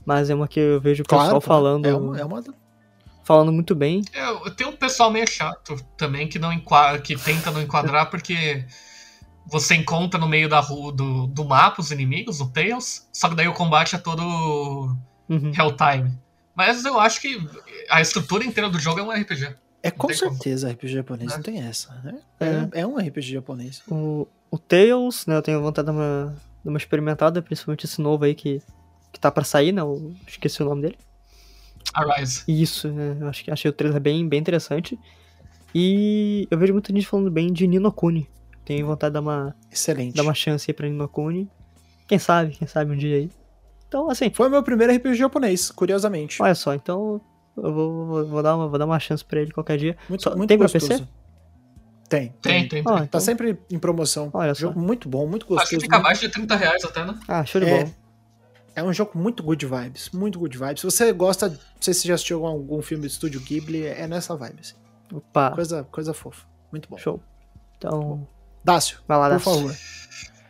mas 0.06 0.30
é 0.30 0.36
uma 0.36 0.48
que 0.48 0.60
eu 0.60 0.80
vejo 0.82 1.04
o 1.04 1.06
pessoal 1.06 1.26
Claro, 1.30 1.42
claro. 1.42 1.62
falando, 1.62 1.86
É 1.86 1.94
uma, 1.96 2.20
é 2.20 2.26
uma- 2.26 2.44
falando 3.24 3.52
muito 3.52 3.76
bem. 3.76 4.02
É, 4.14 4.50
tem 4.52 4.66
um 4.68 4.76
pessoal 4.76 5.12
meio 5.12 5.28
chato 5.30 5.76
também 5.98 6.28
que 6.28 6.40
não 6.40 6.52
enquadra, 6.54 7.02
que 7.02 7.16
tenta 7.18 7.52
não 7.52 7.62
enquadrar 7.62 8.10
porque 8.10 8.66
você 9.46 9.76
encontra 9.76 10.20
no 10.20 10.28
meio 10.28 10.48
da 10.50 10.60
rua 10.60 10.92
do, 10.92 11.28
do 11.28 11.46
mapa 11.46 11.82
os 11.82 11.92
inimigos, 11.92 12.42
o 12.42 12.50
Tails, 12.52 13.08
só 13.14 13.30
que 13.30 13.36
daí 13.36 13.48
o 13.48 13.54
combate 13.54 13.96
é 13.96 13.98
todo 14.00 14.22
Uhum. 15.30 15.52
real 15.54 15.72
time. 15.76 16.18
Mas 16.58 16.84
eu 16.84 17.00
acho 17.00 17.22
que 17.22 17.40
a 17.88 18.02
estrutura 18.02 18.44
inteira 18.44 18.68
do 18.68 18.80
jogo 18.80 19.00
é 19.00 19.04
um 19.04 19.12
RPG. 19.12 19.56
É 19.84 19.92
com 19.92 20.08
tem 20.08 20.18
como. 20.18 20.32
certeza 20.34 20.72
RPG 20.72 20.88
japonês, 20.92 21.32
É. 21.32 21.36
não 21.36 21.44
tem 21.44 21.62
essa. 21.62 21.94
né? 22.04 22.20
É. 22.40 22.46
É, 22.46 22.82
é 22.82 22.88
um 22.88 22.98
RPG 22.98 23.32
japonês. 23.34 23.84
O, 23.88 24.28
o 24.50 24.58
Tails, 24.58 25.28
né? 25.28 25.36
Eu 25.38 25.42
tenho 25.44 25.62
vontade 25.62 25.86
de 25.88 25.94
dar 25.94 25.98
uma, 26.00 26.36
dar 26.66 26.72
uma 26.72 26.78
experimentada, 26.80 27.42
principalmente 27.44 27.86
esse 27.86 28.02
novo 28.02 28.26
aí 28.26 28.34
que, 28.34 28.60
que 29.14 29.20
tá 29.20 29.30
pra 29.32 29.44
sair, 29.44 29.72
né? 29.72 29.82
Eu 29.82 30.16
esqueci 30.28 30.64
o 30.64 30.66
nome 30.66 30.82
dele. 30.82 30.98
Arise. 31.94 32.44
Isso, 32.48 32.90
né? 32.90 33.16
Eu 33.22 33.28
acho 33.30 33.44
que 33.44 33.52
achei 33.52 33.70
o 33.70 33.74
trailer 33.74 34.02
bem, 34.02 34.28
bem 34.28 34.40
interessante. 34.40 35.00
E 35.76 36.48
eu 36.50 36.58
vejo 36.58 36.74
muita 36.74 36.92
gente 36.92 37.06
falando 37.08 37.30
bem 37.30 37.54
de 37.54 37.68
Nino 37.68 37.92
Kuni. 37.92 38.28
Tenho 38.66 38.86
vontade 38.88 39.12
de 39.12 39.14
dar 39.14 39.22
uma, 39.22 39.56
Excelente. 39.72 40.16
dar 40.16 40.24
uma 40.24 40.34
chance 40.34 40.70
aí 40.70 40.74
pra 40.74 40.88
Nino 40.90 41.08
Kuni. 41.08 41.48
Quem 42.08 42.18
sabe, 42.20 42.56
quem 42.56 42.68
sabe 42.68 42.92
um 42.92 42.98
dia 42.98 43.18
aí. 43.18 43.30
Então, 43.88 44.10
assim, 44.10 44.30
Foi 44.34 44.48
o 44.48 44.52
meu 44.52 44.62
primeiro 44.64 44.94
RPG 44.94 45.16
japonês, 45.16 45.72
curiosamente. 45.72 46.42
olha 46.42 46.56
só, 46.56 46.74
então 46.74 47.22
eu 47.56 47.74
vou, 47.74 48.06
vou, 48.06 48.28
vou 48.28 48.44
dar, 48.44 48.56
uma, 48.56 48.68
vou 48.68 48.78
dar 48.78 48.86
uma 48.86 49.00
chance 49.00 49.24
pra 49.24 49.40
ele 49.42 49.52
qualquer 49.52 49.78
dia. 49.78 49.98
Muito, 50.10 50.24
Só- 50.24 50.36
muito 50.36 50.50
tem 50.50 50.58
pra 50.58 50.66
gostoso. 50.66 50.88
PC? 50.88 51.08
Tem, 52.10 52.34
Tem, 52.42 52.68
tem. 52.70 52.80
Ah, 52.82 52.84
tem. 52.84 52.98
Tá 53.00 53.04
então- 53.04 53.20
sempre 53.22 53.58
em 53.70 53.78
promoção. 53.80 54.30
Olha 54.34 54.54
só. 54.56 54.62
Jogo 54.62 54.80
muito 54.80 55.10
bom, 55.10 55.28
muito 55.28 55.44
Acho 55.44 55.48
que 55.48 55.54
gostoso. 55.76 55.82
fica 55.82 55.96
muito- 55.98 56.06
abaixo 56.06 56.22
de 56.22 56.30
30 56.30 56.56
reais 56.56 56.84
até, 56.86 57.04
né? 57.06 57.18
Ah, 57.28 57.44
show 57.46 57.60
de 57.60 57.68
É. 57.68 57.80
bola. 57.84 57.92
É 58.76 58.84
um 58.84 58.94
jogo 58.94 59.12
muito 59.18 59.42
good 59.44 59.66
vibes, 59.66 60.10
muito 60.12 60.38
good 60.40 60.58
vibes. 60.58 60.82
Se 60.82 60.86
você 60.86 61.12
gosta, 61.12 61.50
não 61.50 61.58
sei 61.82 61.94
se 61.94 62.02
você 62.02 62.08
já 62.10 62.14
assistiu 62.14 62.38
algum, 62.46 62.48
algum 62.60 62.82
filme 62.82 63.02
do 63.02 63.08
Estúdio 63.08 63.42
Ghibli, 63.42 63.86
é 63.86 64.08
nessa 64.08 64.36
vibe. 64.36 64.60
assim. 64.62 64.76
Opa, 65.12 65.52
Coisa, 65.52 65.84
coisa 65.92 66.14
fofa. 66.14 66.46
Muito 66.72 66.88
bom. 66.90 66.98
show. 66.98 67.20
Então, 67.78 68.28
Dácio, 68.64 69.00
vai 69.08 69.18
lá, 69.18 69.26
por 69.30 69.34
Dácio. 69.34 69.52
favor. 69.52 69.76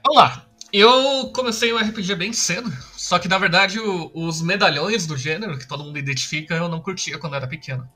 Vamos 0.06 0.18
lá. 0.18 0.46
Eu 0.72 1.30
comecei 1.34 1.72
o 1.72 1.78
RPG 1.78 2.16
bem 2.16 2.34
cedo, 2.34 2.70
só 2.96 3.18
que 3.18 3.28
na 3.28 3.38
verdade 3.38 3.80
o- 3.80 4.12
os 4.14 4.42
medalhões 4.42 5.08
do 5.08 5.16
gênero, 5.16 5.58
que 5.58 5.68
todo 5.68 5.84
mundo 5.84 5.98
identifica, 5.98 6.56
eu 6.56 6.68
não 6.68 6.82
curtia 6.82 7.18
quando 7.18 7.36
era 7.36 7.48
pequeno. 7.48 7.90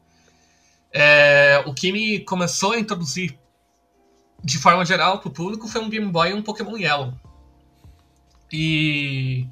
É, 0.91 1.61
o 1.65 1.73
que 1.73 1.91
me 1.91 2.19
começou 2.21 2.73
a 2.73 2.79
introduzir 2.79 3.37
de 4.43 4.57
forma 4.57 4.85
geral 4.85 5.19
pro 5.19 5.29
público 5.31 5.67
foi 5.67 5.81
um 5.81 5.89
Game 5.89 6.07
Boy 6.07 6.31
e 6.31 6.33
um 6.33 6.41
Pokémon 6.41 6.77
Yellow. 6.77 7.13
E. 8.51 9.47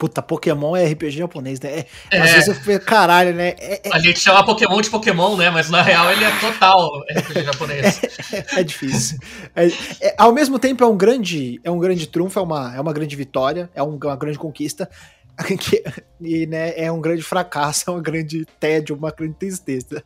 Puta, 0.00 0.22
Pokémon 0.22 0.74
é 0.74 0.86
RPG 0.86 1.10
japonês, 1.18 1.60
né? 1.60 1.80
É, 1.80 1.86
É, 2.10 2.20
Às 2.22 2.30
vezes 2.32 2.48
eu 2.48 2.54
fico, 2.54 2.82
caralho, 2.86 3.34
né? 3.34 3.48
É, 3.58 3.86
é- 3.86 3.92
a 3.92 3.98
gente 3.98 4.18
chama 4.18 4.42
Pokémon 4.42 4.80
de 4.80 4.88
Pokémon, 4.88 5.36
né? 5.36 5.50
Mas 5.50 5.68
na 5.68 5.82
real 5.82 6.10
ele 6.10 6.24
é 6.24 6.30
total 6.40 6.88
RPG 7.10 7.44
japonês. 7.44 8.00
é 8.56 8.62
difícil. 8.64 9.18
É- 9.54 9.66
é- 10.00 10.14
ao 10.16 10.32
mesmo 10.32 10.58
tempo 10.58 10.82
é 10.82 10.86
um 10.86 10.96
grande, 10.96 11.60
é 11.62 11.70
um 11.70 11.78
grande 11.78 12.06
trunfo, 12.06 12.38
é 12.38 12.42
uma, 12.42 12.74
é 12.74 12.80
uma 12.80 12.94
grande 12.94 13.14
vitória, 13.14 13.68
é 13.74 13.82
um- 13.82 13.98
uma 14.02 14.16
grande 14.16 14.38
conquista. 14.38 14.88
que- 15.60 15.84
e 16.18 16.46
né, 16.46 16.72
é 16.78 16.90
um 16.90 17.00
grande 17.02 17.22
fracasso, 17.22 17.84
é 17.88 17.92
uma 17.92 18.00
grande 18.02 18.46
tédio, 18.58 18.96
uma 18.96 19.10
grande 19.10 19.34
tristeza. 19.34 20.02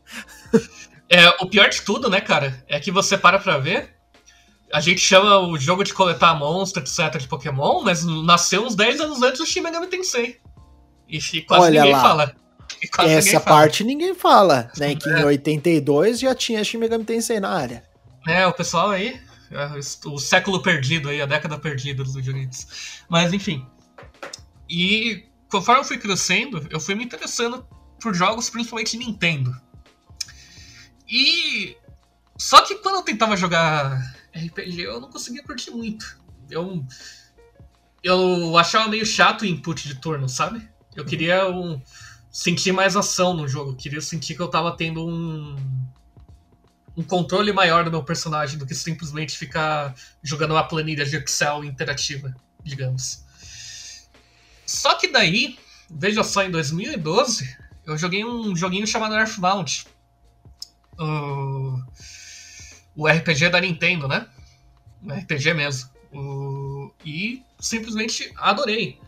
É, 1.09 1.29
o 1.41 1.45
pior 1.47 1.69
de 1.69 1.81
tudo, 1.83 2.09
né, 2.09 2.19
cara, 2.19 2.53
é 2.67 2.81
que 2.81 2.91
você 2.91 3.17
para 3.17 3.39
pra 3.39 3.57
ver. 3.57 3.94
A 4.75 4.81
gente 4.81 4.99
chama 4.99 5.39
o 5.39 5.57
jogo 5.57 5.85
de 5.85 5.93
coletar 5.93 6.35
monstro, 6.37 6.83
etc, 6.83 7.17
de 7.17 7.29
Pokémon, 7.29 7.81
mas 7.81 8.03
nasceu 8.03 8.61
uns 8.65 8.75
10 8.75 8.99
anos 8.99 9.21
antes 9.21 9.39
do 9.39 9.45
Shin 9.45 9.61
Megami 9.61 9.87
Tensei. 9.87 10.37
E 11.07 11.17
quase 11.43 11.63
Olha 11.63 11.79
ninguém 11.79 11.93
lá. 11.93 12.01
fala. 12.01 12.35
Quase 12.93 13.09
Essa 13.09 13.25
ninguém 13.25 13.31
fala. 13.31 13.45
parte 13.45 13.83
ninguém 13.85 14.13
fala, 14.13 14.69
né? 14.77 14.93
Que 14.99 15.09
em 15.09 15.23
82 15.23 16.19
já 16.19 16.35
tinha 16.35 16.61
Shin 16.61 16.77
Megami 16.77 17.05
Tensei 17.05 17.39
na 17.39 17.51
área. 17.51 17.85
É, 18.27 18.45
o 18.45 18.51
pessoal 18.51 18.89
aí, 18.89 19.17
é, 19.49 19.79
o 20.09 20.19
século 20.19 20.61
perdido 20.61 21.07
aí, 21.07 21.21
a 21.21 21.25
década 21.25 21.57
perdida 21.57 22.03
dos 22.03 22.15
videogames. 22.15 23.01
Mas 23.07 23.31
enfim. 23.31 23.65
E 24.69 25.23
conforme 25.49 25.79
eu 25.79 25.85
fui 25.85 25.97
crescendo, 25.97 26.67
eu 26.69 26.81
fui 26.81 26.95
me 26.95 27.05
interessando 27.05 27.65
por 28.01 28.13
jogos, 28.13 28.49
principalmente 28.49 28.97
Nintendo. 28.97 29.55
E. 31.07 31.77
Só 32.37 32.59
que 32.59 32.75
quando 32.75 32.95
eu 32.95 33.03
tentava 33.03 33.37
jogar 33.37 34.14
RPG, 34.35 34.81
eu 34.81 34.99
não 34.99 35.09
conseguia 35.09 35.43
curtir 35.43 35.71
muito. 35.71 36.19
Eu. 36.49 36.85
Eu 38.03 38.55
achava 38.57 38.87
meio 38.87 39.05
chato 39.05 39.41
o 39.41 39.45
input 39.45 39.87
de 39.87 39.95
turno, 39.95 40.29
sabe? 40.29 40.69
Eu 40.95 41.03
queria 41.05 41.49
um, 41.49 41.81
sentir 42.29 42.71
mais 42.71 42.95
ação 42.95 43.33
no 43.33 43.47
jogo. 43.47 43.71
Eu 43.71 43.75
queria 43.75 44.01
sentir 44.01 44.35
que 44.35 44.41
eu 44.41 44.49
tava 44.49 44.75
tendo 44.75 45.07
um. 45.07 45.55
Um 46.97 47.03
controle 47.03 47.51
maior 47.51 47.83
do 47.83 47.91
meu 47.91 48.03
personagem 48.03 48.57
do 48.57 48.65
que 48.65 48.73
simplesmente 48.73 49.37
ficar 49.37 49.93
jogando 50.23 50.51
uma 50.51 50.63
planilha 50.63 51.05
de 51.05 51.17
Excel 51.17 51.65
interativa, 51.65 52.33
digamos. 52.63 53.25
Só 54.65 54.95
que 54.95 55.09
daí, 55.09 55.59
veja 55.89 56.23
só, 56.23 56.43
em 56.43 56.51
2012, 56.51 57.57
eu 57.85 57.97
joguei 57.97 58.23
um 58.23 58.55
joguinho 58.55 58.87
chamado 58.87 59.13
Earthbound. 59.13 59.85
O, 60.97 61.77
o 62.95 63.07
RPG 63.07 63.49
da 63.49 63.59
Nintendo, 63.59 64.07
né? 64.07 64.27
O 65.03 65.11
RPG 65.11 65.53
mesmo. 65.53 65.89
O, 66.13 66.91
e 67.03 67.43
simplesmente 67.59 68.31
adorei. 68.37 68.99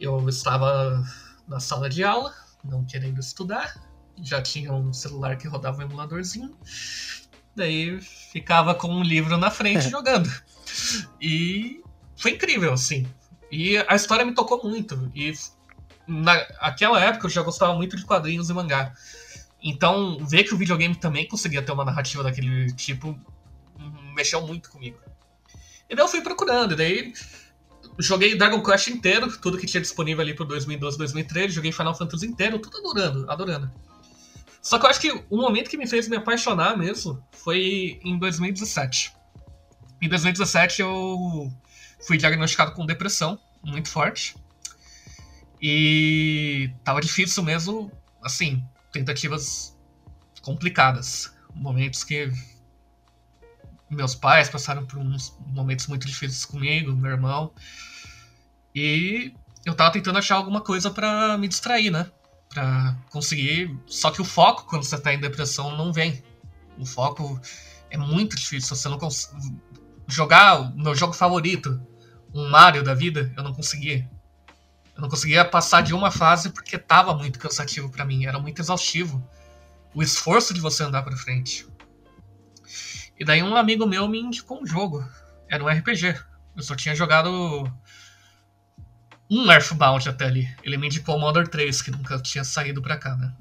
Eu 0.00 0.28
estava 0.28 1.04
na 1.46 1.60
sala 1.60 1.88
de 1.88 2.04
aula, 2.04 2.34
não 2.64 2.84
querendo 2.84 3.18
estudar, 3.18 3.74
já 4.22 4.40
tinha 4.42 4.72
um 4.72 4.92
celular 4.92 5.36
que 5.36 5.48
rodava 5.48 5.78
um 5.78 5.82
emuladorzinho, 5.82 6.56
daí 7.54 8.00
ficava 8.00 8.74
com 8.74 8.88
um 8.88 9.02
livro 9.02 9.36
na 9.36 9.50
frente 9.50 9.88
jogando. 9.90 10.30
E 11.20 11.82
foi 12.16 12.32
incrível, 12.32 12.72
assim. 12.72 13.06
E 13.50 13.78
a 13.78 13.94
história 13.94 14.24
me 14.24 14.34
tocou 14.34 14.62
muito. 14.62 15.10
E 15.14 15.32
naquela 16.06 17.02
época 17.02 17.26
eu 17.26 17.30
já 17.30 17.42
gostava 17.42 17.74
muito 17.74 17.96
de 17.96 18.04
quadrinhos 18.04 18.50
e 18.50 18.54
mangá. 18.54 18.92
Então, 19.62 20.18
ver 20.24 20.44
que 20.44 20.54
o 20.54 20.56
videogame 20.56 20.94
também 20.94 21.26
conseguia 21.26 21.62
ter 21.62 21.72
uma 21.72 21.84
narrativa 21.84 22.22
daquele 22.22 22.72
tipo 22.74 23.18
mexeu 24.14 24.44
muito 24.46 24.70
comigo. 24.70 24.98
E 25.88 25.94
daí 25.94 26.04
eu 26.04 26.08
fui 26.08 26.20
procurando, 26.20 26.72
e 26.72 26.76
daí 26.76 27.12
joguei 27.98 28.36
Dragon 28.36 28.62
Quest 28.62 28.88
inteiro, 28.88 29.30
tudo 29.38 29.56
que 29.56 29.66
tinha 29.66 29.80
disponível 29.80 30.22
ali 30.22 30.34
pro 30.34 30.44
2012, 30.44 30.98
2013, 30.98 31.54
joguei 31.54 31.72
Final 31.72 31.94
Fantasy 31.94 32.26
inteiro, 32.26 32.58
tudo 32.58 32.78
adorando, 32.78 33.30
adorando. 33.30 33.70
Só 34.60 34.78
que 34.78 34.86
eu 34.86 34.90
acho 34.90 35.00
que 35.00 35.24
o 35.30 35.36
momento 35.36 35.70
que 35.70 35.76
me 35.76 35.86
fez 35.86 36.08
me 36.08 36.16
apaixonar 36.16 36.76
mesmo 36.76 37.22
foi 37.32 38.00
em 38.04 38.18
2017. 38.18 39.12
Em 40.02 40.08
2017 40.08 40.82
eu 40.82 41.50
fui 42.06 42.18
diagnosticado 42.18 42.72
com 42.72 42.84
depressão 42.84 43.38
muito 43.62 43.88
forte. 43.88 44.36
E 45.60 46.70
tava 46.84 47.00
difícil 47.00 47.42
mesmo, 47.42 47.90
assim, 48.22 48.62
tentativas 48.92 49.76
complicadas. 50.42 51.32
Momentos 51.54 52.04
que 52.04 52.30
meus 53.90 54.14
pais 54.14 54.48
passaram 54.48 54.86
por 54.86 54.98
uns 54.98 55.36
momentos 55.46 55.86
muito 55.86 56.06
difíceis 56.06 56.44
comigo, 56.44 56.94
meu 56.94 57.10
irmão. 57.10 57.52
E 58.74 59.32
eu 59.64 59.74
tava 59.74 59.92
tentando 59.92 60.18
achar 60.18 60.36
alguma 60.36 60.60
coisa 60.60 60.90
para 60.90 61.36
me 61.38 61.48
distrair, 61.48 61.90
né? 61.90 62.10
Pra 62.48 62.96
conseguir. 63.10 63.76
Só 63.86 64.10
que 64.10 64.20
o 64.20 64.24
foco, 64.24 64.66
quando 64.66 64.84
você 64.84 64.98
tá 64.98 65.12
em 65.12 65.20
depressão, 65.20 65.76
não 65.76 65.92
vem. 65.92 66.22
O 66.78 66.86
foco 66.86 67.40
é 67.90 67.96
muito 67.96 68.36
difícil. 68.36 68.76
Você 68.76 68.88
não 68.88 68.98
consegue. 68.98 69.56
Jogar 70.06 70.60
o 70.60 70.76
meu 70.78 70.94
jogo 70.94 71.12
favorito, 71.12 71.80
um 72.32 72.48
Mario 72.48 72.82
da 72.82 72.94
vida, 72.94 73.32
eu 73.36 73.42
não 73.42 73.52
conseguia. 73.52 74.08
Eu 74.98 75.02
não 75.02 75.08
conseguia 75.08 75.44
passar 75.44 75.80
de 75.80 75.94
uma 75.94 76.10
fase 76.10 76.50
porque 76.50 76.76
tava 76.76 77.14
muito 77.14 77.38
cansativo 77.38 77.88
para 77.88 78.04
mim, 78.04 78.26
era 78.26 78.36
muito 78.40 78.60
exaustivo. 78.60 79.24
O 79.94 80.02
esforço 80.02 80.52
de 80.52 80.60
você 80.60 80.82
andar 80.82 81.02
para 81.02 81.16
frente. 81.16 81.64
E 83.16 83.24
daí 83.24 83.40
um 83.40 83.54
amigo 83.54 83.86
meu 83.86 84.08
me 84.08 84.18
indicou 84.18 84.60
um 84.60 84.66
jogo. 84.66 85.08
Era 85.48 85.62
um 85.62 85.68
RPG. 85.68 86.20
Eu 86.56 86.62
só 86.64 86.74
tinha 86.74 86.96
jogado 86.96 87.30
um 89.30 89.52
Earthbound 89.52 90.08
até 90.08 90.24
ali. 90.24 90.52
Ele 90.64 90.76
me 90.76 90.88
indicou 90.88 91.14
o 91.14 91.20
Modern 91.20 91.46
3, 91.46 91.80
que 91.80 91.92
nunca 91.92 92.18
tinha 92.18 92.42
saído 92.42 92.82
pra 92.82 92.98
cá, 92.98 93.14
né? 93.14 93.32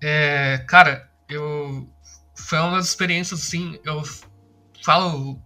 É, 0.00 0.64
cara, 0.66 1.10
eu. 1.28 1.86
Foi 2.34 2.58
uma 2.58 2.78
das 2.78 2.86
experiências 2.86 3.38
assim. 3.38 3.78
Eu 3.84 4.02
falo. 4.82 5.38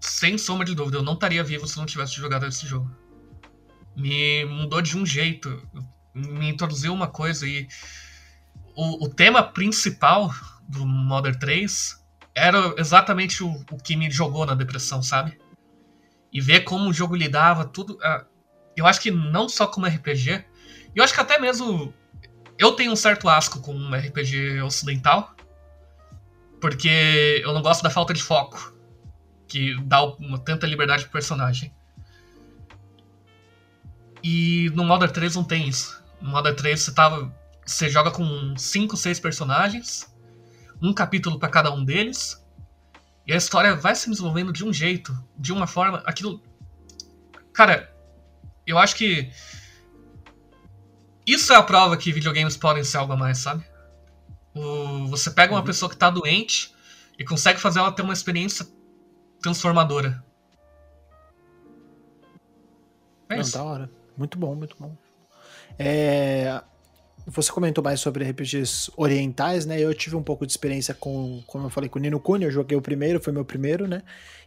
Sem 0.00 0.38
sombra 0.38 0.64
de 0.64 0.74
dúvida, 0.74 0.96
eu 0.96 1.02
não 1.02 1.12
estaria 1.12 1.44
vivo 1.44 1.66
se 1.66 1.76
não 1.76 1.84
tivesse 1.84 2.14
jogado 2.14 2.46
esse 2.46 2.66
jogo 2.66 2.99
me 4.00 4.44
mudou 4.46 4.80
de 4.80 4.96
um 4.96 5.04
jeito, 5.04 5.62
me 6.14 6.48
introduziu 6.48 6.92
uma 6.92 7.06
coisa 7.06 7.46
e 7.46 7.68
o, 8.74 9.04
o 9.04 9.08
tema 9.08 9.42
principal 9.42 10.32
do 10.68 10.86
Modern 10.86 11.38
3 11.38 12.00
era 12.34 12.74
exatamente 12.78 13.42
o, 13.42 13.50
o, 13.70 13.76
que 13.76 13.96
me 13.96 14.10
jogou 14.10 14.46
na 14.46 14.54
depressão, 14.54 15.02
sabe? 15.02 15.38
E 16.32 16.40
ver 16.40 16.60
como 16.60 16.88
o 16.88 16.92
jogo 16.92 17.16
lidava, 17.16 17.64
tudo. 17.64 17.94
Uh, 17.94 18.24
eu 18.76 18.86
acho 18.86 19.00
que 19.00 19.10
não 19.10 19.48
só 19.48 19.66
como 19.66 19.86
RPG, 19.86 20.44
eu 20.94 21.04
acho 21.04 21.12
que 21.12 21.20
até 21.20 21.38
mesmo 21.38 21.92
eu 22.56 22.72
tenho 22.72 22.92
um 22.92 22.96
certo 22.96 23.28
asco 23.28 23.60
com 23.60 23.74
um 23.74 23.94
RPG 23.94 24.62
ocidental, 24.62 25.34
porque 26.60 27.40
eu 27.44 27.52
não 27.52 27.62
gosto 27.62 27.82
da 27.82 27.90
falta 27.90 28.14
de 28.14 28.22
foco, 28.22 28.74
que 29.48 29.74
dá 29.82 30.04
uma 30.04 30.38
tanta 30.38 30.66
liberdade 30.66 31.02
pro 31.04 31.12
personagem. 31.12 31.74
E 34.22 34.70
no 34.74 34.84
Modern 34.84 35.12
3 35.12 35.36
não 35.36 35.44
tem 35.44 35.68
isso. 35.68 36.02
No 36.20 36.30
Modern 36.30 36.54
3 36.54 36.80
você, 36.80 36.92
tava, 36.92 37.34
você 37.64 37.88
joga 37.88 38.10
com 38.10 38.54
5, 38.56 38.96
6 38.96 39.20
personagens, 39.20 40.14
um 40.82 40.92
capítulo 40.92 41.38
para 41.38 41.48
cada 41.48 41.72
um 41.72 41.84
deles, 41.84 42.44
e 43.26 43.32
a 43.32 43.36
história 43.36 43.76
vai 43.76 43.94
se 43.94 44.10
desenvolvendo 44.10 44.52
de 44.52 44.64
um 44.64 44.72
jeito, 44.72 45.16
de 45.38 45.52
uma 45.52 45.66
forma. 45.66 46.02
Aquilo. 46.04 46.42
Cara, 47.52 47.94
eu 48.66 48.78
acho 48.78 48.96
que. 48.96 49.30
Isso 51.26 51.52
é 51.52 51.56
a 51.56 51.62
prova 51.62 51.96
que 51.96 52.12
videogames 52.12 52.56
podem 52.56 52.82
ser 52.82 52.96
algo 52.96 53.12
a 53.12 53.16
mais, 53.16 53.38
sabe? 53.38 53.64
O, 54.54 55.06
você 55.06 55.30
pega 55.30 55.52
uma 55.52 55.60
uhum. 55.60 55.64
pessoa 55.64 55.88
que 55.88 55.96
tá 55.96 56.10
doente 56.10 56.74
e 57.18 57.24
consegue 57.24 57.60
fazer 57.60 57.78
ela 57.78 57.92
ter 57.92 58.02
uma 58.02 58.12
experiência 58.12 58.66
transformadora. 59.40 60.24
É 63.28 63.36
Não, 63.36 63.48
da 63.48 63.62
hora. 63.62 63.99
Muito 64.20 64.38
bom, 64.38 64.54
muito 64.54 64.76
bom. 64.78 64.94
É, 65.78 66.60
você 67.26 67.50
comentou 67.50 67.82
mais 67.82 68.00
sobre 68.00 68.22
RPGs 68.22 68.92
orientais, 68.94 69.64
né? 69.64 69.80
Eu 69.80 69.94
tive 69.94 70.14
um 70.14 70.22
pouco 70.22 70.44
de 70.44 70.52
experiência 70.52 70.92
com, 70.92 71.42
como 71.46 71.64
eu 71.64 71.70
falei, 71.70 71.88
com 71.88 71.98
Nino 71.98 72.20
Kuni, 72.20 72.44
eu 72.44 72.50
joguei 72.50 72.76
o 72.76 72.82
primeiro, 72.82 73.18
foi 73.18 73.32
meu 73.32 73.46
primeiro, 73.46 73.88
né? 73.88 74.02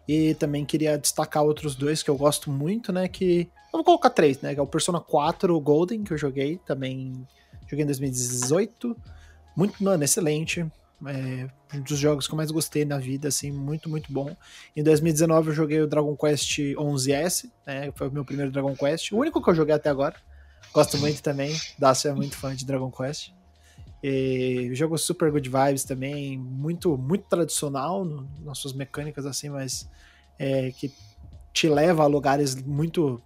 E 0.08 0.36
também 0.36 0.64
queria 0.64 0.96
destacar 0.96 1.42
outros 1.42 1.74
dois 1.74 2.04
que 2.04 2.10
eu 2.12 2.16
gosto 2.16 2.52
muito, 2.52 2.94
né? 2.94 3.08
Que. 3.08 3.50
Eu 3.74 3.80
vou 3.80 3.84
colocar 3.84 4.12
três, 4.12 4.40
né? 4.42 4.54
Que 4.54 4.60
é 4.60 4.64
o 4.64 4.68
Persona 4.68 5.00
4 5.00 5.60
Golden, 5.60 6.04
que 6.04 6.14
eu 6.14 6.20
joguei 6.20 6.60
também. 6.68 7.28
Joguei 7.68 7.82
em 7.82 7.88
2018. 7.88 8.96
Muito, 9.58 9.84
mano, 9.84 10.04
excelente. 10.04 10.64
É 11.08 11.78
um 11.78 11.82
dos 11.82 11.98
jogos 11.98 12.28
que 12.28 12.34
eu 12.34 12.38
mais 12.38 12.52
gostei 12.52 12.86
na 12.86 12.98
vida, 12.98 13.28
assim, 13.28 13.52
muito, 13.52 13.90
muito 13.90 14.12
bom. 14.12 14.36
Em 14.76 14.84
2019 14.84 15.50
eu 15.50 15.56
joguei 15.56 15.82
o 15.82 15.88
Dragon 15.88 16.16
Quest 16.16 16.60
11S, 16.60 17.50
né? 17.66 17.92
Foi 17.96 18.08
o 18.08 18.12
meu 18.12 18.24
primeiro 18.24 18.52
Dragon 18.52 18.76
Quest, 18.76 19.12
o 19.12 19.18
único 19.18 19.42
que 19.42 19.50
eu 19.50 19.56
joguei 19.56 19.74
até 19.76 19.90
agora. 19.90 20.16
Gosto 20.74 20.98
muito 20.98 21.22
também. 21.22 21.56
Dacio 21.78 22.10
é 22.10 22.14
muito 22.14 22.38
fã 22.38 22.56
de 22.56 22.66
Dragon 22.66 22.92
Quest. 22.92 23.32
E 24.04 24.70
jogo 24.74 24.98
super 24.98 25.32
good 25.32 25.50
vibes 25.50 25.86
também, 25.86 26.38
muito, 26.38 26.98
muito 26.98 27.26
tradicional 27.30 28.04
no, 28.04 28.28
nas 28.42 28.58
suas 28.58 28.74
mecânicas, 28.74 29.26
assim, 29.26 29.50
mas 29.50 29.90
é, 30.38 30.72
que 30.72 30.94
te 31.54 31.70
leva 31.70 32.04
a 32.04 32.08
lugares 32.08 32.56
muito 32.56 33.22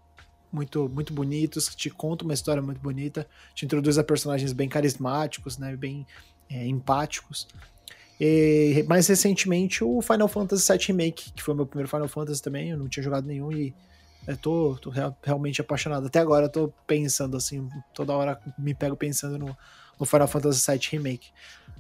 muito 0.51 0.87
muito 0.87 1.13
bonitos, 1.13 1.67
que 1.67 1.75
te 1.75 1.89
conta 1.89 2.23
uma 2.23 2.33
história 2.33 2.61
muito 2.61 2.79
bonita, 2.79 3.27
te 3.53 3.65
introduz 3.65 3.97
a 3.97 4.03
personagens 4.03 4.53
bem 4.53 4.69
carismáticos, 4.69 5.57
né, 5.57 5.75
bem 5.75 6.05
é, 6.49 6.65
empáticos. 6.65 7.47
E 8.19 8.83
mais 8.87 9.07
recentemente 9.07 9.83
o 9.83 10.01
Final 10.01 10.27
Fantasy 10.27 10.71
VII 10.71 10.87
Remake, 10.87 11.31
que 11.33 11.43
foi 11.43 11.53
o 11.53 11.57
meu 11.57 11.65
primeiro 11.65 11.89
Final 11.89 12.07
Fantasy 12.07 12.41
também, 12.41 12.69
eu 12.69 12.77
não 12.77 12.87
tinha 12.87 13.03
jogado 13.03 13.27
nenhum 13.27 13.51
e 13.51 13.75
eu 14.27 14.35
tô, 14.35 14.77
tô 14.81 14.91
realmente 15.23 15.61
apaixonado. 15.61 16.07
Até 16.07 16.19
agora 16.19 16.45
eu 16.45 16.49
tô 16.49 16.73
pensando 16.85 17.37
assim, 17.37 17.69
toda 17.93 18.13
hora 18.13 18.39
me 18.57 18.73
pego 18.73 18.95
pensando 18.95 19.37
no, 19.37 19.55
no 19.99 20.05
Final 20.05 20.27
Fantasy 20.27 20.71
VII 20.71 20.89
Remake. 20.91 21.29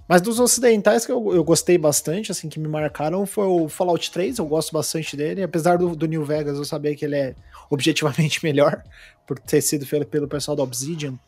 Mas 0.07 0.21
dos 0.21 0.39
ocidentais 0.39 1.05
que 1.05 1.11
eu, 1.11 1.35
eu 1.35 1.43
gostei 1.43 1.77
bastante, 1.77 2.31
assim, 2.31 2.47
que 2.47 2.59
me 2.59 2.67
marcaram, 2.67 3.25
foi 3.25 3.45
o 3.45 3.67
Fallout 3.67 4.09
3, 4.09 4.37
eu 4.37 4.45
gosto 4.45 4.71
bastante 4.71 5.17
dele, 5.17 5.43
apesar 5.43 5.77
do, 5.77 5.95
do 5.95 6.05
New 6.05 6.23
Vegas 6.23 6.57
eu 6.57 6.63
saber 6.63 6.95
que 6.95 7.03
ele 7.03 7.15
é 7.15 7.35
objetivamente 7.69 8.41
melhor, 8.45 8.81
por 9.25 9.37
ter 9.37 9.59
sido 9.59 9.85
feito 9.85 10.07
pelo 10.07 10.27
pessoal 10.27 10.55
da 10.55 10.63
Obsidian. 10.63 11.19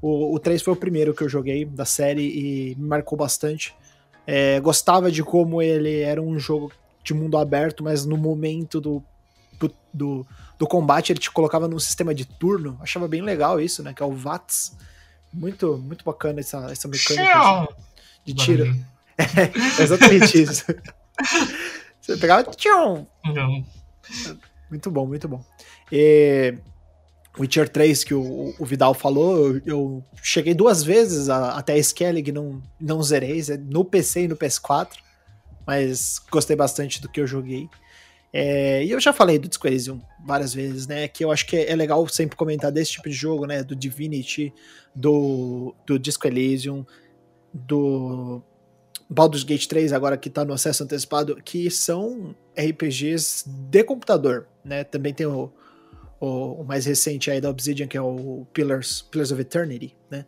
O, 0.00 0.34
o 0.34 0.38
3 0.38 0.62
foi 0.62 0.72
o 0.72 0.76
primeiro 0.76 1.14
que 1.14 1.22
eu 1.22 1.28
joguei 1.28 1.64
da 1.64 1.84
série 1.84 2.22
e 2.22 2.74
me 2.76 2.86
marcou 2.86 3.18
bastante. 3.18 3.74
É, 4.26 4.60
gostava 4.60 5.10
de 5.10 5.22
como 5.22 5.60
ele 5.60 6.00
era 6.00 6.20
um 6.22 6.38
jogo 6.38 6.72
de 7.02 7.14
mundo 7.14 7.36
aberto, 7.36 7.82
mas 7.82 8.04
no 8.04 8.16
momento 8.16 8.80
do, 8.80 9.02
do, 9.58 9.74
do, 9.92 10.26
do 10.58 10.66
combate 10.66 11.12
ele 11.12 11.18
te 11.18 11.30
colocava 11.30 11.68
num 11.68 11.78
sistema 11.78 12.14
de 12.14 12.24
turno. 12.24 12.78
Achava 12.80 13.08
bem 13.08 13.22
legal 13.22 13.60
isso, 13.60 13.82
né? 13.82 13.92
Que 13.92 14.02
é 14.02 14.06
o 14.06 14.12
VATS. 14.12 14.76
Muito, 15.32 15.78
muito 15.78 16.04
bacana 16.04 16.40
essa, 16.40 16.70
essa 16.70 16.88
mecânica 16.88 17.68
de, 18.24 18.32
de 18.32 18.44
tiro. 18.44 18.76
É, 19.20 19.82
exatamente 19.82 20.40
isso. 20.40 20.64
Você 22.00 22.16
pegava. 22.16 22.42
Tchum! 22.44 23.04
Muito 24.70 24.90
bom, 24.90 25.06
muito 25.06 25.28
bom. 25.28 25.44
E, 25.92 26.54
Witcher 27.40 27.68
3, 27.68 28.04
que 28.04 28.12
o, 28.12 28.54
o 28.58 28.64
Vidal 28.66 28.92
falou, 28.92 29.48
eu, 29.48 29.62
eu, 29.64 30.04
cheguei 30.22 30.52
duas 30.52 30.82
vezes 30.82 31.30
a, 31.30 31.52
até 31.52 31.72
a 31.72 31.78
Skellig, 31.78 32.30
não, 32.30 32.62
não 32.78 33.02
zerei, 33.02 33.42
no 33.66 33.84
PC 33.84 34.24
e 34.24 34.28
no 34.28 34.36
PS4, 34.36 34.90
mas 35.66 36.20
gostei 36.30 36.54
bastante 36.54 37.00
do 37.00 37.08
que 37.08 37.20
eu 37.20 37.26
joguei. 37.26 37.68
É, 38.32 38.84
e 38.84 38.90
eu 38.90 39.00
já 39.00 39.12
falei 39.12 39.38
do 39.38 39.48
Disco 39.48 39.66
Elysium 39.66 40.00
várias 40.24 40.54
vezes, 40.54 40.86
né? 40.86 41.08
Que 41.08 41.24
eu 41.24 41.32
acho 41.32 41.46
que 41.46 41.56
é, 41.56 41.70
é 41.70 41.76
legal 41.76 42.06
sempre 42.08 42.36
comentar 42.36 42.70
desse 42.70 42.92
tipo 42.92 43.08
de 43.08 43.14
jogo, 43.14 43.46
né? 43.46 43.64
Do 43.64 43.74
Divinity, 43.74 44.52
do, 44.94 45.74
do 45.86 45.98
Disco 45.98 46.26
Elysium, 46.26 46.84
do 47.52 48.42
Baldur's 49.08 49.42
Gate 49.42 49.66
3, 49.66 49.92
agora 49.92 50.16
que 50.16 50.30
tá 50.30 50.44
no 50.44 50.52
acesso 50.52 50.84
antecipado, 50.84 51.36
que 51.44 51.70
são 51.70 52.34
RPGs 52.56 53.44
de 53.48 53.82
computador, 53.82 54.46
né? 54.64 54.84
Também 54.84 55.12
tem 55.12 55.26
o, 55.26 55.52
o, 56.20 56.60
o, 56.60 56.64
mais 56.64 56.84
recente 56.84 57.30
aí 57.30 57.40
da 57.40 57.48
Obsidian, 57.48 57.86
que 57.86 57.96
é 57.96 58.02
o 58.02 58.46
Pillars, 58.52 59.02
Pillars 59.02 59.32
of 59.32 59.40
Eternity, 59.40 59.96
né? 60.10 60.26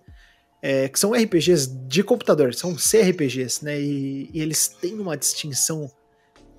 É, 0.62 0.88
que 0.88 0.98
são 0.98 1.12
RPGs 1.12 1.76
de 1.86 2.02
computador, 2.02 2.54
são 2.54 2.74
CRPGs, 2.74 3.64
né? 3.64 3.80
E, 3.80 4.30
e, 4.32 4.40
eles 4.40 4.68
têm 4.68 4.98
uma 4.98 5.16
distinção 5.16 5.90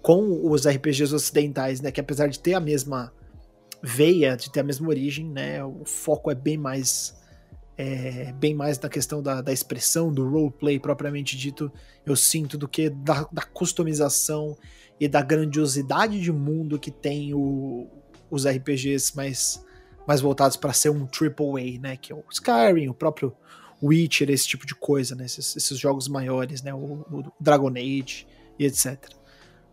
com 0.01 0.49
os 0.49 0.67
RPGs 0.67 1.13
ocidentais, 1.13 1.81
né? 1.81 1.91
Que 1.91 1.99
apesar 1.99 2.27
de 2.27 2.39
ter 2.39 2.53
a 2.53 2.59
mesma 2.59 3.11
veia, 3.81 4.36
de 4.36 4.51
ter 4.51 4.59
a 4.59 4.63
mesma 4.63 4.88
origem, 4.88 5.29
né? 5.29 5.63
O 5.63 5.84
foco 5.86 6.29
é 6.29 6.36
bem 6.36 6.57
mais 6.57 7.15
é, 7.77 8.31
bem 8.34 8.53
mais 8.53 8.79
na 8.79 8.89
questão 8.89 9.21
da, 9.21 9.41
da 9.41 9.51
expressão, 9.51 10.13
do 10.13 10.29
roleplay 10.29 10.79
propriamente 10.79 11.36
dito, 11.36 11.71
eu 12.05 12.15
sinto, 12.15 12.57
do 12.57 12.67
que 12.67 12.89
da, 12.89 13.27
da 13.31 13.41
customização 13.41 14.55
e 14.99 15.07
da 15.07 15.21
grandiosidade 15.21 16.21
de 16.21 16.31
mundo 16.31 16.79
que 16.79 16.91
tem 16.91 17.34
o, 17.34 17.88
os 18.34 18.47
RPGs 18.47 19.15
mais, 19.15 19.63
mais 20.07 20.19
voltados 20.19 20.57
para 20.57 20.73
ser 20.73 20.89
um 20.89 21.05
triple 21.05 21.77
A, 21.77 21.79
né? 21.79 21.97
Que 21.97 22.11
é 22.11 22.15
o 22.15 22.23
Skyrim, 22.31 22.89
o 22.89 22.93
próprio 22.93 23.36
Witcher, 23.81 24.29
esse 24.31 24.47
tipo 24.47 24.65
de 24.65 24.73
coisa, 24.73 25.13
né? 25.13 25.25
Esses, 25.25 25.55
esses 25.55 25.77
jogos 25.77 26.07
maiores, 26.07 26.63
né? 26.63 26.73
O, 26.73 27.05
o, 27.11 27.31
Dragon 27.39 27.69
Age 27.69 28.25
e 28.57 28.65
etc. 28.65 28.97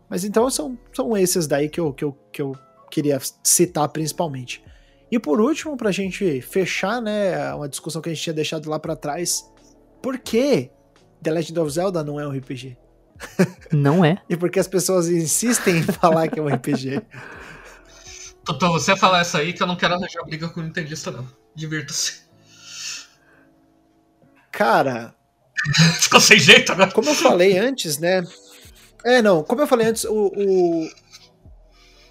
Mas 0.07 0.23
então 0.23 0.49
são, 0.49 0.77
são 0.93 1.17
esses 1.17 1.47
daí 1.47 1.69
que 1.69 1.79
eu, 1.79 1.91
que, 1.91 2.03
eu, 2.03 2.15
que 2.31 2.41
eu 2.41 2.55
queria 2.91 3.19
citar 3.43 3.89
principalmente. 3.89 4.63
E 5.09 5.17
por 5.17 5.41
último, 5.41 5.75
pra 5.75 5.91
gente 5.91 6.39
fechar, 6.41 7.01
né, 7.01 7.53
uma 7.53 7.67
discussão 7.67 8.01
que 8.01 8.09
a 8.09 8.13
gente 8.13 8.23
tinha 8.23 8.33
deixado 8.33 8.69
lá 8.69 8.79
para 8.79 8.95
trás, 8.95 9.49
por 10.01 10.19
que 10.19 10.69
The 11.21 11.31
Legend 11.31 11.59
of 11.59 11.71
Zelda 11.71 12.03
não 12.03 12.19
é 12.19 12.27
um 12.27 12.31
RPG? 12.31 12.77
Não 13.71 14.05
é. 14.05 14.21
e 14.29 14.37
por 14.37 14.49
que 14.49 14.59
as 14.59 14.67
pessoas 14.67 15.09
insistem 15.09 15.77
em 15.77 15.83
falar 15.83 16.27
que 16.27 16.39
é 16.39 16.43
um 16.43 16.47
RPG? 16.47 17.01
Totô, 18.43 18.71
você 18.71 18.95
falar 18.95 19.21
isso 19.21 19.37
aí 19.37 19.53
que 19.53 19.61
eu 19.61 19.67
não 19.67 19.75
quero 19.75 19.93
arranjar 19.93 20.23
briga 20.25 20.49
com 20.49 20.59
o 20.59 20.63
Nintendista, 20.63 21.11
não. 21.11 21.27
Divirta-se. 21.55 22.21
Cara. 24.51 25.15
Ficou 26.01 26.19
sem 26.19 26.39
jeito 26.39 26.71
agora. 26.71 26.91
Como 26.91 27.09
eu 27.09 27.15
falei 27.15 27.57
antes, 27.57 27.97
né? 27.97 28.23
É, 29.03 29.21
não, 29.21 29.43
como 29.43 29.61
eu 29.61 29.67
falei 29.67 29.87
antes, 29.87 30.03
o, 30.03 30.31
o... 30.35 30.89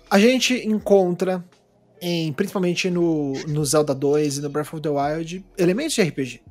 a 0.08 0.18
gente 0.18 0.54
encontra, 0.66 1.44
em, 2.00 2.32
principalmente 2.32 2.90
no, 2.90 3.32
no 3.46 3.64
Zelda 3.64 3.94
2 3.94 4.38
e 4.38 4.40
no 4.40 4.48
Breath 4.48 4.74
of 4.74 4.82
the 4.82 4.88
Wild, 4.88 5.44
elementos 5.56 5.94
de 5.94 6.02
RPG. 6.02 6.42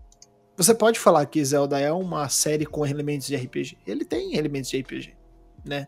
Você 0.56 0.74
pode 0.74 1.00
falar 1.00 1.26
que 1.26 1.44
Zelda 1.44 1.80
é 1.80 1.92
uma 1.92 2.28
série 2.28 2.66
com 2.66 2.86
elementos 2.86 3.28
de 3.28 3.36
RPG. 3.36 3.78
Ele 3.88 4.04
tem 4.04 4.36
elementos 4.36 4.70
de 4.70 4.80
RPG, 4.80 5.16
né? 5.66 5.88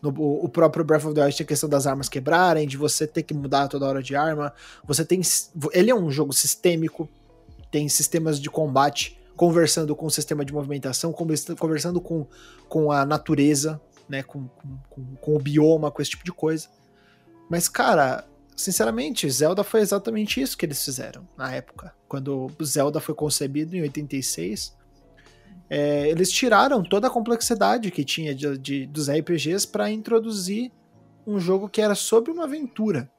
No, 0.00 0.10
o 0.10 0.48
próprio 0.48 0.84
Breath 0.84 1.04
of 1.04 1.14
the 1.14 1.22
Wild 1.22 1.36
tem 1.36 1.44
a 1.44 1.48
questão 1.48 1.68
das 1.68 1.86
armas 1.86 2.08
quebrarem, 2.08 2.66
de 2.66 2.76
você 2.76 3.06
ter 3.06 3.22
que 3.22 3.34
mudar 3.34 3.68
toda 3.68 3.86
hora 3.86 4.02
de 4.02 4.14
arma. 4.14 4.52
Você 4.86 5.04
tem. 5.04 5.20
Ele 5.72 5.90
é 5.90 5.94
um 5.94 6.10
jogo 6.10 6.32
sistêmico, 6.32 7.08
tem 7.70 7.88
sistemas 7.88 8.40
de 8.40 8.48
combate 8.48 9.18
conversando 9.36 9.94
com 9.94 10.06
o 10.06 10.10
sistema 10.10 10.44
de 10.44 10.52
movimentação, 10.52 11.12
conversando 11.12 12.00
com, 12.00 12.26
com 12.68 12.90
a 12.90 13.06
natureza, 13.06 13.80
né? 14.08 14.22
Com, 14.22 14.48
com, 14.90 15.04
com 15.20 15.36
o 15.36 15.38
bioma, 15.38 15.90
com 15.90 16.02
esse 16.02 16.12
tipo 16.12 16.24
de 16.24 16.32
coisa. 16.32 16.68
Mas, 17.48 17.68
cara, 17.68 18.24
sinceramente, 18.56 19.30
Zelda 19.30 19.64
foi 19.64 19.80
exatamente 19.80 20.40
isso 20.40 20.56
que 20.56 20.66
eles 20.66 20.84
fizeram 20.84 21.26
na 21.36 21.52
época. 21.52 21.94
Quando 22.08 22.50
Zelda 22.62 23.00
foi 23.00 23.14
concebido 23.14 23.76
em 23.76 23.82
86, 23.82 24.76
é, 25.70 26.08
eles 26.08 26.30
tiraram 26.30 26.82
toda 26.82 27.08
a 27.08 27.10
complexidade 27.10 27.90
que 27.90 28.04
tinha 28.04 28.34
de, 28.34 28.56
de 28.58 28.86
dos 28.86 29.10
RPGs 29.10 29.66
para 29.66 29.90
introduzir 29.90 30.72
um 31.26 31.38
jogo 31.38 31.68
que 31.68 31.80
era 31.80 31.94
sobre 31.94 32.30
uma 32.30 32.44
aventura. 32.44 33.10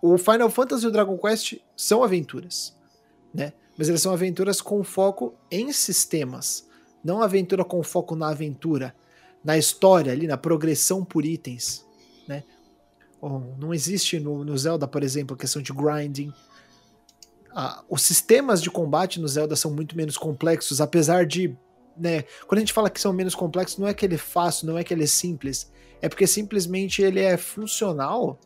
O 0.00 0.16
Final 0.16 0.48
Fantasy 0.48 0.84
e 0.84 0.88
o 0.88 0.90
Dragon 0.90 1.18
Quest 1.18 1.58
são 1.76 2.02
aventuras, 2.02 2.74
né? 3.34 3.52
Mas 3.76 3.88
eles 3.88 4.00
são 4.00 4.12
aventuras 4.12 4.60
com 4.60 4.82
foco 4.82 5.34
em 5.50 5.72
sistemas, 5.72 6.68
não 7.04 7.22
aventura 7.22 7.64
com 7.64 7.82
foco 7.82 8.16
na 8.16 8.28
aventura, 8.28 8.94
na 9.44 9.56
história 9.56 10.12
ali, 10.12 10.26
na 10.26 10.36
progressão 10.36 11.04
por 11.04 11.24
itens, 11.24 11.86
né? 12.26 12.42
não 13.58 13.74
existe 13.74 14.20
no, 14.20 14.44
no 14.44 14.56
Zelda, 14.56 14.86
por 14.86 15.02
exemplo, 15.02 15.34
a 15.34 15.38
questão 15.38 15.60
de 15.60 15.72
grinding, 15.72 16.32
os 17.88 18.02
sistemas 18.02 18.62
de 18.62 18.70
combate 18.70 19.20
no 19.20 19.26
Zelda 19.26 19.56
são 19.56 19.70
muito 19.70 19.96
menos 19.96 20.16
complexos, 20.16 20.80
apesar 20.80 21.26
de. 21.26 21.56
Né, 21.96 22.22
quando 22.46 22.58
a 22.58 22.60
gente 22.60 22.72
fala 22.72 22.88
que 22.88 23.00
são 23.00 23.12
menos 23.12 23.34
complexos, 23.34 23.78
não 23.78 23.88
é 23.88 23.92
que 23.92 24.06
ele 24.06 24.14
é 24.14 24.18
fácil, 24.18 24.68
não 24.68 24.78
é 24.78 24.84
que 24.84 24.94
ele 24.94 25.02
é 25.02 25.06
simples. 25.06 25.72
É 26.00 26.08
porque 26.08 26.28
simplesmente 26.28 27.02
ele 27.02 27.18
é 27.20 27.36
funcional 27.36 28.38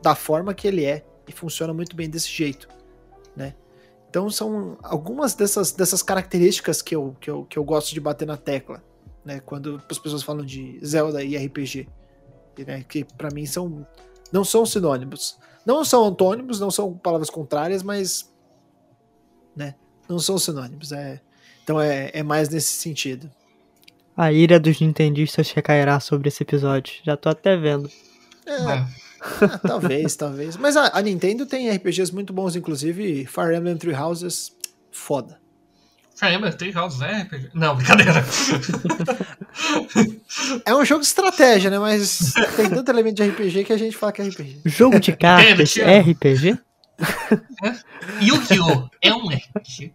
da 0.00 0.14
forma 0.14 0.54
que 0.54 0.68
ele 0.68 0.84
é. 0.84 1.04
E 1.26 1.32
funciona 1.32 1.74
muito 1.74 1.96
bem 1.96 2.08
desse 2.08 2.28
jeito. 2.28 2.68
Né? 3.34 3.54
Então 4.08 4.30
são 4.30 4.78
algumas 4.80 5.34
dessas, 5.34 5.72
dessas 5.72 6.00
características 6.00 6.80
que 6.80 6.94
eu, 6.94 7.16
que, 7.20 7.28
eu, 7.28 7.44
que 7.44 7.58
eu 7.58 7.64
gosto 7.64 7.92
de 7.92 8.00
bater 8.00 8.26
na 8.26 8.36
tecla. 8.36 8.80
Né, 9.24 9.40
quando 9.40 9.82
as 9.90 9.98
pessoas 9.98 10.22
falam 10.22 10.44
de 10.44 10.78
Zelda 10.86 11.24
e 11.24 11.36
RPG. 11.36 11.88
Né, 12.64 12.84
que 12.88 13.04
para 13.04 13.30
mim 13.34 13.44
são. 13.44 13.84
Não 14.32 14.44
são 14.44 14.64
sinônimos. 14.64 15.36
Não 15.66 15.84
são 15.84 16.04
antônimos, 16.04 16.60
não 16.60 16.70
são 16.70 16.96
palavras 16.96 17.28
contrárias, 17.28 17.82
mas 17.82 18.32
né? 19.56 19.74
Não 20.08 20.18
são 20.18 20.38
sinônimos. 20.38 20.92
É, 20.92 21.20
então 21.64 21.80
é, 21.80 22.10
é 22.12 22.22
mais 22.22 22.48
nesse 22.48 22.72
sentido. 22.72 23.30
A 24.16 24.32
ira 24.32 24.58
dos 24.58 24.80
nintendistas 24.80 25.50
recairá 25.50 26.00
sobre 26.00 26.28
esse 26.28 26.42
episódio. 26.42 26.94
Já 27.04 27.16
tô 27.16 27.28
até 27.28 27.56
vendo. 27.56 27.90
É, 28.46 28.52
é. 28.52 28.76
é 28.76 28.86
talvez, 29.66 30.14
talvez. 30.16 30.56
Mas 30.56 30.76
a, 30.76 30.96
a, 30.96 31.02
Nintendo 31.02 31.44
tem 31.44 31.70
RPGs 31.70 32.14
muito 32.14 32.32
bons, 32.32 32.56
inclusive 32.56 33.26
Fire 33.26 33.54
Emblem 33.54 33.76
Three 33.76 33.94
Houses, 33.94 34.52
foda. 34.90 35.38
Fire 36.14 36.34
Emblem 36.34 36.52
Three 36.52 36.74
Houses 36.74 37.02
é 37.02 37.22
RPG? 37.22 37.50
Não, 37.52 37.76
brincadeira. 37.76 38.24
é 40.64 40.74
um 40.74 40.84
jogo 40.84 41.02
de 41.02 41.08
estratégia, 41.08 41.68
né? 41.68 41.78
Mas 41.78 42.32
tem 42.56 42.70
tanto 42.70 42.90
elemento 42.90 43.16
de 43.16 43.28
RPG 43.28 43.64
que 43.64 43.72
a 43.72 43.76
gente 43.76 43.96
fala 43.96 44.12
que 44.12 44.22
é 44.22 44.28
RPG. 44.28 44.60
Jogo 44.64 44.98
de 44.98 45.14
cartas 45.14 45.76
é 45.76 46.00
RPG? 46.00 46.58
Yu-Gi-Oh! 48.20 48.88
é 49.02 49.14
um 49.14 49.28
RPG. 49.28 49.92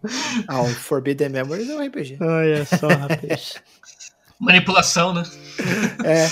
Ah, 0.48 0.62
o 0.62 0.68
Forbidden 0.68 1.28
Memories 1.28 1.68
é 1.68 1.74
um 1.74 1.86
RPG. 1.86 2.18
Olha 2.20 2.64
só, 2.64 2.88
rapaz. 2.88 3.54
Manipulação, 4.38 5.14
né? 5.14 5.22
É. 6.04 6.28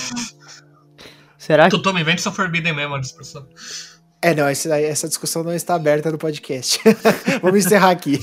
Será 1.37 1.69
que. 1.69 1.75
Tu 1.75 1.81
toma 1.81 2.01
invente 2.01 2.21
são 2.21 2.33
Forbidden 2.33 2.73
Memories, 2.73 3.11
pessoal. 3.11 3.47
É, 4.21 4.35
não, 4.35 4.47
essa, 4.47 4.79
essa 4.79 5.07
discussão 5.07 5.43
não 5.43 5.53
está 5.53 5.73
aberta 5.73 6.11
no 6.11 6.17
podcast. 6.17 6.79
Vamos 7.41 7.65
encerrar 7.65 7.89
aqui. 7.89 8.19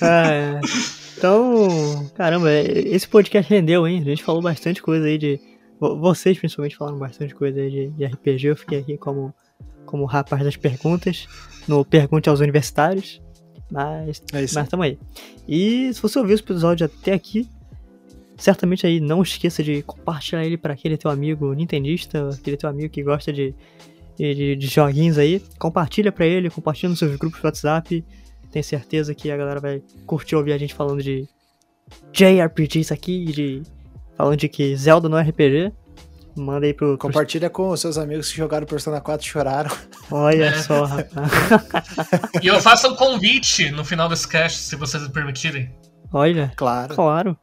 ah, 0.00 0.30
é. 0.30 0.60
Então, 1.18 2.08
caramba, 2.14 2.52
esse 2.52 3.08
podcast 3.08 3.52
rendeu, 3.52 3.86
hein? 3.86 4.00
A 4.00 4.04
gente 4.04 4.22
falou 4.22 4.40
bastante 4.40 4.80
coisa 4.80 5.06
aí 5.06 5.18
de. 5.18 5.40
Vocês, 5.80 6.38
principalmente, 6.38 6.76
falaram 6.76 6.98
bastante 6.98 7.34
coisa 7.34 7.60
aí 7.60 7.70
de, 7.70 7.88
de 7.90 8.04
RPG. 8.06 8.46
Eu 8.46 8.56
fiquei 8.56 8.78
aqui 8.78 8.96
como 8.96 9.34
como 9.86 10.02
o 10.02 10.06
rapaz 10.06 10.44
das 10.44 10.56
perguntas, 10.56 11.26
no 11.66 11.84
Pergunte 11.84 12.28
aos 12.28 12.40
Universitários. 12.40 13.22
Mas, 13.70 14.22
é 14.32 14.42
mas 14.54 14.68
tamo 14.68 14.82
aí. 14.82 14.98
E 15.48 15.92
se 15.92 16.00
você 16.00 16.18
ouviu 16.18 16.34
esse 16.34 16.42
episódio 16.42 16.86
até 16.86 17.12
aqui, 17.12 17.48
certamente 18.36 18.86
aí 18.86 19.00
não 19.00 19.22
esqueça 19.22 19.62
de 19.62 19.82
compartilhar 19.82 20.44
ele 20.44 20.56
para 20.56 20.74
aquele 20.74 20.96
teu 20.96 21.10
amigo 21.10 21.52
nintendista, 21.52 22.28
aquele 22.30 22.56
teu 22.56 22.68
amigo 22.68 22.90
que 22.90 23.02
gosta 23.02 23.32
de, 23.32 23.54
de, 24.16 24.56
de 24.56 24.66
joguinhos 24.66 25.18
aí. 25.18 25.42
Compartilha 25.58 26.12
para 26.12 26.26
ele, 26.26 26.50
compartilha 26.50 26.90
nos 26.90 26.98
seus 26.98 27.16
grupos 27.16 27.40
de 27.40 27.46
WhatsApp. 27.46 28.04
Tenho 28.50 28.64
certeza 28.64 29.14
que 29.14 29.30
a 29.30 29.36
galera 29.36 29.60
vai 29.60 29.82
curtir 30.04 30.36
ouvir 30.36 30.52
a 30.52 30.58
gente 30.58 30.74
falando 30.74 31.02
de, 31.02 31.28
JRPGs 32.12 32.92
aqui, 32.92 33.24
de, 33.26 33.62
falando 34.16 34.36
de 34.36 34.48
que 34.48 34.76
Zelda 34.76 35.08
não 35.08 35.18
é 35.18 35.22
RPG. 35.22 35.72
Manda 36.36 36.66
aí 36.66 36.74
pro. 36.74 36.88
pro- 36.98 36.98
Compartilha 37.08 37.48
com 37.48 37.70
os 37.70 37.80
seus 37.80 37.96
amigos 37.96 38.30
que 38.30 38.36
jogaram 38.36 38.66
Persona 38.66 39.00
4 39.00 39.26
e 39.26 39.30
choraram. 39.30 39.70
Olha 40.10 40.44
É. 40.46 40.62
só, 40.62 40.84
rapaz. 40.84 41.30
E 42.42 42.46
eu 42.46 42.60
faço 42.60 42.88
um 42.88 42.94
convite 42.96 43.70
no 43.70 43.84
final 43.84 44.08
desse 44.08 44.28
cast, 44.28 44.58
se 44.58 44.76
vocês 44.76 45.02
me 45.02 45.08
permitirem. 45.10 45.70
Olha, 46.12 46.52
Claro. 46.56 46.94
claro. 46.94 47.36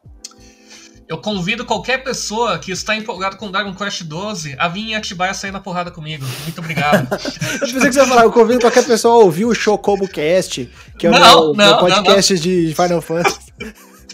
Eu 1.07 1.17
convido 1.17 1.65
qualquer 1.65 2.01
pessoa 2.03 2.57
que 2.57 2.71
está 2.71 2.95
empolgado 2.95 3.35
com 3.35 3.51
Dragon 3.51 3.73
Quest 3.75 4.03
12 4.03 4.55
a 4.57 4.67
vir 4.69 4.91
em 4.91 4.95
Atibaia 4.95 5.33
sair 5.33 5.51
na 5.51 5.59
porrada 5.59 5.91
comigo. 5.91 6.25
Muito 6.43 6.59
obrigado. 6.59 7.07
Eu 7.11 7.59
pensei 7.59 7.81
que 7.81 7.91
você 7.91 7.99
ia 7.99 8.07
falar, 8.07 8.23
eu 8.23 8.31
convido 8.31 8.61
qualquer 8.61 8.85
pessoa 8.85 9.15
a 9.15 9.17
ouvir 9.17 9.43
o 9.45 9.53
Chocobo 9.53 10.07
Cast, 10.07 10.71
que 10.97 11.05
é 11.05 11.09
o 11.09 11.13
Não, 11.13 11.19
meu, 11.19 11.53
não, 11.53 11.53
meu 11.55 11.77
podcast 11.77 12.39
de 12.39 12.73
Final 12.73 13.01
Fantasy. 13.01 13.37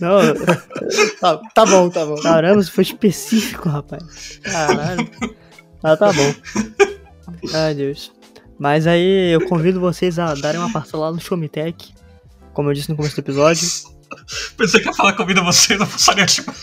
Não, 0.01 0.19
Tá, 1.19 1.39
tá 1.53 1.65
bom, 1.65 1.89
tá 1.89 2.05
bom. 2.05 2.15
caramba, 2.21 2.61
isso 2.61 2.71
foi 2.71 2.83
específico, 2.83 3.67
rapaz. 3.69 4.39
Caralho. 4.43 5.09
Ah, 5.83 5.95
tá 5.97 6.11
bom. 6.11 6.33
Ai, 7.53 7.73
Deus. 7.73 8.11
Mas 8.57 8.85
aí 8.87 9.33
eu 9.33 9.47
convido 9.47 9.79
vocês 9.79 10.19
a 10.19 10.33
darem 10.35 10.59
uma 10.59 10.71
parcela 10.71 11.05
lá 11.05 11.11
no 11.11 11.19
Showmetech. 11.21 11.93
Como 12.53 12.69
eu 12.69 12.73
disse 12.73 12.89
no 12.89 12.95
começo 12.97 13.15
do 13.15 13.19
episódio. 13.19 13.67
Pensei 14.57 14.81
que 14.81 14.87
ia 14.87 14.93
falar 14.93 15.13
convido 15.13 15.43
você, 15.43 15.77
não 15.77 15.87
passaria 15.87 16.23
Atibaia. 16.25 16.57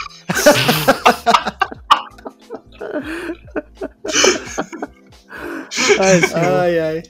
Ai. 6.00 6.20
Ai, 6.34 6.78
ai. 6.78 7.02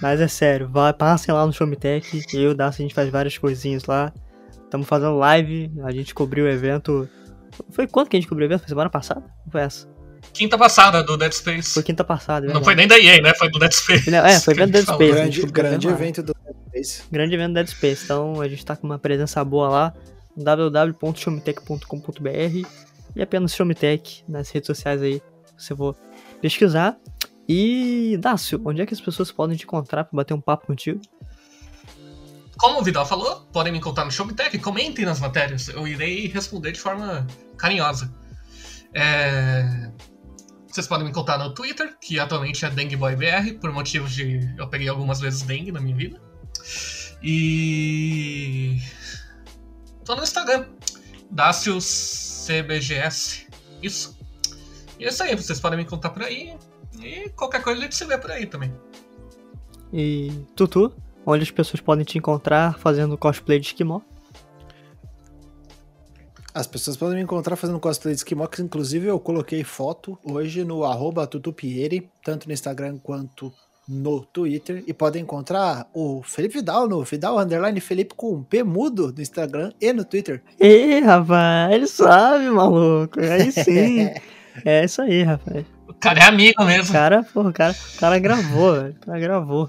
Mas 0.00 0.20
é 0.20 0.28
sério, 0.28 0.68
vai, 0.68 0.92
passem 0.92 1.32
lá 1.34 1.46
no 1.46 1.52
Showmetech. 1.52 2.24
Eu 2.34 2.40
e 2.42 2.46
o 2.48 2.54
Darcy, 2.54 2.82
a 2.82 2.84
gente 2.84 2.94
faz 2.94 3.08
várias 3.08 3.38
coisinhas 3.38 3.84
lá. 3.84 4.12
Estamos 4.74 4.88
fazendo 4.88 5.16
live, 5.18 5.70
a 5.84 5.92
gente 5.92 6.12
cobriu 6.12 6.46
o 6.46 6.48
evento. 6.48 7.08
Foi 7.70 7.86
quando 7.86 8.08
que 8.08 8.16
a 8.16 8.20
gente 8.20 8.28
cobriu 8.28 8.48
o 8.48 8.50
evento? 8.50 8.62
Foi 8.62 8.70
semana 8.70 8.90
passada? 8.90 9.22
Ou 9.46 9.52
foi 9.52 9.60
essa? 9.60 9.88
Quinta 10.32 10.58
passada 10.58 11.00
do 11.00 11.16
Dead 11.16 11.30
Space. 11.30 11.74
Foi 11.74 11.84
quinta 11.84 12.02
passada, 12.02 12.50
é 12.50 12.52
Não 12.52 12.64
foi 12.64 12.74
nem 12.74 12.88
da 12.88 12.98
EA, 12.98 13.22
né? 13.22 13.32
Foi 13.34 13.48
do 13.48 13.60
Dead 13.60 13.70
Space. 13.70 14.10
Não, 14.10 14.26
é, 14.26 14.40
foi 14.40 14.52
evento 14.52 14.72
Dead. 14.72 14.82
Space. 14.82 15.12
Grande, 15.12 15.42
grande 15.42 15.86
evento 15.86 16.24
do 16.24 16.34
Space. 16.70 17.04
Grande 17.08 17.36
evento 17.36 17.54
Dead 17.54 17.68
Space. 17.68 18.02
Então 18.02 18.40
a 18.40 18.48
gente 18.48 18.66
tá 18.66 18.74
com 18.74 18.84
uma 18.84 18.98
presença 18.98 19.44
boa 19.44 19.68
lá. 19.68 19.94
www.showmetech.com.br 20.36 22.68
e 23.14 23.22
apenas 23.22 23.54
Showmetech 23.54 24.24
nas 24.28 24.50
redes 24.50 24.66
sociais 24.66 25.00
aí. 25.00 25.22
Você 25.56 25.76
for 25.76 25.94
pesquisar. 26.42 26.96
E, 27.48 28.18
Dácio, 28.20 28.60
onde 28.64 28.82
é 28.82 28.86
que 28.86 28.94
as 28.94 29.00
pessoas 29.00 29.30
podem 29.30 29.56
te 29.56 29.62
encontrar 29.62 30.02
pra 30.02 30.16
bater 30.16 30.34
um 30.34 30.40
papo 30.40 30.66
contigo? 30.66 31.00
Como 32.56 32.80
o 32.80 32.82
Vidal 32.82 33.04
falou, 33.04 33.40
podem 33.52 33.72
me 33.72 33.78
encontrar 33.78 34.04
no 34.04 34.10
Showtech, 34.10 34.58
comentem 34.58 35.04
nas 35.04 35.20
matérias. 35.20 35.68
Eu 35.68 35.86
irei 35.88 36.28
responder 36.28 36.72
de 36.72 36.80
forma 36.80 37.26
carinhosa. 37.56 38.12
É, 38.94 39.90
Vocês 40.68 40.86
podem 40.86 41.04
me 41.04 41.10
encontrar 41.10 41.38
no 41.38 41.52
Twitter, 41.52 41.96
que 42.00 42.18
atualmente 42.18 42.64
é 42.64 42.70
DengueBoyBR, 42.70 43.58
por 43.60 43.72
motivos 43.72 44.12
de. 44.12 44.54
Eu 44.56 44.68
peguei 44.68 44.88
algumas 44.88 45.20
vezes 45.20 45.42
dengue 45.42 45.72
na 45.72 45.80
minha 45.80 45.96
vida. 45.96 46.20
E. 47.22 48.78
Tô 50.04 50.14
no 50.14 50.22
Instagram, 50.22 50.66
DáciosCBGS. 51.30 53.48
Isso. 53.82 54.16
E 54.98 55.04
é 55.04 55.08
isso 55.08 55.22
aí, 55.22 55.34
vocês 55.34 55.58
podem 55.58 55.78
me 55.78 55.84
encontrar 55.84 56.10
por 56.10 56.22
aí. 56.22 56.54
E 57.00 57.28
qualquer 57.30 57.62
coisa 57.62 57.80
a 57.80 57.82
gente 57.82 57.96
se 57.96 58.04
vê 58.04 58.16
por 58.16 58.30
aí 58.30 58.46
também. 58.46 58.72
E 59.92 60.30
Tutu, 60.54 60.94
onde 61.26 61.42
as 61.42 61.50
pessoas 61.50 61.80
podem 61.80 62.04
te 62.04 62.18
encontrar 62.18 62.78
fazendo 62.78 63.16
cosplay 63.16 63.58
de 63.58 63.66
esquimó. 63.68 64.00
As 66.54 66.68
pessoas 66.68 66.96
podem 66.96 67.16
me 67.16 67.22
encontrar 67.22 67.56
fazendo 67.56 67.80
cosplay 67.80 68.14
de 68.14 68.20
Esquimó, 68.20 68.46
que 68.46 68.62
inclusive 68.62 69.08
eu 69.08 69.18
coloquei 69.18 69.64
foto 69.64 70.16
hoje 70.22 70.62
no 70.64 70.84
arroba 70.84 71.26
tutupieri, 71.26 72.08
tanto 72.22 72.46
no 72.46 72.52
Instagram 72.54 72.96
quanto 73.02 73.52
no 73.88 74.24
Twitter. 74.24 74.84
E 74.86 74.94
podem 74.94 75.22
encontrar 75.22 75.88
o 75.92 76.22
Felipe 76.22 76.58
Vidal 76.58 76.88
no 76.88 77.02
Vidal 77.02 77.40
Underline 77.40 77.80
Felipe 77.80 78.14
com 78.14 78.34
um 78.34 78.42
P 78.44 78.62
mudo 78.62 79.12
no 79.12 79.20
Instagram 79.20 79.72
e 79.80 79.92
no 79.92 80.04
Twitter. 80.04 80.44
Ih, 80.60 81.00
rapaz, 81.00 81.72
ele 81.74 81.88
sabe, 81.88 82.48
maluco. 82.48 83.18
Aí 83.18 83.50
sim. 83.50 84.10
é 84.64 84.84
isso 84.84 85.02
aí, 85.02 85.24
rapaz. 85.24 85.66
O 85.88 85.94
cara 85.94 86.20
é 86.20 86.24
amigo 86.24 86.62
O 86.62 86.66
mesmo. 86.66 86.92
cara, 86.92 87.24
porra, 87.24 87.50
o 87.50 87.52
cara, 87.52 87.72
o 87.72 87.98
cara 87.98 88.18
gravou, 88.20 88.74
velho. 88.74 88.94
O 88.94 89.06
cara 89.06 89.18
gravou. 89.18 89.68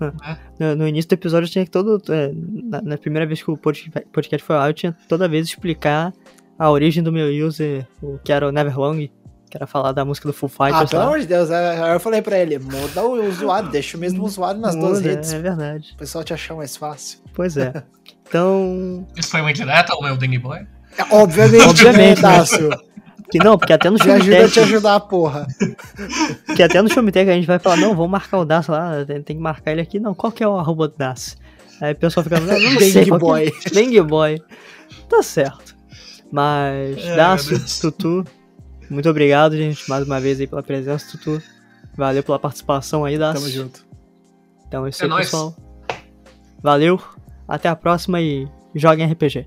No, 0.58 0.74
no 0.76 0.88
início 0.88 1.08
do 1.08 1.12
episódio 1.14 1.46
eu 1.46 1.50
tinha 1.50 1.64
que 1.64 1.70
todo. 1.70 2.00
é, 2.12 2.32
na, 2.34 2.82
na 2.82 2.98
primeira 2.98 3.26
vez 3.26 3.42
que 3.42 3.50
o 3.50 3.56
pod- 3.56 3.90
podcast 4.12 4.44
foi 4.46 4.56
lá, 4.56 4.68
eu 4.68 4.74
tinha 4.74 4.96
toda 5.08 5.28
vez 5.28 5.46
explicar 5.46 6.12
a 6.58 6.70
origem 6.70 7.02
do 7.02 7.12
meu 7.12 7.28
user, 7.46 7.86
o 8.02 8.18
que 8.18 8.32
era 8.32 8.48
o 8.48 8.50
Neverlong, 8.52 9.08
que 9.50 9.56
era 9.56 9.66
falar 9.66 9.92
da 9.92 10.04
música 10.04 10.28
do 10.28 10.32
Full 10.34 10.50
Ah, 10.58 10.66
Fighters. 10.66 10.90
pelo 10.90 11.02
lá. 11.02 11.08
amor 11.08 11.20
de 11.20 11.26
Deus, 11.26 11.50
aí 11.50 11.92
eu 11.94 12.00
falei 12.00 12.20
pra 12.20 12.38
ele, 12.38 12.58
muda 12.58 13.02
o 13.04 13.28
usuário, 13.28 13.70
deixa 13.70 13.96
o 13.96 14.00
mesmo 14.00 14.24
usuário 14.24 14.60
nas 14.60 14.74
duas 14.74 14.98
Muda, 14.98 15.08
redes, 15.10 15.32
É 15.32 15.38
verdade. 15.40 15.92
o 15.94 15.96
pessoal 15.96 16.24
te 16.24 16.34
achar 16.34 16.54
mais 16.56 16.76
fácil. 16.76 17.20
Pois 17.34 17.56
é. 17.56 17.72
Então. 18.28 19.06
Isso 19.16 19.30
foi 19.30 19.40
uma 19.40 19.50
indireta 19.50 19.94
ao 19.94 20.02
meu 20.02 20.14
Dengue 20.14 20.38
Boy? 20.38 20.58
É, 20.98 21.14
obviamente, 21.14 21.64
Obviamente, 21.64 22.20
né? 22.22 22.28
Dácio? 22.36 22.68
Que 23.30 23.38
não, 23.38 23.58
porque 23.58 23.72
até 23.72 23.90
no 23.90 23.96
Me 24.02 24.10
ajuda 24.12 24.44
a 24.44 24.48
te 24.48 24.60
ajudar, 24.60 25.00
porra. 25.00 25.46
Porque 26.46 26.62
até 26.62 26.80
no 26.80 26.88
Showmetech 26.88 27.28
a 27.30 27.34
gente 27.34 27.46
vai 27.46 27.58
falar, 27.58 27.76
não, 27.76 27.94
vamos 27.94 28.10
marcar 28.10 28.38
o 28.38 28.44
Das 28.44 28.66
lá, 28.68 29.04
tem, 29.04 29.22
tem 29.22 29.36
que 29.36 29.42
marcar 29.42 29.72
ele 29.72 29.80
aqui. 29.82 30.00
Não, 30.00 30.14
qual 30.14 30.32
que 30.32 30.42
é 30.42 30.48
o 30.48 30.58
arroba 30.58 30.88
do 30.88 30.96
Das? 30.96 31.36
Aí 31.80 31.92
o 31.92 31.96
pessoal 31.96 32.24
fica, 32.24 32.40
não, 32.40 32.46
não 32.46 32.78
sei. 32.78 32.92
Dengue 32.92 33.04
que 33.10 33.14
é- 33.14 33.18
Boy. 33.18 33.52
Dengue 33.72 34.02
Boy. 34.02 34.42
Tá 35.08 35.22
certo. 35.22 35.76
Mas, 36.32 36.98
É, 37.04 37.16
Deus. 37.36 37.78
Tutu, 37.80 38.24
muito 38.90 39.08
obrigado, 39.08 39.56
gente, 39.56 39.88
mais 39.88 40.04
uma 40.06 40.18
vez 40.20 40.40
aí 40.40 40.46
pela 40.46 40.62
presença, 40.62 41.06
Tutu. 41.10 41.42
Valeu 41.96 42.22
pela 42.22 42.38
participação 42.38 43.04
aí, 43.04 43.18
Dácio. 43.18 43.40
Tamo 43.42 43.52
junto. 43.52 43.86
Então 44.66 44.86
é 44.86 44.90
isso 44.90 45.02
É 45.02 45.04
aí, 45.04 45.10
nóis. 45.10 45.24
pessoal. 45.26 45.54
Valeu, 46.62 47.00
até 47.46 47.68
a 47.68 47.76
próxima 47.76 48.20
e 48.20 48.46
joguem 48.74 49.06
RPG. 49.10 49.46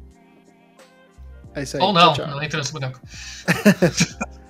É 1.55 1.63
isso 1.63 1.77
aí. 1.77 1.83
Ou 1.83 1.93
não, 1.93 2.13
tchau, 2.13 2.25
tchau. 2.25 2.35
não 2.35 2.43
entra 2.43 2.59
nesse 2.59 2.71
boneco. 2.71 2.99